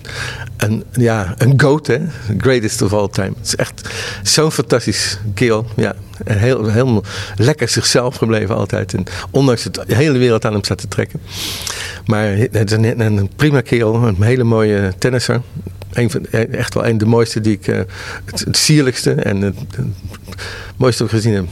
een, 0.58 0.84
ja, 0.92 1.34
een 1.38 1.54
goat, 1.62 1.88
hè? 1.88 1.98
Greatest 2.38 2.82
of 2.82 2.94
all 2.94 3.08
time. 3.08 3.34
Het 3.38 3.46
is 3.46 3.56
echt 3.56 3.90
zo'n 4.28 4.52
fantastisch 4.52 5.18
keel. 5.34 5.66
Ja, 5.76 5.96
heel, 6.24 6.68
helemaal 6.68 7.04
lekker 7.36 7.70
zichzelf 7.70 8.16
gebleven 8.16 8.56
altijd. 8.56 8.94
En 8.94 9.04
ondanks 9.32 9.64
het 9.64 9.74
de 9.74 9.96
hele 9.96 10.18
wereld 10.18 10.46
aan 10.46 10.54
hem 10.54 10.64
staat 10.64 10.78
te 10.78 10.88
trekken. 10.88 11.22
Maar 12.06 12.36
het 12.52 12.72
is 12.72 12.78
een, 12.78 13.30
prima 13.36 13.62
keel, 13.62 13.96
een 13.96 14.22
hele 14.22 14.44
mooie 14.44 14.94
tennisser. 14.98 15.42
Van, 15.92 16.26
echt 16.32 16.74
wel 16.74 16.86
een 16.88 16.98
de 16.98 17.06
mooiste 17.06 17.42
die 17.42 17.54
ik. 17.54 17.66
Het, 18.26 18.40
het 18.46 18.58
sierlijkste 18.58 19.12
en 19.12 19.42
het, 19.42 19.56
het 19.76 19.86
mooiste 20.76 21.08
gezien 21.08 21.34
heb. 21.34 21.46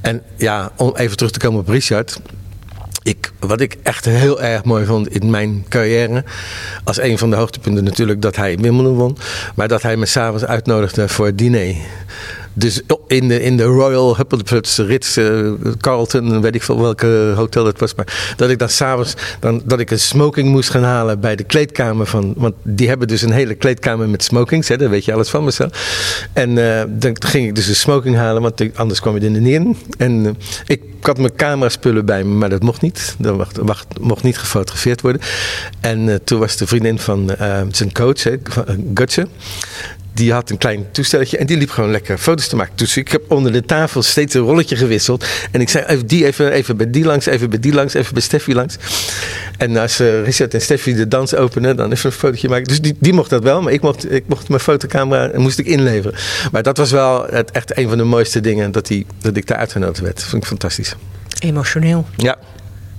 En 0.00 0.22
ja, 0.36 0.72
om 0.76 0.96
even 0.96 1.16
terug 1.16 1.32
te 1.32 1.38
komen 1.38 1.60
op 1.60 1.68
Richard. 1.68 2.20
Ik, 3.02 3.32
wat 3.38 3.60
ik 3.60 3.76
echt 3.82 4.04
heel 4.04 4.42
erg 4.42 4.64
mooi 4.64 4.84
vond 4.84 5.14
in 5.14 5.30
mijn 5.30 5.64
carrière. 5.68 6.24
Als 6.84 7.00
een 7.00 7.18
van 7.18 7.30
de 7.30 7.36
hoogtepunten 7.36 7.84
natuurlijk 7.84 8.22
dat 8.22 8.36
hij 8.36 8.58
Wimbledon 8.58 8.96
won. 8.96 9.16
Maar 9.54 9.68
dat 9.68 9.82
hij 9.82 9.96
me 9.96 10.06
s'avonds 10.06 10.44
uitnodigde 10.44 11.08
voor 11.08 11.26
het 11.26 11.38
diner. 11.38 11.74
Dus 12.52 12.82
in 13.10 13.28
de, 13.28 13.42
in 13.42 13.56
de 13.56 13.62
Royal 13.62 14.16
Huppelputs, 14.16 14.78
Ritz, 14.78 15.16
uh, 15.16 15.52
Carlton, 15.80 16.40
weet 16.40 16.54
ik 16.54 16.62
veel 16.62 16.80
welke 16.80 17.32
hotel 17.36 17.66
het 17.66 17.80
was. 17.80 17.94
Maar 17.94 18.34
dat 18.36 18.50
ik 18.50 18.58
dan 18.58 18.68
s'avonds, 18.68 19.14
dat 19.64 19.80
ik 19.80 19.90
een 19.90 20.00
smoking 20.00 20.48
moest 20.48 20.70
gaan 20.70 20.82
halen 20.82 21.20
bij 21.20 21.36
de 21.36 21.44
kleedkamer 21.44 22.06
van. 22.06 22.34
Want 22.36 22.54
die 22.62 22.88
hebben 22.88 23.08
dus 23.08 23.22
een 23.22 23.32
hele 23.32 23.54
kleedkamer 23.54 24.08
met 24.08 24.24
smokings, 24.24 24.68
hè, 24.68 24.76
daar 24.76 24.90
weet 24.90 25.04
je 25.04 25.12
alles 25.12 25.28
van 25.28 25.44
mezelf. 25.44 25.70
En 26.32 26.50
uh, 26.56 26.82
dan 26.88 27.16
ging 27.22 27.46
ik 27.46 27.54
dus 27.54 27.68
een 27.68 27.76
smoking 27.76 28.16
halen, 28.16 28.42
want 28.42 28.62
anders 28.74 29.00
kwam 29.00 29.14
je 29.14 29.20
er 29.20 29.30
niet 29.30 29.54
in. 29.54 29.76
En 29.98 30.24
uh, 30.24 30.30
ik 30.66 30.82
had 31.00 31.18
mijn 31.18 31.34
camera-spullen 31.34 32.04
bij 32.04 32.24
me, 32.24 32.34
maar 32.34 32.50
dat 32.50 32.62
mocht 32.62 32.80
niet. 32.80 33.14
Dat 33.18 33.36
mocht, 33.36 33.56
wacht, 33.56 33.86
mocht 34.00 34.22
niet 34.22 34.38
gefotografeerd 34.38 35.00
worden. 35.00 35.20
En 35.80 36.20
toen 36.24 36.38
was 36.38 36.56
de 36.56 36.66
vriendin 36.66 36.98
van 36.98 37.30
zijn 37.70 37.92
coach, 37.92 38.22
hè, 38.22 38.36
Gutje 38.94 39.26
die 40.20 40.32
had 40.32 40.50
een 40.50 40.58
klein 40.58 40.86
toestelletje 40.90 41.38
en 41.38 41.46
die 41.46 41.56
liep 41.56 41.70
gewoon 41.70 41.90
lekker 41.90 42.18
foto's 42.18 42.48
te 42.48 42.56
maken. 42.56 42.72
Dus 42.76 42.96
ik 42.96 43.08
heb 43.08 43.22
onder 43.28 43.52
de 43.52 43.62
tafel 43.62 44.02
steeds 44.02 44.34
een 44.34 44.40
rolletje 44.40 44.76
gewisseld. 44.76 45.24
En 45.50 45.60
ik 45.60 45.68
zei, 45.68 45.84
even 45.84 46.06
die 46.06 46.26
even, 46.26 46.52
even 46.52 46.76
bij 46.76 46.90
die 46.90 47.04
langs, 47.04 47.26
even 47.26 47.50
bij 47.50 47.58
die 47.58 47.72
langs, 47.72 47.94
even 47.94 48.12
bij 48.12 48.22
Steffi 48.22 48.54
langs. 48.54 48.76
En 49.58 49.76
als 49.76 50.00
uh, 50.00 50.24
Richard 50.24 50.54
en 50.54 50.60
Steffi 50.60 50.94
de 50.94 51.08
dans 51.08 51.34
openen, 51.34 51.76
dan 51.76 51.92
even 51.92 52.10
een 52.10 52.16
fotootje 52.16 52.48
maken. 52.48 52.64
Dus 52.64 52.80
die, 52.80 52.96
die 52.98 53.12
mocht 53.12 53.30
dat 53.30 53.42
wel, 53.42 53.62
maar 53.62 53.72
ik 53.72 53.80
mocht, 53.80 54.12
ik 54.12 54.24
mocht 54.26 54.48
mijn 54.48 54.60
fotocamera 54.60 55.38
moest 55.38 55.58
ik 55.58 55.66
inleveren. 55.66 56.18
Maar 56.52 56.62
dat 56.62 56.76
was 56.76 56.90
wel 56.90 57.26
het, 57.30 57.50
echt 57.50 57.76
een 57.78 57.88
van 57.88 57.98
de 57.98 58.04
mooiste 58.04 58.40
dingen 58.40 58.72
dat, 58.72 58.86
die, 58.86 59.06
dat 59.20 59.36
ik 59.36 59.46
daar 59.46 59.58
uitgenodigd 59.58 60.00
werd. 60.00 60.16
Dat 60.16 60.24
vond 60.24 60.42
ik 60.42 60.48
fantastisch. 60.48 60.94
Emotioneel. 61.38 62.06
Ja. 62.16 62.38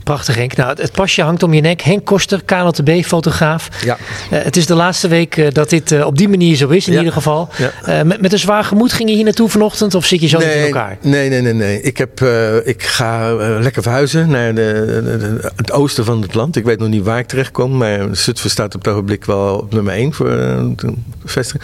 Prachtig 0.03 0.35
Henk. 0.35 0.55
Nou, 0.55 0.81
het 0.81 0.91
pasje 0.91 1.21
hangt 1.21 1.43
om 1.43 1.53
je 1.53 1.61
nek. 1.61 1.81
Henk 1.81 2.05
Koster, 2.05 2.43
KNLTB, 2.45 3.03
fotograaf. 3.03 3.69
Ja. 3.83 3.97
Uh, 4.31 4.39
het 4.43 4.57
is 4.57 4.65
de 4.65 4.75
laatste 4.75 5.07
week 5.07 5.37
uh, 5.37 5.47
dat 5.51 5.69
dit 5.69 5.91
uh, 5.91 6.05
op 6.05 6.17
die 6.17 6.29
manier 6.29 6.55
zo 6.55 6.67
is 6.67 6.87
in 6.87 6.93
ja. 6.93 6.97
ieder 6.97 7.13
geval. 7.13 7.49
Ja. 7.57 8.03
met, 8.03 8.21
met 8.21 8.31
een 8.31 8.39
zwaar 8.39 8.63
gemoed 8.63 8.93
ging 8.93 9.09
je 9.09 9.15
hier 9.15 9.23
naartoe 9.23 9.49
vanochtend 9.49 9.95
of 9.95 10.05
zit 10.05 10.21
je 10.21 10.27
zo 10.27 10.37
nee, 10.37 10.57
in 10.57 10.65
elkaar? 10.65 10.97
Nee, 11.01 11.29
nee, 11.29 11.41
nee. 11.41 11.53
nee. 11.53 11.81
Ik, 11.81 11.97
heb, 11.97 12.21
ik 12.63 12.83
ga 12.83 13.33
lekker 13.59 13.81
verhuizen 13.81 14.29
naar 14.29 14.55
de, 14.55 15.01
de, 15.03 15.17
de, 15.17 15.51
het 15.55 15.71
oosten 15.71 16.05
van 16.05 16.21
het 16.21 16.33
land. 16.33 16.55
Ik 16.55 16.63
weet 16.63 16.79
nog 16.79 16.89
niet 16.89 17.03
waar 17.03 17.19
ik 17.19 17.27
terecht 17.27 17.51
kom, 17.51 17.77
maar 17.77 18.07
Zutphen 18.11 18.49
staat 18.49 18.75
op 18.75 18.85
het 18.85 18.93
ogenblik 18.93 19.25
wel 19.25 19.57
op 19.57 19.73
nummer 19.73 19.93
1 19.93 20.13
voor 20.13 20.27
de 20.27 20.93
vestiging. 21.25 21.63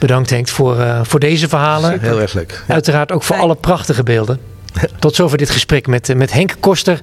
Bedankt 0.00 0.30
Henk 0.30 0.48
voor, 0.48 0.76
voor 1.02 1.20
deze 1.20 1.48
verhalen. 1.48 2.00
Heel 2.00 2.20
erg 2.20 2.32
leuk. 2.32 2.62
Uiteraard 2.68 3.12
ook 3.12 3.22
voor 3.22 3.36
alle 3.36 3.54
prachtige 3.54 4.02
beelden. 4.02 4.52
Tot 4.98 5.14
zover 5.14 5.38
dit 5.38 5.50
gesprek 5.50 5.86
met, 5.86 6.16
met 6.16 6.32
Henk 6.32 6.54
Koster, 6.60 7.00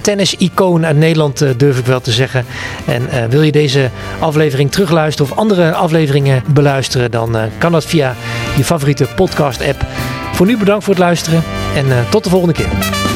tennis-icoon 0.00 0.86
uit 0.86 0.96
Nederland, 0.96 1.42
uh, 1.42 1.50
durf 1.56 1.78
ik 1.78 1.86
wel 1.86 2.00
te 2.00 2.12
zeggen. 2.12 2.44
En 2.86 3.02
uh, 3.02 3.24
wil 3.24 3.42
je 3.42 3.52
deze 3.52 3.90
aflevering 4.18 4.70
terugluisteren 4.70 5.32
of 5.32 5.38
andere 5.38 5.74
afleveringen 5.74 6.42
beluisteren, 6.46 7.10
dan 7.10 7.36
kan 7.58 7.72
dat 7.72 7.84
via 7.84 8.14
je 8.56 8.64
favoriete 8.64 9.06
podcast-app. 9.16 9.86
Voor 10.32 10.46
nu 10.46 10.56
bedankt 10.56 10.84
voor 10.84 10.94
het 10.94 11.02
luisteren 11.02 11.42
en 11.76 11.86
tot 12.10 12.24
de 12.24 12.30
volgende 12.30 12.54
keer. 12.54 13.08